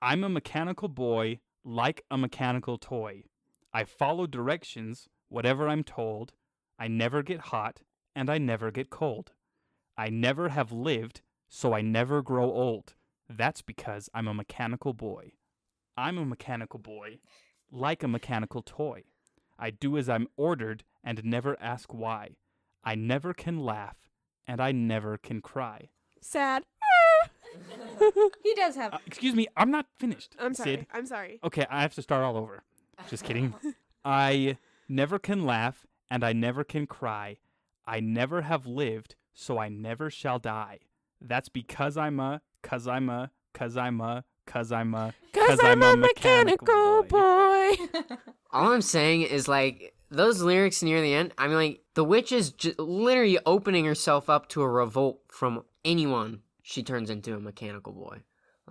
I'm 0.00 0.24
a 0.24 0.28
mechanical 0.28 0.88
boy, 0.88 1.40
like 1.64 2.04
a 2.10 2.16
mechanical 2.16 2.78
toy. 2.78 3.24
I 3.72 3.84
follow 3.84 4.26
directions, 4.26 5.08
whatever 5.28 5.68
I'm 5.68 5.84
told. 5.84 6.32
I 6.78 6.88
never 6.88 7.22
get 7.22 7.40
hot, 7.40 7.80
and 8.16 8.30
I 8.30 8.38
never 8.38 8.70
get 8.70 8.88
cold. 8.88 9.32
I 9.98 10.08
never 10.08 10.48
have 10.48 10.72
lived, 10.72 11.20
so 11.48 11.74
I 11.74 11.82
never 11.82 12.22
grow 12.22 12.50
old. 12.50 12.94
That's 13.28 13.60
because 13.60 14.08
I'm 14.14 14.26
a 14.26 14.34
mechanical 14.34 14.94
boy. 14.94 15.32
I'm 15.96 16.16
a 16.16 16.24
mechanical 16.24 16.78
boy, 16.78 17.18
like 17.70 18.02
a 18.02 18.08
mechanical 18.08 18.62
toy. 18.62 19.04
I 19.60 19.70
do 19.70 19.98
as 19.98 20.08
I'm 20.08 20.26
ordered 20.36 20.84
and 21.04 21.22
never 21.22 21.56
ask 21.60 21.92
why. 21.92 22.30
I 22.82 22.94
never 22.94 23.34
can 23.34 23.60
laugh, 23.60 23.96
and 24.46 24.60
I 24.60 24.72
never 24.72 25.18
can 25.18 25.40
cry. 25.42 25.90
Sad. 26.20 26.64
He 28.42 28.54
does 28.54 28.76
have. 28.76 28.94
Uh, 28.94 28.98
excuse 29.06 29.34
me, 29.34 29.46
I'm 29.56 29.70
not 29.70 29.86
finished. 29.98 30.36
I'm 30.38 30.54
sorry. 30.54 30.76
Sid. 30.76 30.86
I'm 30.92 31.06
sorry. 31.06 31.40
Okay, 31.44 31.66
I 31.68 31.82
have 31.82 31.94
to 31.96 32.02
start 32.02 32.22
all 32.22 32.36
over. 32.36 32.62
Just 33.08 33.24
kidding. 33.24 33.54
I 34.04 34.56
never 34.88 35.18
can 35.18 35.44
laugh 35.44 35.86
and 36.10 36.24
I 36.24 36.32
never 36.32 36.64
can 36.64 36.86
cry. 36.86 37.38
I 37.86 38.00
never 38.00 38.42
have 38.42 38.66
lived, 38.66 39.16
so 39.34 39.58
I 39.58 39.68
never 39.68 40.10
shall 40.10 40.38
die. 40.38 40.78
That's 41.20 41.48
because 41.48 41.96
I'm 41.96 42.20
a, 42.20 42.40
cause 42.62 42.86
I'm 42.86 43.08
a, 43.10 43.30
cause 43.52 43.76
I'm 43.76 44.00
a, 44.00 44.24
cause 44.50 44.72
I'm 44.72 44.94
a, 44.94 45.14
Cause 45.32 45.60
I'm, 45.62 45.82
a 45.82 45.96
mechanical 45.96 47.04
boy. 47.04 47.72
all 48.50 48.72
I'm 48.72 48.82
saying 48.82 49.22
is 49.22 49.46
like 49.46 49.94
those 50.10 50.42
lyrics 50.42 50.82
near 50.82 51.00
the 51.00 51.14
end. 51.14 51.32
I 51.38 51.46
mean, 51.46 51.56
like 51.56 51.80
the 51.94 52.04
witch 52.04 52.32
is 52.32 52.50
j- 52.50 52.74
literally 52.78 53.38
opening 53.46 53.84
herself 53.84 54.28
up 54.28 54.48
to 54.50 54.62
a 54.62 54.68
revolt 54.68 55.20
from 55.28 55.64
anyone 55.84 56.40
she 56.62 56.82
turns 56.82 57.10
into 57.10 57.34
a 57.34 57.40
mechanical 57.40 57.92
boy. 57.92 58.22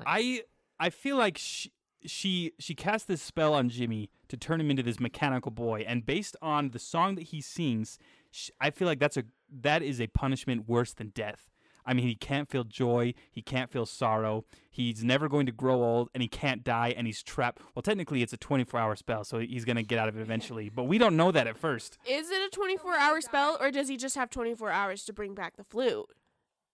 I 0.05 0.43
I 0.79 0.89
feel 0.89 1.17
like 1.17 1.37
she 1.37 1.71
she 2.05 2.53
she 2.59 2.75
cast 2.75 3.07
this 3.07 3.21
spell 3.21 3.53
on 3.53 3.69
Jimmy 3.69 4.09
to 4.27 4.37
turn 4.37 4.61
him 4.61 4.69
into 4.69 4.83
this 4.83 4.99
mechanical 4.99 5.51
boy, 5.51 5.83
and 5.87 6.05
based 6.05 6.35
on 6.41 6.71
the 6.71 6.79
song 6.79 7.15
that 7.15 7.23
he 7.23 7.41
sings, 7.41 7.97
sh 8.31 8.49
I 8.59 8.69
feel 8.69 8.87
like 8.87 8.99
that's 8.99 9.17
a 9.17 9.23
that 9.61 9.81
is 9.81 9.99
a 9.99 10.07
punishment 10.07 10.67
worse 10.67 10.93
than 10.93 11.09
death. 11.09 11.49
I 11.89 11.93
mean, 11.93 12.05
he 12.05 12.13
can't 12.13 12.47
feel 12.47 12.63
joy, 12.63 13.15
he 13.31 13.41
can't 13.41 13.71
feel 13.71 13.87
sorrow, 13.87 14.45
he's 14.69 15.03
never 15.03 15.27
going 15.27 15.47
to 15.47 15.51
grow 15.51 15.83
old, 15.83 16.09
and 16.13 16.21
he 16.21 16.29
can't 16.29 16.63
die, 16.63 16.93
and 16.95 17.07
he's 17.07 17.23
trapped. 17.23 17.63
Well, 17.73 17.81
technically, 17.81 18.21
it's 18.21 18.31
a 18.31 18.37
24 18.37 18.79
hour 18.79 18.95
spell, 18.95 19.23
so 19.23 19.39
he's 19.39 19.65
gonna 19.65 19.81
get 19.81 19.97
out 19.97 20.07
of 20.07 20.15
it 20.15 20.21
eventually, 20.21 20.69
but 20.69 20.83
we 20.83 20.99
don't 20.99 21.17
know 21.17 21.31
that 21.31 21.47
at 21.47 21.57
first. 21.57 21.97
Is 22.07 22.29
it 22.29 22.41
a 22.45 22.49
24 22.55 22.95
hour 22.95 23.21
spell 23.21 23.57
or 23.59 23.71
does 23.71 23.87
he 23.87 23.97
just 23.97 24.15
have 24.15 24.29
24 24.29 24.69
hours 24.69 25.03
to 25.05 25.13
bring 25.13 25.33
back 25.33 25.57
the 25.57 25.63
flute? 25.63 26.05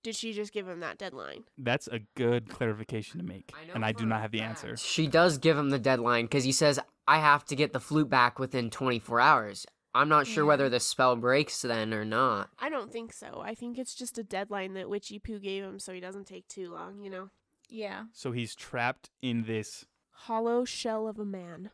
Did 0.03 0.17
she 0.17 0.33
just 0.33 0.51
give 0.51 0.67
him 0.67 0.81
that 0.81 0.97
deadline? 0.97 1.45
That's 1.57 1.87
a 1.87 2.01
good 2.15 2.49
clarification 2.49 3.19
to 3.19 3.25
make, 3.25 3.53
I 3.55 3.65
know 3.67 3.73
and 3.73 3.85
I 3.85 3.93
do 3.93 4.05
not 4.05 4.21
have 4.21 4.31
the 4.31 4.39
fact 4.39 4.65
answer. 4.65 4.77
She 4.77 5.07
does 5.07 5.37
give 5.37 5.57
him 5.57 5.69
the 5.69 5.79
deadline 5.79 6.25
because 6.25 6.43
he 6.43 6.51
says, 6.51 6.77
I 7.07 7.19
have 7.19 7.45
to 7.45 7.55
get 7.55 7.71
the 7.71 7.79
flute 7.79 8.09
back 8.09 8.37
within 8.37 8.69
24 8.69 9.21
hours. 9.21 9.65
I'm 9.95 10.09
not 10.09 10.27
sure 10.27 10.43
Yeah. 10.43 10.49
whether 10.49 10.69
the 10.69 10.79
spell 10.79 11.15
breaks 11.15 11.61
then 11.61 11.93
or 11.93 12.03
not. 12.05 12.49
I 12.59 12.69
don't 12.69 12.91
think 12.91 13.13
so. 13.13 13.41
I 13.43 13.55
think 13.55 13.77
it's 13.79 13.95
just 13.95 14.17
a 14.17 14.23
deadline 14.23 14.73
that 14.73 14.89
Witchy 14.89 15.19
Poo 15.19 15.39
gave 15.39 15.63
him 15.63 15.79
so 15.79 15.93
he 15.93 15.99
doesn't 15.99 16.25
take 16.27 16.47
too 16.47 16.69
long, 16.71 17.01
you 17.01 17.09
know? 17.09 17.29
yeah. 17.69 18.03
So 18.13 18.31
he's 18.31 18.53
trapped 18.55 19.09
in 19.21 19.43
this. 19.45 19.85
Hollow 20.11 20.65
shell 20.65 21.07
of 21.07 21.17
a 21.17 21.25
man. 21.25 21.71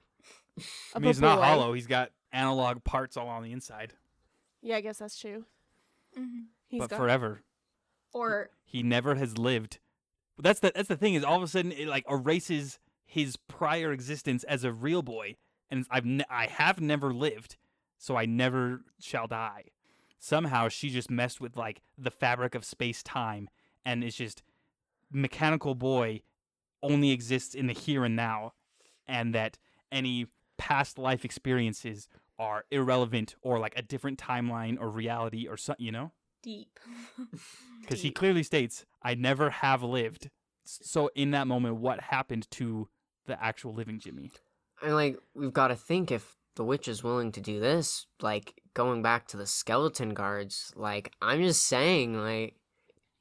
I 0.95 0.99
mean, 0.99 1.07
he's 1.07 1.19
not 1.19 1.37
boy. 1.39 1.43
hollow. 1.43 1.73
He's 1.73 1.87
got 1.87 2.11
analog 2.31 2.83
parts 2.83 3.17
all 3.17 3.27
on 3.27 3.43
the 3.43 3.51
inside, 3.51 3.93
Yeah, 4.61 4.77
I 4.77 4.81
guess 4.81 4.99
that's 4.99 5.17
true. 5.19 5.45
hmm 6.15 6.43
He's 6.67 6.79
but 6.79 6.89
got 6.91 6.97
forever. 6.97 7.41
Or 8.13 8.51
he 8.63 8.83
never 8.83 9.15
has 9.15 9.37
lived. 9.37 9.79
That's 10.37 10.59
the 10.59 10.71
that's 10.75 10.87
the 10.87 10.95
thing 10.97 11.13
is 11.15 11.23
all 11.23 11.37
of 11.37 11.43
a 11.43 11.47
sudden 11.47 11.71
it 11.71 11.87
like 11.87 12.05
erases 12.09 12.79
his 13.05 13.35
prior 13.35 13.91
existence 13.91 14.43
as 14.45 14.63
a 14.63 14.71
real 14.71 15.01
boy, 15.01 15.35
and 15.69 15.85
I've 15.89 16.05
ne- 16.05 16.23
I 16.29 16.47
have 16.47 16.79
never 16.79 17.13
lived, 17.13 17.57
so 18.01 18.15
I 18.15 18.25
never 18.25 18.81
shall 18.99 19.27
die. 19.27 19.65
Somehow 20.17 20.69
she 20.69 20.89
just 20.89 21.11
messed 21.11 21.39
with 21.39 21.55
like 21.55 21.83
the 21.99 22.09
fabric 22.09 22.55
of 22.55 22.65
space 22.65 23.03
time, 23.03 23.47
and 23.85 24.03
it's 24.03 24.15
just 24.17 24.41
mechanical 25.11 25.75
boy 25.75 26.23
only 26.81 27.11
exists 27.11 27.53
in 27.53 27.67
the 27.67 27.73
here 27.73 28.03
and 28.03 28.15
now, 28.15 28.53
and 29.07 29.35
that 29.35 29.59
any 29.91 30.25
past 30.57 30.97
life 30.97 31.23
experiences 31.23 32.09
are 32.39 32.65
irrelevant 32.71 33.35
or 33.43 33.59
like 33.59 33.77
a 33.77 33.83
different 33.83 34.17
timeline 34.17 34.79
or 34.81 34.89
reality 34.89 35.47
or 35.47 35.55
something, 35.55 35.85
you 35.85 35.91
know 35.91 36.11
deep. 36.41 36.79
because 37.81 38.01
he 38.01 38.09
clearly 38.09 38.41
states, 38.41 38.83
"I 39.03 39.13
never 39.13 39.51
have 39.51 39.83
lived." 39.83 40.31
So 40.63 41.11
in 41.13 41.29
that 41.31 41.45
moment, 41.45 41.75
what 41.75 42.01
happened 42.01 42.49
to 42.51 42.89
the 43.27 43.41
actual 43.43 43.75
living 43.75 43.99
Jimmy? 43.99 44.31
And 44.81 44.95
like, 44.95 45.19
we've 45.35 45.53
got 45.53 45.67
to 45.67 45.75
think 45.75 46.11
if 46.11 46.35
the 46.55 46.63
witch 46.63 46.87
is 46.87 47.03
willing 47.03 47.31
to 47.33 47.41
do 47.41 47.59
this, 47.59 48.07
like 48.21 48.61
going 48.73 49.01
back 49.01 49.27
to 49.29 49.37
the 49.37 49.47
skeleton 49.47 50.13
guards, 50.13 50.71
like, 50.75 51.11
I'm 51.21 51.41
just 51.41 51.63
saying, 51.65 52.17
like, 52.17 52.55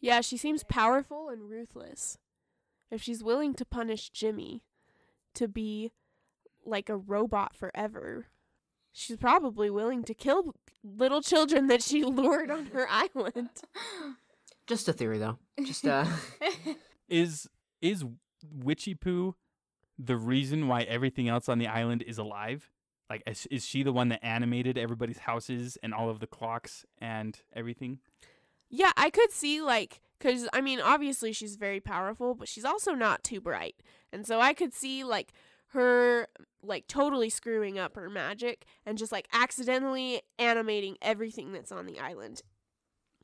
Yeah, 0.01 0.21
she 0.21 0.37
seems 0.37 0.65
powerful 0.65 1.29
and 1.29 1.49
ruthless. 1.51 2.19
If 2.91 3.03
she's 3.03 3.23
willing 3.23 3.55
to 3.55 3.65
punish 3.65 4.11
Jimmy 4.11 4.63
to 5.35 5.47
be 5.49 5.93
like 6.65 6.89
a 6.89 6.97
robot 6.97 7.55
forever, 7.57 8.27
she's 8.93 9.17
probably 9.17 9.71
willing 9.71 10.03
to 10.05 10.15
kill 10.15 10.55
little 10.83 11.23
children 11.23 11.69
that 11.69 11.83
she 11.83 12.03
lured 12.05 12.51
on 12.51 12.67
her 12.67 12.87
island. 12.91 13.51
just 14.67 14.89
a 14.89 14.93
theory 14.93 15.19
though. 15.19 15.39
Just, 15.65 15.87
uh, 15.87 16.05
Is 17.09 17.49
is 17.83 18.05
Witchy 18.53 18.95
Poo 18.95 19.35
the 19.99 20.17
reason 20.17 20.67
why 20.69 20.83
everything 20.83 21.29
else 21.29 21.49
on 21.49 21.59
the 21.59 21.67
island 21.67 22.03
is 22.03 22.19
alive? 22.19 22.71
Like, 23.11 23.25
is, 23.27 23.47
is 23.51 23.67
she 23.67 23.83
the 23.83 23.93
one 23.93 24.09
that 24.11 24.25
animated 24.25 24.79
everybody's 24.79 25.19
houses 25.19 25.77
and 25.83 25.93
all 25.93 26.09
of 26.09 26.21
the 26.21 26.29
clocks 26.29 26.87
and 26.99 27.39
everything? 27.53 27.99
Yeah, 28.71 28.93
I 28.97 29.11
could 29.11 29.33
see 29.33 29.61
like 29.61 30.01
cuz 30.21 30.49
I 30.53 30.61
mean 30.61 30.81
obviously 30.81 31.33
she's 31.33 31.57
very 31.57 31.81
powerful, 31.81 32.37
but 32.37 32.49
she's 32.49 32.65
also 32.65 32.93
not 32.95 33.25
too 33.25 33.41
bright. 33.41 33.83
And 34.13 34.25
so 34.25 34.41
I 34.41 34.55
could 34.55 34.73
see 34.73 35.03
like 35.03 35.33
her 35.73 36.29
like 36.63 36.87
totally 36.87 37.31
screwing 37.31 37.81
up 37.81 37.97
her 37.97 38.09
magic 38.09 38.65
and 38.87 38.97
just 38.97 39.11
like 39.11 39.27
accidentally 39.33 40.23
animating 40.39 40.97
everything 41.03 41.53
that's 41.53 41.73
on 41.73 41.87
the 41.87 41.99
island. 41.99 42.43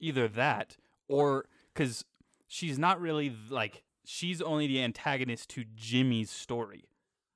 Either 0.00 0.26
that 0.26 0.76
or 1.06 1.46
cuz 1.76 2.04
she's 2.48 2.76
not 2.76 3.00
really 3.00 3.32
like 3.48 3.84
she's 4.04 4.42
only 4.42 4.66
the 4.66 4.82
antagonist 4.82 5.48
to 5.50 5.64
Jimmy's 5.76 6.30
story. 6.30 6.88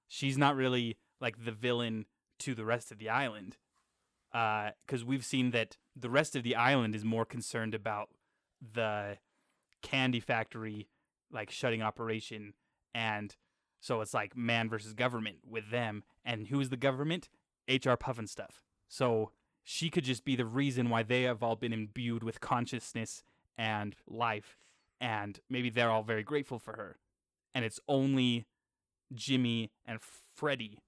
She's 0.09 0.37
not 0.37 0.57
really 0.57 0.97
like 1.21 1.45
the 1.45 1.53
villain 1.53 2.07
to 2.41 2.55
the 2.55 2.65
rest 2.65 2.91
of 2.91 2.99
the 2.99 3.09
island. 3.09 3.57
Uh 4.33 4.71
cuz 4.87 5.05
we've 5.05 5.25
seen 5.25 5.51
that 5.51 5.77
the 5.97 6.11
rest 6.11 6.37
of 6.37 6.43
the 6.43 6.57
island 6.57 6.95
is 6.95 7.05
more 7.05 7.25
concerned 7.25 7.75
about 7.75 8.11
the 8.61 9.19
candy 9.83 10.21
factory 10.21 10.89
like 11.33 11.51
shutting 11.51 11.83
operation 11.83 12.55
and 12.95 13.37
so 13.81 14.01
it's 14.01 14.13
like 14.15 14.37
man 14.37 14.69
versus 14.69 14.93
government 14.93 15.39
with 15.49 15.71
them 15.71 16.03
and 16.25 16.49
who's 16.49 16.69
the 16.69 16.77
government 16.77 17.29
hr 17.69 17.95
pufnstuf 17.95 18.63
so 18.89 19.31
she 19.63 19.91
could 19.91 20.05
just 20.05 20.25
be 20.25 20.37
the 20.37 20.45
reason 20.45 20.91
why 20.91 21.03
they 21.03 21.23
have 21.23 21.43
all 21.43 21.57
been 21.57 21.73
imbued 21.73 22.23
with 22.23 22.41
consciousness 22.41 23.23
and 23.57 23.97
life 24.07 24.59
and 25.01 25.41
maybe 25.49 25.71
they're 25.71 25.91
all 25.91 26.03
very 26.03 26.23
grateful 26.23 26.59
for 26.59 26.75
her 26.75 26.99
and 27.55 27.65
it's 27.65 27.81
only 27.89 28.47
jimmy 29.15 29.71
and 29.87 30.01
freddie 30.37 30.79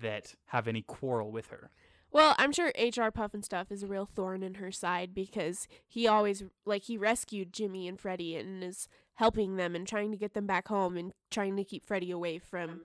that 0.00 0.34
have 0.46 0.68
any 0.68 0.82
quarrel 0.82 1.30
with 1.30 1.46
her 1.48 1.70
Well, 2.12 2.34
I'm 2.38 2.52
sure 2.52 2.72
HR 2.76 3.10
Pufnstuf 3.10 3.70
is 3.70 3.82
a 3.82 3.86
real 3.86 4.06
thorn 4.06 4.42
in 4.42 4.54
her 4.54 4.72
side 4.72 5.14
because 5.14 5.68
he 5.86 6.06
always 6.08 6.42
like 6.64 6.84
he 6.84 6.96
rescued 6.98 7.52
Jimmy 7.52 7.86
and 7.86 8.00
Freddie 8.00 8.34
and 8.36 8.64
is 8.64 8.88
helping 9.14 9.56
them 9.56 9.76
and 9.76 9.86
trying 9.86 10.10
to 10.10 10.16
get 10.16 10.34
them 10.34 10.46
back 10.46 10.68
home 10.68 10.96
and 10.96 11.12
trying 11.30 11.56
to 11.56 11.64
keep 11.64 11.84
Freddie 11.86 12.10
away 12.10 12.38
from 12.38 12.80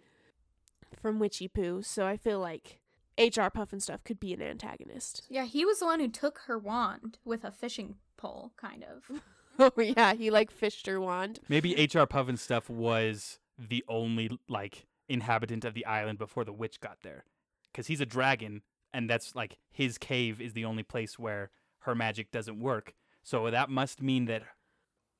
from 1.02 1.18
Witchy 1.20 1.48
Poo. 1.48 1.82
So 1.82 2.06
I 2.06 2.18
feel 2.18 2.40
like 2.40 2.80
HR 3.18 3.50
Pufnstuf 3.50 4.04
could 4.04 4.20
be 4.20 4.34
an 4.34 4.42
antagonist. 4.42 5.24
Yeah, 5.30 5.46
he 5.46 5.66
was 5.66 5.80
the 5.80 5.86
one 5.86 6.00
who 6.00 6.08
took 6.08 6.40
her 6.48 6.60
wand 6.60 7.18
with 7.24 7.44
a 7.44 7.52
fishing 7.52 7.96
pole, 8.18 8.52
kind 8.58 8.84
of. 8.84 9.22
Oh 9.58 9.72
yeah, 9.78 10.14
he 10.16 10.30
like 10.32 10.52
fished 10.52 10.86
her 10.86 11.00
wand. 11.00 11.40
Maybe 11.48 11.78
H.R. 11.78 12.06
Pufnstuf 12.06 12.70
was 12.70 13.40
the 13.58 13.86
only 13.88 14.38
like 14.50 14.86
inhabitant 15.08 15.66
of 15.66 15.74
the 15.74 15.86
island 15.86 16.18
before 16.18 16.44
the 16.44 16.54
witch 16.54 16.80
got 16.80 16.98
there, 17.04 17.26
because 17.72 17.88
he's 17.88 18.02
a 18.02 18.06
dragon, 18.06 18.62
and 18.94 19.10
that's 19.10 19.36
like 19.36 19.58
his 19.72 19.98
cave 19.98 20.42
is 20.42 20.54
the 20.54 20.66
only 20.66 20.84
place 20.84 21.20
where 21.20 21.50
her 21.80 21.96
magic 21.96 22.32
doesn't 22.32 22.60
work. 22.60 22.94
So 23.24 23.50
that 23.50 23.70
must 23.70 24.02
mean 24.02 24.26
that 24.26 24.44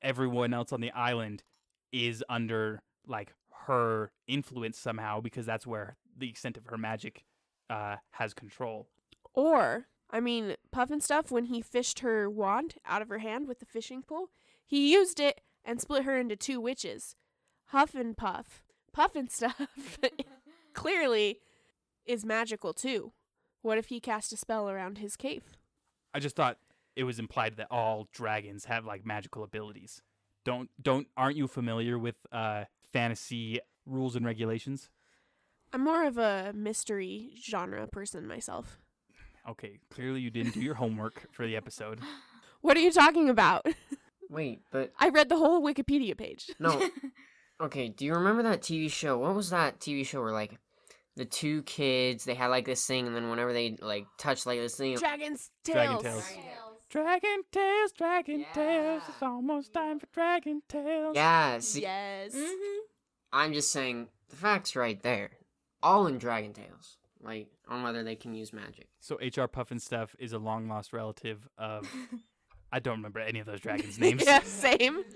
everyone 0.02 0.54
else 0.54 0.72
on 0.72 0.80
the 0.80 0.92
island 0.92 1.42
is 1.92 2.22
under 2.28 2.82
like 3.06 3.32
her 3.66 4.12
influence 4.26 4.78
somehow, 4.78 5.20
because 5.20 5.46
that's 5.46 5.66
where 5.66 5.96
the 6.16 6.28
extent 6.28 6.56
of 6.56 6.66
her 6.66 6.78
magic 6.78 7.24
uh, 7.68 7.96
has 8.12 8.32
control. 8.34 8.88
Or, 9.34 9.86
I 10.10 10.20
mean, 10.20 10.54
Pufnstuf, 10.74 11.30
when 11.30 11.44
he 11.44 11.60
fished 11.60 12.00
her 12.00 12.30
wand 12.30 12.74
out 12.86 13.02
of 13.02 13.08
her 13.08 13.18
hand 13.18 13.48
with 13.48 13.60
the 13.60 13.66
fishing 13.66 14.02
pole, 14.02 14.30
he 14.64 14.92
used 14.92 15.20
it 15.20 15.40
and 15.64 15.80
split 15.80 16.04
her 16.04 16.18
into 16.18 16.36
two 16.36 16.60
witches. 16.60 17.16
Huff 17.66 17.94
and 17.94 18.16
Puff. 18.16 18.62
Pufnstuf 18.96 19.68
clearly 20.74 21.40
is 22.06 22.24
magical 22.24 22.72
too. 22.72 23.12
What 23.62 23.78
if 23.78 23.86
he 23.86 24.00
cast 24.00 24.32
a 24.32 24.36
spell 24.36 24.70
around 24.70 24.98
his 24.98 25.16
cave? 25.16 25.42
I 26.14 26.20
just 26.20 26.36
thought 26.36 26.58
it 26.94 27.04
was 27.04 27.18
implied 27.18 27.56
that 27.56 27.66
all 27.70 28.08
dragons 28.12 28.64
have 28.66 28.86
like 28.86 29.04
magical 29.04 29.42
abilities. 29.42 30.00
Don't 30.44 30.70
don't 30.80 31.08
aren't 31.16 31.36
you 31.36 31.46
familiar 31.46 31.98
with 31.98 32.16
uh 32.32 32.64
fantasy 32.92 33.60
rules 33.84 34.16
and 34.16 34.24
regulations? 34.24 34.88
I'm 35.72 35.84
more 35.84 36.06
of 36.06 36.16
a 36.16 36.52
mystery 36.54 37.32
genre 37.42 37.86
person 37.88 38.26
myself. 38.26 38.78
Okay, 39.48 39.78
clearly 39.90 40.20
you 40.20 40.30
didn't 40.30 40.54
do 40.54 40.60
your 40.60 40.74
homework 40.74 41.26
for 41.32 41.46
the 41.46 41.56
episode. 41.56 42.00
What 42.62 42.76
are 42.76 42.80
you 42.80 42.90
talking 42.90 43.28
about? 43.28 43.66
Wait, 44.30 44.62
but 44.72 44.92
I 44.98 45.10
read 45.10 45.28
the 45.28 45.36
whole 45.36 45.62
Wikipedia 45.62 46.16
page. 46.16 46.50
no. 46.58 46.88
Okay, 47.60 47.88
do 47.88 48.04
you 48.04 48.14
remember 48.14 48.42
that 48.42 48.60
TV 48.60 48.90
show? 48.90 49.16
What 49.18 49.34
was 49.34 49.50
that 49.50 49.80
TV 49.80 50.04
show 50.06 50.20
where 50.22 50.32
like 50.32 50.58
the 51.16 51.24
two 51.24 51.62
kids 51.62 52.24
they 52.24 52.34
had 52.34 52.48
like 52.48 52.66
this 52.66 52.84
thing, 52.86 53.06
and 53.06 53.16
then 53.16 53.30
whenever 53.30 53.52
they 53.52 53.76
like 53.80 54.06
touched 54.18 54.44
like 54.46 54.58
this 54.58 54.74
thing, 54.76 54.96
Dragon's 54.96 55.50
Dragon 55.64 55.98
Tales. 55.98 56.22
Dragon 56.22 56.42
Tales. 56.42 56.82
Dragon 56.88 57.42
Tales, 57.52 57.92
Dragon 57.92 58.46
Tales, 58.54 59.02
it's 59.08 59.22
almost 59.22 59.72
time 59.72 59.98
for 59.98 60.06
Dragon 60.12 60.62
Tales. 60.68 61.14
yeah. 61.16 61.58
See, 61.58 61.82
Yes. 61.82 62.32
hmm 62.34 62.78
I'm 63.32 63.52
just 63.52 63.72
saying 63.72 64.08
the 64.30 64.36
facts 64.36 64.76
right 64.76 65.02
there, 65.02 65.30
all 65.82 66.06
in 66.06 66.18
Dragon 66.18 66.52
Tales, 66.52 66.98
like 67.22 67.48
on 67.68 67.82
whether 67.82 68.02
they 68.04 68.14
can 68.16 68.34
use 68.34 68.52
magic. 68.52 68.86
So 69.00 69.16
HR 69.16 69.48
Pufnstuf 69.48 70.10
is 70.18 70.32
a 70.32 70.38
long 70.38 70.68
lost 70.68 70.92
relative 70.92 71.48
of 71.58 71.88
I 72.72 72.78
don't 72.78 72.98
remember 72.98 73.20
any 73.20 73.40
of 73.40 73.46
those 73.46 73.60
dragons' 73.62 73.98
names. 73.98 74.22
yeah, 74.24 74.40
same. 74.42 75.02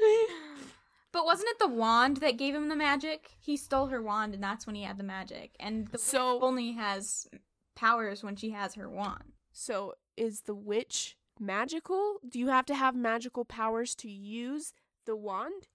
But 1.12 1.24
wasn't 1.24 1.50
it 1.50 1.58
the 1.58 1.68
wand 1.68 2.18
that 2.18 2.36
gave 2.38 2.54
him 2.54 2.68
the 2.68 2.76
magic? 2.76 3.32
He 3.40 3.56
stole 3.56 3.86
her 3.88 4.02
wand, 4.02 4.34
and 4.34 4.42
that's 4.42 4.66
when 4.66 4.76
he 4.76 4.82
had 4.84 4.96
the 4.98 5.04
magic. 5.04 5.56
And 5.58 5.88
the 5.88 5.98
So- 5.98 6.34
witch 6.34 6.42
only 6.42 6.72
has 6.72 7.28
powers 7.74 8.22
when 8.22 8.36
she 8.36 8.50
has 8.50 8.74
her 8.74 8.88
wand. 8.88 9.32
So, 9.52 9.94
is 10.16 10.42
the 10.42 10.54
witch 10.54 11.16
magical? 11.38 12.20
Do 12.28 12.38
you 12.38 12.48
have 12.48 12.66
to 12.66 12.74
have 12.74 12.94
magical 12.94 13.44
powers 13.44 13.94
to 13.96 14.10
use 14.10 14.72
the 15.04 15.16
wand? 15.16 15.68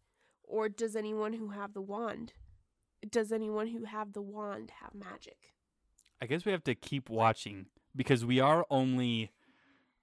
Or 0.44 0.70
does 0.70 0.96
anyone 0.96 1.34
who 1.34 1.50
have 1.50 1.74
the 1.74 1.82
wand 1.82 2.34
does 3.12 3.32
anyone 3.32 3.68
who 3.68 3.84
have 3.84 4.14
the 4.14 4.22
wand 4.22 4.72
have 4.82 4.94
magic? 4.96 5.54
I 6.22 6.26
guess 6.26 6.46
we 6.46 6.52
have 6.52 6.64
to 6.64 6.76
keep 6.76 7.10
watching 7.10 7.68
because 7.96 8.26
we 8.26 8.40
are 8.40 8.66
only 8.70 9.32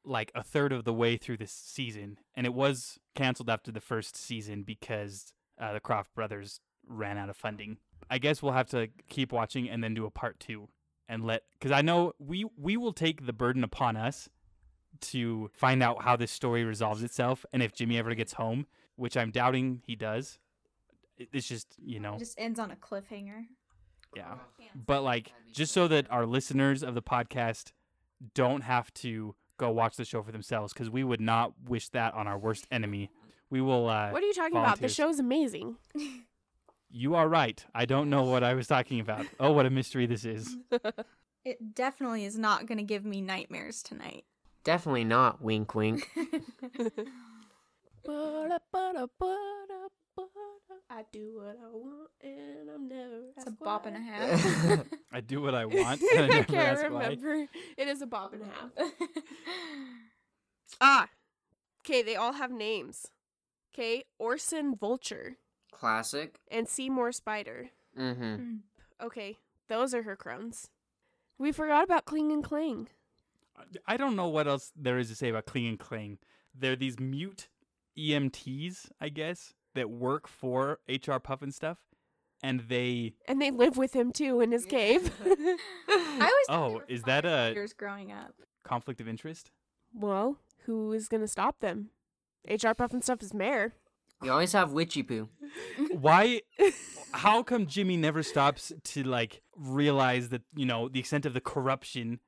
like 0.04 0.32
a 0.34 0.42
third 0.42 0.72
of 0.72 0.84
the 0.84 0.92
way 0.92 1.16
through 1.16 1.36
this 1.38 1.52
season, 1.52 2.18
and 2.34 2.46
it 2.46 2.54
was 2.54 2.98
canceled 3.14 3.48
after 3.50 3.70
the 3.70 3.80
first 3.80 4.16
season 4.16 4.62
because 4.62 5.32
uh, 5.60 5.72
the 5.72 5.80
Krofft 5.80 6.14
brothers 6.14 6.60
ran 6.86 7.16
out 7.18 7.28
of 7.30 7.36
funding. 7.36 7.78
I 8.10 8.18
guess 8.18 8.42
we'll 8.42 8.52
have 8.52 8.68
to 8.70 8.88
keep 9.08 9.32
watching 9.32 9.68
and 9.70 9.82
then 9.82 9.94
do 9.94 10.04
a 10.04 10.10
part 10.10 10.40
two 10.40 10.68
and 11.08 11.24
let 11.24 11.42
because 11.52 11.72
I 11.72 11.82
know 11.82 12.12
we 12.18 12.44
we 12.56 12.76
will 12.76 12.92
take 12.92 13.26
the 13.26 13.32
burden 13.32 13.62
upon 13.64 13.96
us 13.96 14.28
to 15.00 15.50
find 15.54 15.82
out 15.82 16.02
how 16.02 16.16
this 16.16 16.30
story 16.30 16.64
resolves 16.64 17.02
itself 17.02 17.44
and 17.52 17.62
if 17.62 17.72
Jimmy 17.72 17.98
ever 17.98 18.14
gets 18.14 18.34
home, 18.34 18.66
which 18.96 19.16
I'm 19.16 19.30
doubting 19.30 19.82
he 19.86 19.94
does. 19.96 20.38
It- 21.16 21.28
It's 21.32 21.46
just 21.48 21.74
you 21.78 22.00
know 22.00 22.14
It 22.16 22.18
just 22.20 22.38
ends 22.38 22.58
on 22.58 22.70
a 22.70 22.76
cliffhanger. 22.76 23.44
yeah 24.16 24.34
but 24.74 25.02
like 25.02 25.32
just 25.52 25.72
so 25.72 25.88
that 25.88 26.10
our 26.10 26.26
listeners 26.26 26.82
of 26.82 26.94
the 26.94 27.02
podcast 27.02 27.72
don't 28.34 28.62
have 28.62 28.92
to 28.94 29.34
go 29.66 29.70
watch 29.70 29.96
the 29.96 30.04
show 30.04 30.22
for 30.22 30.32
themselves 30.32 30.72
because 30.72 30.90
we 30.90 31.02
would 31.04 31.20
not 31.20 31.52
wish 31.68 31.88
that 31.90 32.12
on 32.14 32.26
our 32.26 32.38
worst 32.38 32.66
enemy 32.70 33.10
we 33.50 33.60
will 33.60 33.88
uh 33.88 34.10
What 34.10 34.22
are 34.22 34.26
you 34.26 34.34
talking 34.34 34.56
about? 34.56 34.76
The 34.80 34.88
volunteers. 34.88 34.94
show's 34.94 35.18
amazing. 35.18 35.76
you 36.90 37.14
are 37.14 37.28
right 37.28 37.64
i 37.74 37.84
don't 37.86 38.08
know 38.10 38.24
what 38.24 38.42
i 38.44 38.52
was 38.54 38.66
talking 38.66 39.00
about 39.00 39.24
oh 39.40 39.52
what 39.52 39.64
a 39.66 39.70
mystery 39.70 40.06
this 40.06 40.24
is 40.24 40.56
It 41.44 41.74
definitely 41.74 42.24
is 42.24 42.38
not 42.38 42.66
going 42.66 42.78
to 42.78 42.84
give 42.84 43.04
me 43.04 43.20
nightmares 43.20 43.82
tonight. 43.82 44.22
Definitely 44.62 45.02
not. 45.02 45.42
Wink, 45.42 45.74
wink. 45.74 46.08
I 50.90 51.04
do 51.10 51.36
what 51.36 51.56
I 51.62 51.68
want 51.70 52.10
and 52.22 52.70
I'm 52.74 52.88
never. 52.88 53.20
It's 53.36 53.46
a 53.46 53.50
asked 53.50 53.60
bop 53.60 53.86
and 53.86 53.96
a 53.96 54.00
half. 54.00 54.84
i 55.12 55.20
do 55.20 55.40
what 55.40 55.54
i 55.54 55.64
want 55.64 56.00
and 56.16 56.32
i 56.32 56.38
I 56.38 56.42
can't 56.42 56.54
ask 56.54 56.82
why 56.82 57.06
remember. 57.06 57.46
It 57.76 57.88
is 57.88 58.02
a 58.02 58.06
bop 58.06 58.32
and 58.34 58.42
a 58.42 58.46
half. 58.46 58.70
Ah, 60.80 61.08
okay. 61.84 62.02
They 62.02 62.16
all 62.16 62.32
have 62.32 62.50
names. 62.50 63.08
Okay, 63.74 64.04
Orson 64.18 64.74
Vulture 64.74 65.36
Classic. 65.70 66.40
and 66.50 66.66
Seymour 66.68 67.12
Spider. 67.12 67.68
Mm-hmm. 67.98 68.56
Okay, 69.02 69.36
those 69.68 69.94
are 69.94 70.02
her 70.02 70.16
crones. 70.16 70.70
We 71.38 71.52
forgot 71.52 71.84
about 71.84 72.06
Cling 72.06 72.32
and 72.32 72.42
Clang. 72.42 72.88
i 73.86 73.96
don't 73.98 74.16
know 74.16 74.28
what 74.28 74.48
else 74.48 74.72
there 74.74 74.98
is 74.98 75.08
to 75.10 75.14
say 75.14 75.28
about 75.28 75.44
cling 75.46 75.66
and 75.68 75.78
clang 75.78 76.18
they're 76.58 76.74
these 76.74 76.98
mute 76.98 77.48
emts 77.98 78.90
i 79.00 79.08
guess 79.08 79.54
that 79.74 79.90
work 79.90 80.26
for 80.28 80.78
hr 80.88 81.18
pufnstuf 81.18 81.76
and 82.44 82.60
they 82.68 83.14
And 83.28 83.40
they 83.40 83.50
live 83.52 83.76
with 83.76 83.94
him 83.94 84.10
too 84.10 84.40
in 84.40 84.50
his 84.50 84.66
cave. 84.66 85.12
I 85.88 86.18
always 86.20 86.46
Oh, 86.48 86.82
is 86.88 87.04
that 87.04 87.24
a- 87.24 87.28
firefighters 87.54 87.76
growing 87.76 88.10
up? 88.10 88.34
conflict 88.64 89.00
of 89.00 89.08
interest 89.08 89.50
well, 89.94 90.38
who 90.64 90.92
is 90.92 91.06
gonna 91.08 91.28
stop 91.28 91.60
them? 91.60 91.90
HR 92.48 92.68
Pufnstuf 92.74 93.22
is 93.22 93.34
mayor. 93.34 93.74
We 94.22 94.28
always 94.30 94.52
have 94.54 94.72
Witchy 94.72 95.02
Poo. 95.02 95.28
why 95.92 96.40
how 97.12 97.42
come 97.42 97.66
jimmy 97.66 97.96
never 97.96 98.22
stops 98.22 98.72
to 98.84 99.02
like 99.04 99.42
realize 99.56 100.30
that 100.30 100.42
you 100.56 100.64
know 100.64 100.88
the 100.88 100.98
extent 101.00 101.26
of 101.26 101.34
the 101.34 101.40
corruption 101.40 102.20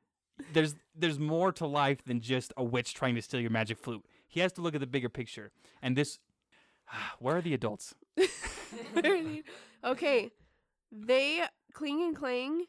there's 0.53 0.75
there's 0.95 1.19
more 1.19 1.51
to 1.53 1.67
life 1.67 2.05
than 2.05 2.21
just 2.21 2.53
a 2.57 2.62
witch 2.65 2.93
trying 2.95 3.15
to 3.15 3.23
steal 3.23 3.41
your 3.41 3.51
magic 3.51 3.79
flute 3.79 4.05
he 4.35 4.41
has 4.41 4.53
to 4.53 4.61
look 4.61 4.74
at 4.74 4.80
the 4.80 4.87
bigger 4.87 5.09
picture 5.09 5.53
and 5.80 5.97
this 5.97 6.18
where 7.20 7.37
are 7.37 7.41
the 7.41 7.55
adults 7.55 7.95
okay, 9.85 10.30
They 10.93 11.43
cling 11.72 12.03
and 12.03 12.16
Clang 12.16 12.66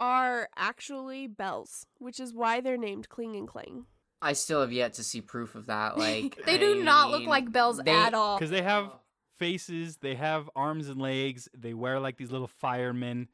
are 0.00 0.48
actually 0.56 1.26
bells, 1.28 1.86
which 1.98 2.18
is 2.18 2.34
why 2.34 2.60
they're 2.60 2.76
named 2.76 3.08
cling 3.08 3.36
and 3.36 3.46
Clang. 3.46 3.86
I 4.20 4.32
still 4.32 4.60
have 4.60 4.72
yet 4.72 4.94
to 4.94 5.04
see 5.04 5.20
proof 5.20 5.54
of 5.54 5.66
that. 5.66 5.96
Like 5.98 6.40
They 6.44 6.54
I 6.54 6.58
do 6.58 6.82
not 6.82 7.10
look 7.10 7.24
like 7.26 7.52
bells 7.52 7.78
they- 7.78 7.90
at 7.90 8.14
all. 8.14 8.36
Because 8.38 8.50
they 8.50 8.62
have 8.62 8.92
faces, 9.38 9.96
they 9.98 10.14
have 10.14 10.48
arms 10.54 10.88
and 10.88 11.00
legs, 11.00 11.48
they 11.56 11.74
wear 11.74 12.00
like 12.00 12.16
these 12.16 12.30
little 12.30 12.48
firemen 12.48 13.28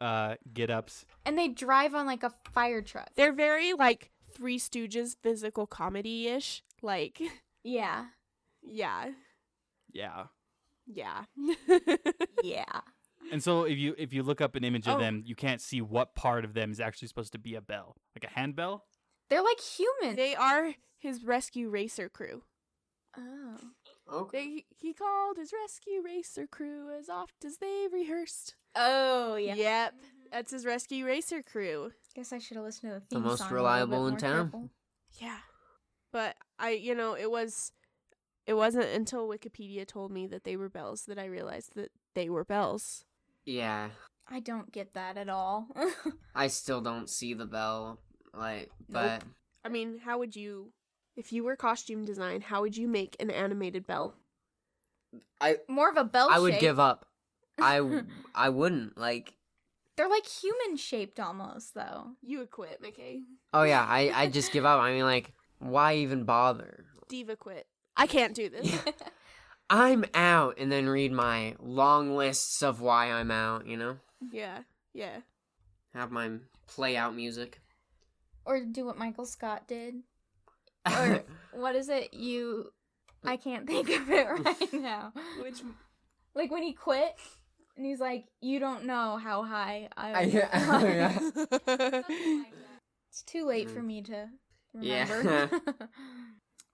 uh, 0.00 0.36
get 0.52 0.70
ups. 0.70 1.04
And 1.26 1.38
they 1.38 1.48
drive 1.48 1.94
on 1.94 2.06
like 2.06 2.22
a 2.22 2.32
fire 2.52 2.80
truck. 2.82 3.10
They're 3.16 3.34
very 3.34 3.72
like 3.74 4.10
Three 4.34 4.58
Stooges 4.58 5.16
physical 5.22 5.66
comedy 5.66 6.28
ish. 6.28 6.62
Like, 6.82 7.20
Yeah. 7.62 8.06
yeah, 8.62 9.10
Yeah. 9.92 10.26
yeah. 10.86 11.24
Yeah. 12.42 12.80
And 13.32 13.42
so 13.42 13.64
if 13.64 13.76
you 13.78 13.94
if 13.98 14.12
you 14.12 14.22
look 14.22 14.40
up 14.40 14.54
an 14.56 14.64
image 14.64 14.88
of 14.88 14.96
Oh. 14.96 15.00
them, 15.00 15.22
you 15.26 15.34
can't 15.36 15.60
see 15.60 15.80
what 15.80 16.14
part 16.14 16.44
of 16.44 16.54
them 16.54 16.70
is 16.72 16.80
actually 16.80 17.08
supposed 17.08 17.32
to 17.32 17.38
be 17.38 17.54
a 17.54 17.60
bell, 17.60 17.96
like 18.16 18.24
a 18.30 18.34
handbell. 18.34 18.86
They're 19.28 19.42
like 19.42 19.60
humans. 19.60 20.16
they 20.16 20.34
are 20.34 20.74
his 20.98 21.22
rescue 21.24 21.68
racer 21.70 22.08
crew. 22.08 22.42
oh. 23.16 23.56
Okay. 24.12 24.38
They 24.38 24.64
he 24.78 24.92
called 24.94 25.36
his 25.36 25.52
rescue 25.52 26.02
racer 26.04 26.46
crew 26.48 26.90
as 26.98 27.08
oft 27.08 27.44
as 27.44 27.58
they 27.58 27.86
rehearsed. 27.92 28.56
Oh 28.74 29.36
yeah. 29.36 29.54
Yep, 29.54 29.94
mm-hmm. 29.94 30.06
that's 30.32 30.50
his 30.50 30.64
rescue 30.66 31.04
racer 31.06 31.42
crew. 31.42 31.92
Guess 32.16 32.32
I 32.32 32.38
should 32.38 32.56
have 32.56 32.64
listened 32.64 32.90
to 32.90 32.94
the 32.94 33.00
theme 33.06 33.22
The 33.22 33.28
most 33.28 33.38
song 33.40 33.52
a 33.52 33.54
reliable 33.54 33.98
bit 33.98 34.06
in 34.06 34.10
more 34.10 34.18
town. 34.18 34.50
careful. 34.50 34.70
Yeah. 35.20 35.38
But 36.12 36.36
I 36.58 36.70
you 36.70 36.94
know, 36.94 37.14
it 37.14 37.30
was 37.30 37.72
it 38.46 38.54
wasn't 38.54 38.88
until 38.88 39.28
Wikipedia 39.28 39.86
told 39.86 40.10
me 40.10 40.26
that 40.26 40.44
they 40.44 40.56
were 40.56 40.68
bells 40.68 41.04
that 41.06 41.18
I 41.18 41.26
realized 41.26 41.74
that 41.76 41.90
they 42.14 42.28
were 42.28 42.44
bells. 42.44 43.04
Yeah, 43.44 43.90
I 44.28 44.40
don't 44.40 44.72
get 44.72 44.94
that 44.94 45.16
at 45.16 45.28
all. 45.28 45.68
I 46.34 46.48
still 46.48 46.80
don't 46.80 47.08
see 47.08 47.34
the 47.34 47.46
bell. 47.46 48.00
Like, 48.32 48.70
but 48.88 49.22
I 49.64 49.68
mean, 49.68 49.98
how 50.04 50.18
would 50.18 50.36
you 50.36 50.72
if 51.16 51.32
you 51.32 51.44
were 51.44 51.56
costume 51.56 52.04
design, 52.04 52.40
how 52.40 52.62
would 52.62 52.76
you 52.76 52.88
make 52.88 53.16
an 53.20 53.30
animated 53.30 53.86
bell? 53.86 54.14
I 55.40 55.56
More 55.68 55.90
of 55.90 55.96
a 55.96 56.04
bell 56.04 56.28
I 56.30 56.38
would 56.38 56.58
give 56.58 56.78
up. 56.78 57.06
I 57.58 58.02
I 58.34 58.48
wouldn't 58.48 58.96
like. 58.96 59.34
They're 59.96 60.08
like 60.08 60.26
human 60.26 60.76
shaped 60.76 61.20
almost 61.20 61.74
though. 61.74 62.12
You 62.22 62.38
would 62.38 62.50
quit, 62.50 62.82
McKay. 62.82 63.22
Oh 63.52 63.64
yeah, 63.64 63.84
I 63.86 64.10
I 64.14 64.26
just 64.28 64.52
give 64.52 64.64
up. 64.64 64.80
I 64.80 64.92
mean, 64.92 65.04
like, 65.04 65.32
why 65.60 65.94
even 65.96 66.24
bother? 66.24 66.84
Diva 67.08 67.36
quit. 67.36 67.66
I 67.96 68.06
can't 68.08 68.34
do 68.34 68.48
this. 68.48 68.76
I'm 69.70 70.04
out, 70.14 70.56
and 70.58 70.70
then 70.72 70.88
read 70.88 71.12
my 71.12 71.54
long 71.60 72.16
lists 72.16 72.60
of 72.62 72.80
why 72.80 73.12
I'm 73.12 73.30
out. 73.30 73.66
You 73.68 73.76
know, 73.76 73.96
yeah. 74.32 74.62
Yeah. 74.92 75.18
have 75.94 76.10
my 76.10 76.32
play 76.66 76.96
out 76.96 77.14
music. 77.14 77.60
or 78.44 78.60
do 78.64 78.84
what 78.84 78.98
Michael 78.98 79.26
Scott 79.26 79.68
did. 79.68 79.94
Or 80.90 81.22
what 81.52 81.76
is 81.76 81.88
it? 81.90 82.14
You 82.14 82.72
I 83.22 83.36
can't 83.36 83.66
think 83.66 83.88
of 83.90 84.08
it 84.10 84.26
right 84.44 84.72
now. 84.72 85.12
Which 85.42 85.60
Like 86.34 86.50
when 86.50 86.62
he 86.62 86.72
quit 86.72 87.14
and 87.76 87.84
he's 87.84 88.00
like, 88.00 88.24
You 88.40 88.58
don't 88.60 88.86
know 88.86 89.18
how 89.18 89.44
high 89.44 89.88
I 89.96 90.12
I- 90.12 90.24
was. 90.24 91.62
yeah. 91.66 92.02
It's 93.10 93.22
too 93.26 93.44
late 93.44 93.68
for 93.70 93.80
Mhm. 93.80 93.86
me 93.86 94.02
to 94.02 94.28
Yeah. 94.78 95.48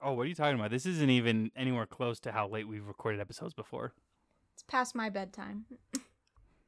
Oh, 0.03 0.13
what 0.13 0.25
are 0.27 0.29
you 0.29 0.35
talking 0.35 0.59
about? 0.59 0.71
This 0.71 0.85
isn't 0.85 1.09
even 1.09 1.51
anywhere 1.57 1.87
close 1.87 2.21
to 2.21 2.31
how 2.31 2.47
late 2.49 2.69
we've 2.69 2.87
recorded 2.87 3.19
episodes 3.19 3.55
before. 3.55 3.95
it's 4.53 4.63
past 4.63 4.95
my 4.95 5.09
bedtime. 5.09 5.65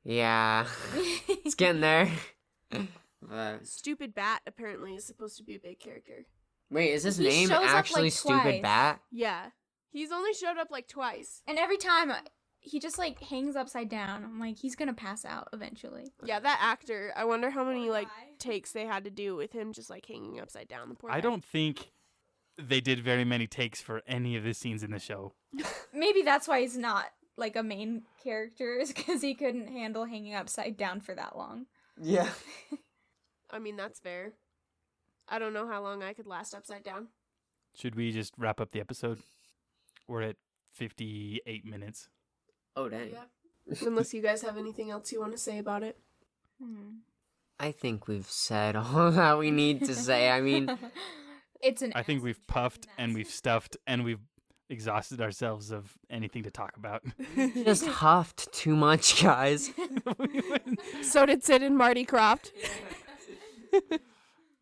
yeah, 0.03 0.67
it's 0.95 1.55
getting 1.55 1.83
there. 1.83 2.11
But 3.21 3.67
Stupid 3.67 4.15
Bat 4.15 4.41
apparently 4.47 4.95
is 4.95 5.07
supposed 5.07 5.37
to 5.37 5.43
be 5.45 5.57
a 5.57 5.61
big 5.61 5.79
character. 5.79 6.25
wait, 6.71 6.93
is 6.93 7.03
his 7.03 7.19
He 7.19 7.25
name 7.29 7.49
shows 7.49 7.57
up, 7.59 7.63
like, 7.65 7.71
actually 7.75 8.01
twice. 8.11 8.19
Stupid 8.19 8.63
Bat? 8.63 9.01
Yeah. 9.13 9.47
He's 9.91 10.11
only 10.11 10.33
showed 10.33 10.57
up 10.59 10.69
like 10.71 10.89
twice. 10.89 11.43
and 11.47 11.59
every 11.59 11.77
time 11.77 12.11
he 12.69 12.79
just 12.79 12.99
like 12.99 13.21
hangs 13.21 13.57
upside 13.57 13.89
down. 13.89 14.25
I'm 14.25 14.41
like, 14.41 14.59
he's 14.59 14.77
gonna 14.77 14.95
pass 14.95 15.25
out 15.25 15.49
eventually. 15.53 16.13
Yeah, 16.25 16.41
that 16.41 16.59
actor. 16.63 17.13
I 17.17 17.25
wonder 17.25 17.51
how 17.51 17.65
many 17.65 17.91
like 17.91 18.09
takes 18.39 18.73
they 18.73 18.87
had 18.87 19.05
to 19.05 19.11
do 19.11 19.37
with 19.37 19.53
him 19.53 19.73
just 19.73 19.91
like 19.91 20.07
hanging 20.07 20.41
upside 20.41 20.69
down. 20.69 20.89
The 20.89 20.95
poor 20.95 21.11
I 21.11 21.15
guy. 21.17 21.21
don't 21.21 21.45
think 21.45 21.91
they 22.57 22.81
did 22.81 23.01
very 23.01 23.25
many 23.25 23.47
takes 23.47 23.81
for 23.81 24.03
any 24.07 24.37
of 24.37 24.45
the 24.45 24.53
scenes 24.55 24.83
in 24.83 24.91
the 24.91 24.99
show. 24.99 25.33
Maybe 25.93 26.23
that's 26.23 26.49
why 26.49 26.61
he's 26.61 26.77
not 26.77 27.07
like 27.37 27.57
a 27.57 27.63
main 27.63 28.03
character, 28.23 28.75
is 28.79 28.93
because 28.93 29.23
he 29.23 29.35
couldn't 29.35 29.69
handle 29.69 30.05
hanging 30.05 30.35
upside 30.35 30.77
down 30.77 31.01
for 31.01 31.15
that 31.15 31.37
long. 31.37 31.67
Yeah. 32.01 32.29
I 33.51 33.59
mean, 33.59 33.77
that's 33.77 34.01
fair. 34.01 34.33
I 35.29 35.39
don't 35.39 35.53
know 35.53 35.69
how 35.69 35.83
long 35.83 36.03
I 36.03 36.13
could 36.15 36.27
last 36.27 36.55
upside 36.55 36.83
down. 36.83 37.09
Should 37.75 37.95
we 37.95 38.11
just 38.13 38.35
wrap 38.37 38.61
up 38.61 38.73
the 38.73 38.81
episode? 38.81 39.21
We're 40.09 40.23
at 40.23 40.37
58 40.73 41.65
minutes. 41.65 42.09
Oh 42.79 42.89
dang. 42.89 43.11
Unless 43.85 44.15
you 44.15 44.23
guys 44.23 44.43
have 44.43 44.57
anything 44.57 44.91
else 44.91 45.11
you 45.11 45.19
want 45.19 45.33
to 45.33 45.39
say 45.39 45.59
about 45.59 45.83
it. 45.83 45.99
Hmm. 46.63 46.99
I 47.59 47.73
think 47.73 48.07
we've 48.07 48.31
said 48.31 48.77
all 48.77 49.11
that 49.11 49.37
we 49.37 49.51
need 49.51 49.85
to 49.87 49.95
say. 49.95 50.31
I 50.31 50.41
mean, 50.41 50.79
it's 51.61 51.83
an. 51.83 51.93
I 51.97 52.05
think 52.05 52.23
we've 52.23 52.37
acid 52.37 52.47
trip, 52.47 52.47
puffed 52.47 52.87
and 52.97 53.15
we've 53.15 53.29
stuffed 53.29 53.77
and 53.85 54.05
we've 54.05 54.21
exhausted 54.71 55.21
ourselves 55.21 55.73
of 55.73 55.93
anything 56.09 56.45
to 56.45 56.53
talk 56.53 56.77
about. 56.77 57.03
just 57.65 57.85
huffed 57.85 58.53
too 58.53 58.77
much, 58.77 59.21
guys. 59.21 59.73
so 61.03 61.27
did 61.27 61.43
Sid 61.43 61.65
and 61.65 61.77
Marty 61.77 62.07
Krofft. 62.07 62.53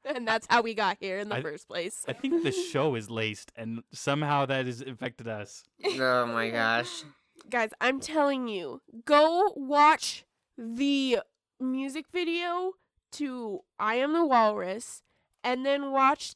and 0.07 0.27
that's 0.27 0.47
how 0.49 0.63
we 0.63 0.73
got 0.73 0.97
here 1.01 1.19
in 1.19 1.29
the 1.29 1.37
I- 1.37 1.43
first 1.43 1.69
place. 1.69 2.03
I 2.09 2.15
think 2.15 2.45
the 2.45 2.53
show 2.53 2.95
is 2.95 3.11
laced 3.11 3.53
and 3.57 3.83
somehow 3.93 4.47
that 4.47 4.65
has 4.65 4.81
affected 4.81 5.29
us. 5.29 5.65
Oh 5.85 6.25
my 6.27 6.49
gosh. 6.49 7.03
Guys, 7.49 7.71
I'm 7.81 8.01
telling 8.01 8.49
you, 8.49 8.81
go 9.05 9.53
watch 9.55 10.25
the 10.59 11.21
music 11.61 12.07
video 12.13 12.73
to 13.13 13.61
I 13.79 13.97
Am 13.97 14.13
the 14.13 14.27
Walrus 14.27 15.03
and 15.45 15.65
then 15.65 15.93
watch 15.93 16.35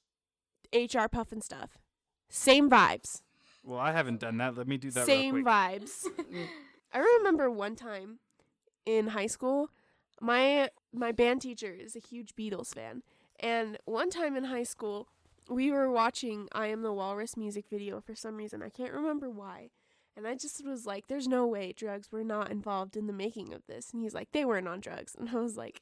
HR 0.73 1.09
Pufnstuf. 1.09 1.71
Same 2.29 2.71
vibes. 2.71 3.23
Well, 3.65 3.81
I 3.81 3.91
haven't 3.93 4.21
done 4.21 4.39
that. 4.39 4.57
Let 4.57 4.69
me 4.69 4.77
do 4.77 4.91
that 4.93 5.05
Same 5.07 5.35
real 5.35 5.45
quick. 5.45 5.53
vibes. 5.53 6.07
I 6.93 6.99
remember 6.99 7.51
one 7.51 7.75
time 7.75 8.21
in 8.87 9.09
high 9.09 9.27
school, 9.27 9.71
my 10.21 10.71
my 10.93 11.13
band 11.13 11.43
teacher 11.43 11.73
is 11.73 11.97
a 11.97 12.01
huge 12.01 12.35
Beatles 12.37 12.75
fan, 12.75 13.03
and 13.39 13.79
one 13.85 14.11
time 14.11 14.37
in 14.37 14.45
high 14.45 14.63
school, 14.63 15.09
we 15.49 15.71
were 15.71 15.91
watching 15.91 16.49
"I 16.53 16.69
Am 16.69 16.83
the 16.83 16.93
Walrus" 16.93 17.37
music 17.37 17.67
video 17.69 18.01
for 18.01 18.15
some 18.15 18.37
reason. 18.37 18.63
I 18.63 18.71
can't 18.71 18.93
remember 18.93 19.29
why, 19.29 19.71
and 20.17 20.27
I 20.27 20.35
just 20.35 20.65
was 20.65 20.87
like, 20.87 21.07
"There's 21.09 21.29
no 21.29 21.47
way 21.47 21.73
drugs 21.73 22.11
were 22.13 22.25
not 22.25 22.51
involved 22.51 22.97
in 22.97 23.07
the 23.07 23.13
making 23.13 23.53
of 23.53 23.63
this." 23.67 23.93
And 23.93 24.03
he's 24.03 24.15
like, 24.15 24.33
"They 24.33 24.45
weren't 24.45 24.69
on 24.69 24.81
drugs," 24.81 25.15
and 25.19 25.29
I 25.31 25.35
was 25.41 25.57
like, 25.57 25.81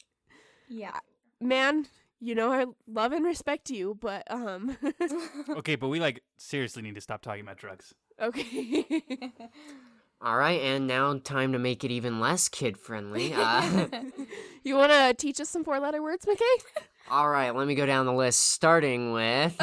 Yeah. 0.68 0.98
"Man." 1.40 1.86
You 2.20 2.34
know 2.34 2.50
I 2.52 2.64
love 2.88 3.12
and 3.12 3.24
respect 3.24 3.70
you, 3.70 3.96
but 4.00 4.24
um 4.28 4.76
Okay, 5.50 5.76
but 5.76 5.86
we 5.86 6.00
like 6.00 6.20
seriously 6.36 6.82
need 6.82 6.96
to 6.96 7.00
stop 7.00 7.22
talking 7.22 7.42
about 7.42 7.58
drugs. 7.58 7.94
okay. 8.20 8.84
All 10.20 10.36
right, 10.36 10.60
and 10.60 10.88
now 10.88 11.16
time 11.22 11.52
to 11.52 11.60
make 11.60 11.84
it 11.84 11.92
even 11.92 12.18
less 12.18 12.48
kid 12.48 12.76
friendly. 12.76 13.32
Uh, 13.32 13.86
you 14.64 14.74
want 14.74 14.90
to 14.90 15.14
teach 15.16 15.40
us 15.40 15.48
some 15.48 15.62
four-letter 15.62 16.02
words, 16.02 16.26
McKay? 16.26 16.82
all 17.08 17.28
right, 17.30 17.54
let 17.54 17.68
me 17.68 17.76
go 17.76 17.86
down 17.86 18.04
the 18.04 18.12
list, 18.12 18.40
starting 18.42 19.12
with. 19.12 19.54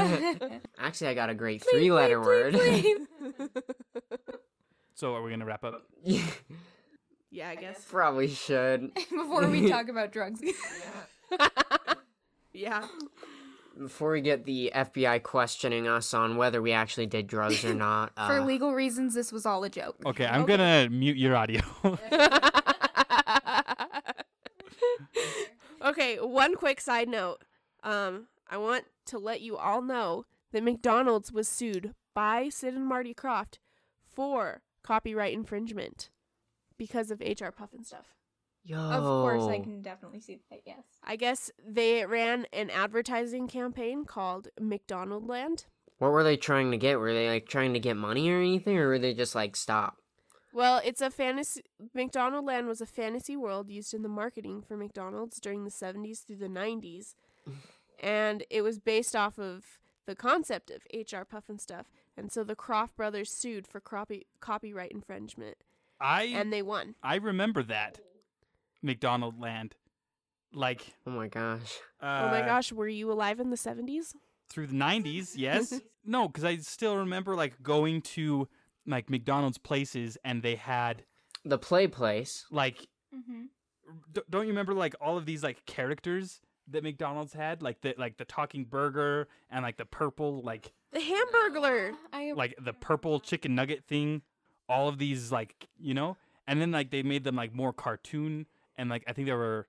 Actually, 0.80 1.08
I 1.10 1.14
got 1.14 1.30
a 1.30 1.34
great 1.34 1.62
three 1.70 1.92
letter 1.92 2.22
word. 2.22 2.56
So 4.96 5.14
are 5.14 5.22
we 5.22 5.30
gonna 5.30 5.46
wrap 5.46 5.66
up? 5.66 5.84
yeah, 6.04 7.50
I 7.50 7.56
guess. 7.56 7.84
Probably 7.90 8.30
should. 8.30 8.94
Before 9.10 9.46
we 9.48 9.70
talk 9.70 9.90
about 9.90 10.14
drugs. 10.14 10.42
Yeah. 12.54 12.88
Before 13.78 14.12
we 14.14 14.22
get 14.22 14.46
the 14.46 14.72
FBI 14.74 15.22
questioning 15.22 15.86
us 15.86 16.14
on 16.14 16.38
whether 16.38 16.62
we 16.62 16.72
actually 16.72 17.08
did 17.08 17.28
drugs 17.28 17.66
or 17.66 17.74
not. 17.74 18.14
Uh, 18.16 18.28
For 18.30 18.40
legal 18.40 18.74
reasons, 18.74 19.14
this 19.14 19.34
was 19.34 19.46
all 19.46 19.66
a 19.66 19.70
joke. 19.70 19.98
Okay, 20.06 20.26
I'm 20.26 20.46
gonna 20.46 20.88
mute 20.90 21.18
your 21.18 21.36
audio. 21.36 21.60
okay, 25.84 26.16
one 26.22 26.56
quick 26.56 26.80
side 26.80 27.10
note. 27.10 27.44
Um, 27.84 28.28
I 28.50 28.56
want 28.56 28.86
to 29.08 29.18
let 29.20 29.42
you 29.42 29.58
all 29.58 29.82
know 29.82 30.26
that 30.54 30.64
McDonald's 30.64 31.34
was 31.34 31.50
sued 31.50 31.94
by 32.14 32.48
Sid 32.48 32.74
and 32.76 32.88
Marty 32.88 33.14
Krofft 33.14 33.56
for 34.08 34.62
copyright 34.86 35.34
infringement 35.34 36.10
because 36.78 37.10
of 37.10 37.20
HR 37.20 37.50
Pufnstuf. 37.50 38.06
Yo. 38.64 38.78
Of 38.78 39.04
course, 39.04 39.44
I 39.44 39.60
can 39.60 39.82
definitely 39.82 40.20
see 40.20 40.40
that. 40.50 40.62
Yes. 40.66 40.84
I 41.04 41.16
guess 41.16 41.52
they 41.66 42.06
ran 42.06 42.46
an 42.52 42.70
advertising 42.70 43.48
campaign 43.48 44.06
called 44.06 44.48
McDonald 44.60 45.28
Land. 45.28 45.66
What 46.00 46.12
were 46.12 46.24
they 46.24 46.38
trying 46.38 46.72
to 46.72 46.78
get? 46.78 47.00
Were 47.00 47.14
they 47.14 47.30
like 47.30 47.48
trying 47.48 47.74
to 47.74 47.80
get 47.80 47.96
money 47.96 48.30
or 48.30 48.40
anything, 48.40 48.78
or 48.78 48.88
were 48.88 49.00
they 49.00 49.14
just 49.14 49.36
like 49.36 49.56
stop? 49.56 49.98
Well, 50.54 50.82
it's 50.84 51.02
a 51.02 51.12
fantasy. 51.12 51.62
McDonald 51.94 52.46
Land 52.46 52.68
was 52.68 52.82
a 52.82 52.86
fantasy 52.86 53.36
world 53.36 53.70
used 53.70 53.94
in 53.94 54.02
the 54.02 54.10
marketing 54.10 54.64
for 54.68 54.78
McDonald's 54.78 55.40
during 55.40 55.64
the 55.64 55.70
70s 55.70 56.26
through 56.26 56.38
the 56.38 56.48
90s. 56.48 57.16
and 58.00 58.44
it 58.50 58.62
was 58.62 58.80
based 58.80 59.16
off 59.16 59.38
of 59.38 59.64
the 60.06 60.16
concept 60.16 60.70
of 60.72 60.82
HR 60.94 61.24
Pufnstuf. 61.24 61.86
And 62.18 62.32
so 62.32 62.44
the 62.44 62.56
Krofft 62.56 62.96
brothers 62.96 63.32
sued 63.32 63.68
for 63.68 63.80
copy- 63.80 64.28
copyright 64.40 64.92
infringement. 64.92 65.58
I 66.00 66.24
And 66.24 66.52
they 66.54 66.62
won. 66.62 66.96
I 67.04 67.16
remember 67.16 67.64
that 67.64 68.00
McDonald 68.82 69.40
Land, 69.40 69.76
like 70.54 70.94
Oh 71.08 71.12
my 71.12 71.28
gosh. 71.28 71.80
uh, 72.02 72.24
oh 72.28 72.32
my 72.32 72.42
gosh, 72.42 72.72
were 72.72 72.88
you 72.88 73.12
alive 73.12 73.40
in 73.40 73.50
the 73.50 73.58
70s? 73.58 74.14
through 74.48 74.68
the 74.68 74.76
'90s. 74.76 75.34
Yes, 75.36 75.74
no, 76.06 76.28
because 76.28 76.44
I 76.44 76.58
still 76.58 76.98
remember 76.98 77.36
like 77.36 77.62
going 77.64 78.02
to 78.02 78.48
like 78.86 79.10
McDonald's 79.10 79.58
places 79.58 80.18
and 80.24 80.44
they 80.44 80.56
had 80.56 81.04
The 81.44 81.58
play 81.58 81.88
place. 81.88 82.46
like 82.52 82.88
Mm-hmm. 83.14 83.46
d- 84.14 84.22
don't 84.30 84.44
you 84.44 84.50
remember 84.50 84.74
like 84.74 84.94
all 85.02 85.18
of 85.18 85.26
these 85.26 85.42
like 85.42 85.66
characters 85.66 86.42
that 86.70 86.84
McDonald's 86.84 87.34
had 87.34 87.62
like 87.62 87.82
the 87.82 87.94
like 87.98 88.18
the 88.18 88.26
talking 88.26 88.64
burger 88.66 89.28
and 89.52 89.64
like 89.64 89.78
the 89.78 89.86
purple 89.86 90.42
like 90.42 90.72
The 90.92 91.00
Hamburglar. 91.00 91.94
I 92.14 92.32
like 92.34 92.56
the 92.60 92.74
purple 92.74 93.20
chicken 93.20 93.56
nugget 93.56 93.84
thing 93.86 94.22
all 94.68 94.88
of 94.88 94.98
these 94.98 95.32
like 95.32 95.68
you 95.78 95.94
know 95.94 96.18
and 96.48 96.60
then 96.60 96.72
like 96.72 96.90
they 96.90 97.04
made 97.04 97.24
them 97.24 97.36
like 97.36 97.54
more 97.54 97.72
cartoon 97.72 98.48
and 98.78 98.90
like 98.90 99.04
i 99.08 99.14
think 99.14 99.28
there 99.28 99.38
were 99.38 99.68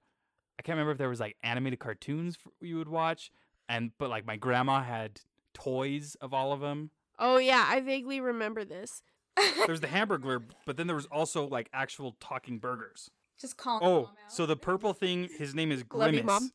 i 0.59 0.63
can't 0.63 0.75
remember 0.75 0.93
if 0.93 0.97
there 0.97 1.11
was 1.11 1.21
like 1.21 1.37
animated 1.43 1.79
cartoons 1.79 2.39
f- 2.47 2.51
you 2.63 2.79
would 2.79 2.89
watch 2.89 3.31
and 3.69 3.91
but 3.99 4.09
like 4.09 4.25
my 4.25 4.37
grandma 4.37 4.83
had 4.83 5.21
toys 5.53 6.17
of 6.23 6.33
all 6.33 6.53
of 6.53 6.61
them 6.61 6.91
Oh, 7.19 7.39
yeah, 7.39 7.65
I 7.67 7.81
vaguely 7.81 8.21
remember 8.21 8.63
this. 8.67 9.03
there's 9.67 9.81
the 9.81 9.87
hamburger 9.87 10.43
but 10.67 10.77
then 10.79 10.87
there 10.87 10.97
was 10.97 11.07
also 11.07 11.47
like 11.47 11.69
actual 11.75 12.17
talking 12.21 12.59
burgers 12.59 13.11
just 13.39 13.59
call. 13.59 13.81
oh 13.83 14.11
so 14.29 14.47
the 14.47 14.57
purple 14.57 14.95
thing 14.95 15.29
his 15.37 15.55
name 15.55 15.71
is 15.71 15.85
Love 15.93 16.15
you, 16.15 16.23
grimace 16.23 16.25
Mom. 16.25 16.51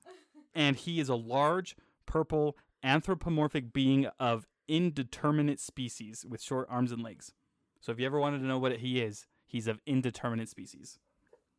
And 0.54 0.76
he 0.76 1.00
is 1.00 1.10
a 1.10 1.16
large 1.16 1.76
purple 2.06 2.58
anthropomorphic 2.84 3.72
being 3.74 4.08
of 4.20 4.48
indeterminate 4.68 5.60
species 5.60 6.26
with 6.28 6.42
short 6.42 6.68
arms 6.70 6.92
and 6.92 7.02
legs 7.04 7.34
so 7.80 7.92
if 7.92 8.00
you 8.00 8.06
ever 8.06 8.20
wanted 8.20 8.40
to 8.40 8.46
know 8.46 8.58
what 8.60 8.78
he 8.78 9.02
is 9.02 9.28
he's 9.46 9.68
of 9.68 9.80
indeterminate 9.86 10.50
species 10.50 11.00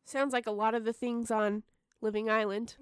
Sounds 0.05 0.33
like 0.33 0.45
a 0.47 0.51
lot 0.51 0.75
of 0.75 0.83
the 0.83 0.91
things 0.91 1.31
on 1.31 1.63
Living 2.01 2.29
Island. 2.29 2.75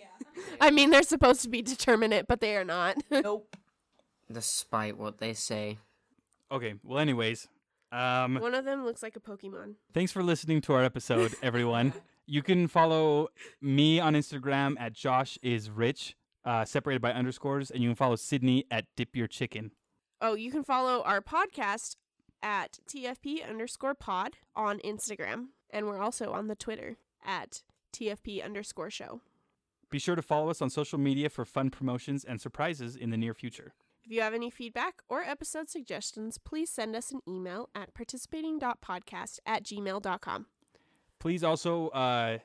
I 0.60 0.70
mean, 0.70 0.90
they're 0.90 1.02
supposed 1.02 1.40
to 1.42 1.48
be 1.48 1.62
determinate, 1.62 2.26
but 2.28 2.40
they 2.42 2.56
are 2.56 2.64
not. 2.64 2.96
Nope. 3.10 3.56
Despite 4.30 4.98
what 4.98 5.16
they 5.16 5.32
say. 5.32 5.78
Okay. 6.52 6.74
Well, 6.84 6.98
anyways, 6.98 7.48
um, 7.90 8.34
One 8.34 8.54
of 8.54 8.66
them 8.66 8.84
looks 8.84 9.02
like 9.02 9.16
a 9.16 9.20
Pokemon. 9.20 9.76
thanks 9.94 10.12
for 10.12 10.22
listening 10.22 10.60
to 10.62 10.74
our 10.74 10.84
episode, 10.84 11.34
everyone. 11.42 11.94
you 12.28 12.42
can 12.42 12.68
follow 12.68 13.28
me 13.60 13.98
on 13.98 14.14
Instagram 14.14 14.76
at 14.78 14.92
Josh 14.92 15.38
is 15.42 15.70
rich, 15.70 16.14
uh, 16.44 16.64
separated 16.64 17.00
by 17.00 17.12
underscores, 17.12 17.70
and 17.70 17.82
you 17.82 17.88
can 17.88 17.96
follow 17.96 18.16
Sydney 18.16 18.66
at 18.70 18.84
Dip 18.96 19.16
Your 19.16 19.26
Chicken. 19.26 19.72
Oh, 20.20 20.34
you 20.34 20.50
can 20.50 20.62
follow 20.62 21.02
our 21.02 21.22
podcast 21.22 21.96
at 22.42 22.80
TFP 22.86 23.48
underscore 23.48 23.94
pod 23.94 24.36
on 24.54 24.78
Instagram. 24.80 25.46
And 25.70 25.86
we're 25.86 26.00
also 26.00 26.32
on 26.32 26.48
the 26.48 26.54
Twitter 26.54 26.96
at 27.24 27.62
TFP 27.94 28.44
underscore 28.44 28.90
show. 28.90 29.22
Be 29.90 29.98
sure 29.98 30.16
to 30.16 30.22
follow 30.22 30.50
us 30.50 30.60
on 30.60 30.68
social 30.68 30.98
media 30.98 31.30
for 31.30 31.44
fun 31.44 31.70
promotions 31.70 32.24
and 32.24 32.40
surprises 32.40 32.94
in 32.94 33.10
the 33.10 33.16
near 33.16 33.32
future. 33.32 33.72
If 34.04 34.12
you 34.12 34.20
have 34.20 34.34
any 34.34 34.50
feedback 34.50 35.02
or 35.08 35.22
episode 35.22 35.68
suggestions, 35.70 36.38
please 36.38 36.70
send 36.70 36.94
us 36.94 37.10
an 37.10 37.20
email 37.26 37.68
at 37.74 37.94
participating.podcast 37.94 39.38
at 39.46 39.64
gmail.com. 39.64 40.46
Please 41.20 41.42
also 41.44 41.88
uh, 41.88 42.38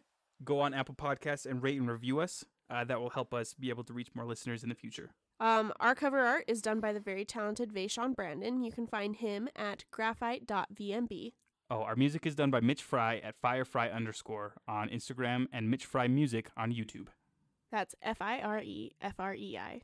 go 0.43 0.59
on 0.59 0.74
Apple 0.74 0.95
Podcasts 0.95 1.45
and 1.45 1.61
rate 1.61 1.80
and 1.80 1.89
review 1.89 2.19
us. 2.19 2.45
Uh, 2.69 2.84
that 2.84 2.99
will 2.99 3.11
help 3.11 3.34
us 3.34 3.53
be 3.53 3.69
able 3.69 3.84
to 3.84 3.93
reach 3.93 4.07
more 4.15 4.26
listeners 4.26 4.63
in 4.63 4.69
the 4.69 4.74
future. 4.76 5.11
Um, 5.39 5.74
our 5.80 5.93
cover 5.93 6.19
art 6.21 6.45
is 6.47 6.61
done 6.61 6.80
by 6.80 6.91
the 6.93 6.99
very 6.99 7.24
talented 7.26 7.71
Vaishon 7.71 8.15
Brandon. 8.15 8.63
You 8.63 8.71
can 8.71 8.88
find 8.88 9.15
him 9.17 9.47
at 9.55 9.84
graphite.vmb. 9.93 11.34
Oh, 11.69 11.82
our 11.82 11.95
music 11.95 12.26
is 12.26 12.36
done 12.36 12.49
by 12.51 12.61
Mitch 12.61 12.82
Fry 12.82 13.17
at 13.17 13.36
Firefrei 13.41 13.93
underscore 13.93 14.53
on 14.67 14.89
Instagram 14.89 15.47
and 15.51 15.69
Mitch 15.69 15.86
Fry 15.86 16.07
Music 16.07 16.49
on 16.57 16.71
YouTube. 16.71 17.07
That's 17.71 17.95
F 18.01 18.17
I 18.21 18.39
R 18.39 18.59
E 18.59 18.93
F 19.01 19.15
R 19.19 19.36
E 19.36 19.57
I. 19.57 19.82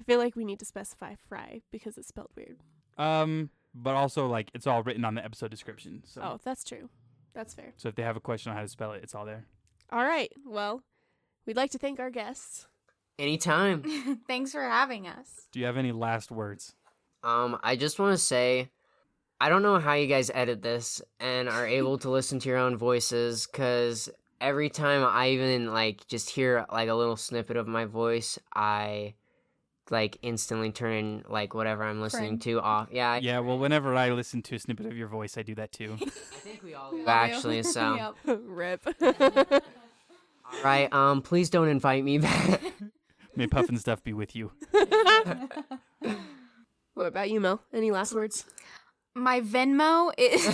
I 0.00 0.02
feel 0.04 0.18
like 0.18 0.34
we 0.34 0.44
need 0.44 0.58
to 0.60 0.64
specify 0.64 1.14
fry 1.28 1.60
because 1.70 1.96
it's 1.98 2.08
spelled 2.08 2.30
weird. 2.36 2.58
Um, 2.98 3.50
but 3.74 3.94
also 3.94 4.26
like 4.26 4.50
it's 4.54 4.66
all 4.66 4.82
written 4.82 5.04
on 5.04 5.14
the 5.14 5.24
episode 5.24 5.50
description. 5.50 6.02
So, 6.06 6.20
Oh, 6.22 6.40
that's 6.42 6.64
true. 6.64 6.88
That's 7.34 7.54
fair. 7.54 7.72
so 7.76 7.88
if 7.88 7.94
they 7.96 8.02
have 8.02 8.16
a 8.16 8.20
question 8.20 8.50
on 8.50 8.56
how 8.56 8.62
to 8.62 8.68
spell 8.68 8.92
it, 8.92 9.02
it's 9.02 9.14
all 9.14 9.24
there. 9.26 9.44
All 9.90 10.04
right. 10.04 10.30
Well, 10.46 10.82
we'd 11.46 11.56
like 11.56 11.70
to 11.72 11.78
thank 11.78 12.00
our 12.00 12.10
guests. 12.10 12.66
Anytime. 13.18 13.84
Thanks 14.28 14.52
for 14.52 14.62
having 14.62 15.06
us. 15.06 15.46
Do 15.52 15.60
you 15.60 15.66
have 15.66 15.76
any 15.76 15.92
last 15.92 16.30
words? 16.30 16.74
Um, 17.22 17.58
I 17.62 17.76
just 17.76 17.98
want 17.98 18.12
to 18.12 18.18
say, 18.24 18.70
I 19.40 19.48
don't 19.48 19.62
know 19.62 19.78
how 19.78 19.94
you 19.94 20.06
guys 20.06 20.30
edit 20.34 20.62
this 20.62 21.00
and 21.20 21.48
are 21.48 21.66
able 21.66 21.98
to 21.98 22.10
listen 22.10 22.38
to 22.40 22.48
your 22.48 22.58
own 22.58 22.76
voices, 22.76 23.46
because 23.46 24.08
every 24.40 24.68
time 24.68 25.04
I 25.04 25.30
even 25.30 25.72
like 25.72 26.06
just 26.06 26.30
hear 26.30 26.66
like 26.72 26.88
a 26.88 26.94
little 26.94 27.16
snippet 27.16 27.56
of 27.56 27.66
my 27.66 27.84
voice, 27.84 28.38
I 28.54 29.14
like 29.90 30.16
instantly 30.22 30.70
turn 30.72 31.24
like 31.28 31.52
whatever 31.54 31.82
I'm 31.84 32.00
listening 32.00 32.38
Cringe. 32.38 32.42
to 32.44 32.60
off. 32.62 32.88
Yeah, 32.90 33.10
I, 33.12 33.18
Yeah, 33.18 33.40
well, 33.40 33.58
whenever 33.58 33.94
I 33.94 34.10
listen 34.10 34.40
to 34.42 34.54
a 34.54 34.58
snippet 34.58 34.86
of 34.86 34.96
your 34.96 35.08
voice, 35.08 35.36
I 35.36 35.42
do 35.42 35.54
that 35.56 35.72
too. 35.72 35.96
I 36.02 36.04
think 36.06 36.62
we 36.62 36.74
all 36.74 36.90
do 36.92 37.04
actually. 37.06 37.62
So, 37.62 38.14
Yep. 38.26 38.40
Rip. 38.46 38.86
all 39.02 39.60
right. 40.64 40.92
Um, 40.92 41.20
please 41.22 41.50
don't 41.50 41.68
invite 41.68 42.02
me 42.04 42.18
back. 42.18 42.60
May 43.36 43.46
Pufnstuf 43.46 44.02
be 44.04 44.12
with 44.12 44.34
you. 44.36 44.52
what 46.94 47.06
about 47.06 47.28
you, 47.30 47.40
Mel? 47.40 47.60
Any 47.72 47.90
last 47.90 48.14
words? 48.14 48.44
My 49.16 49.40
Venmo 49.40 50.12
is. 50.16 50.44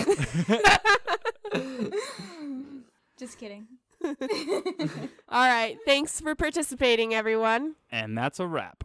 Just 3.17 3.37
kidding. 3.37 3.67
All 4.03 5.47
right. 5.47 5.77
Thanks 5.85 6.19
for 6.19 6.33
participating, 6.35 7.13
everyone. 7.13 7.75
And 7.91 8.17
that's 8.17 8.39
a 8.39 8.47
wrap. 8.47 8.83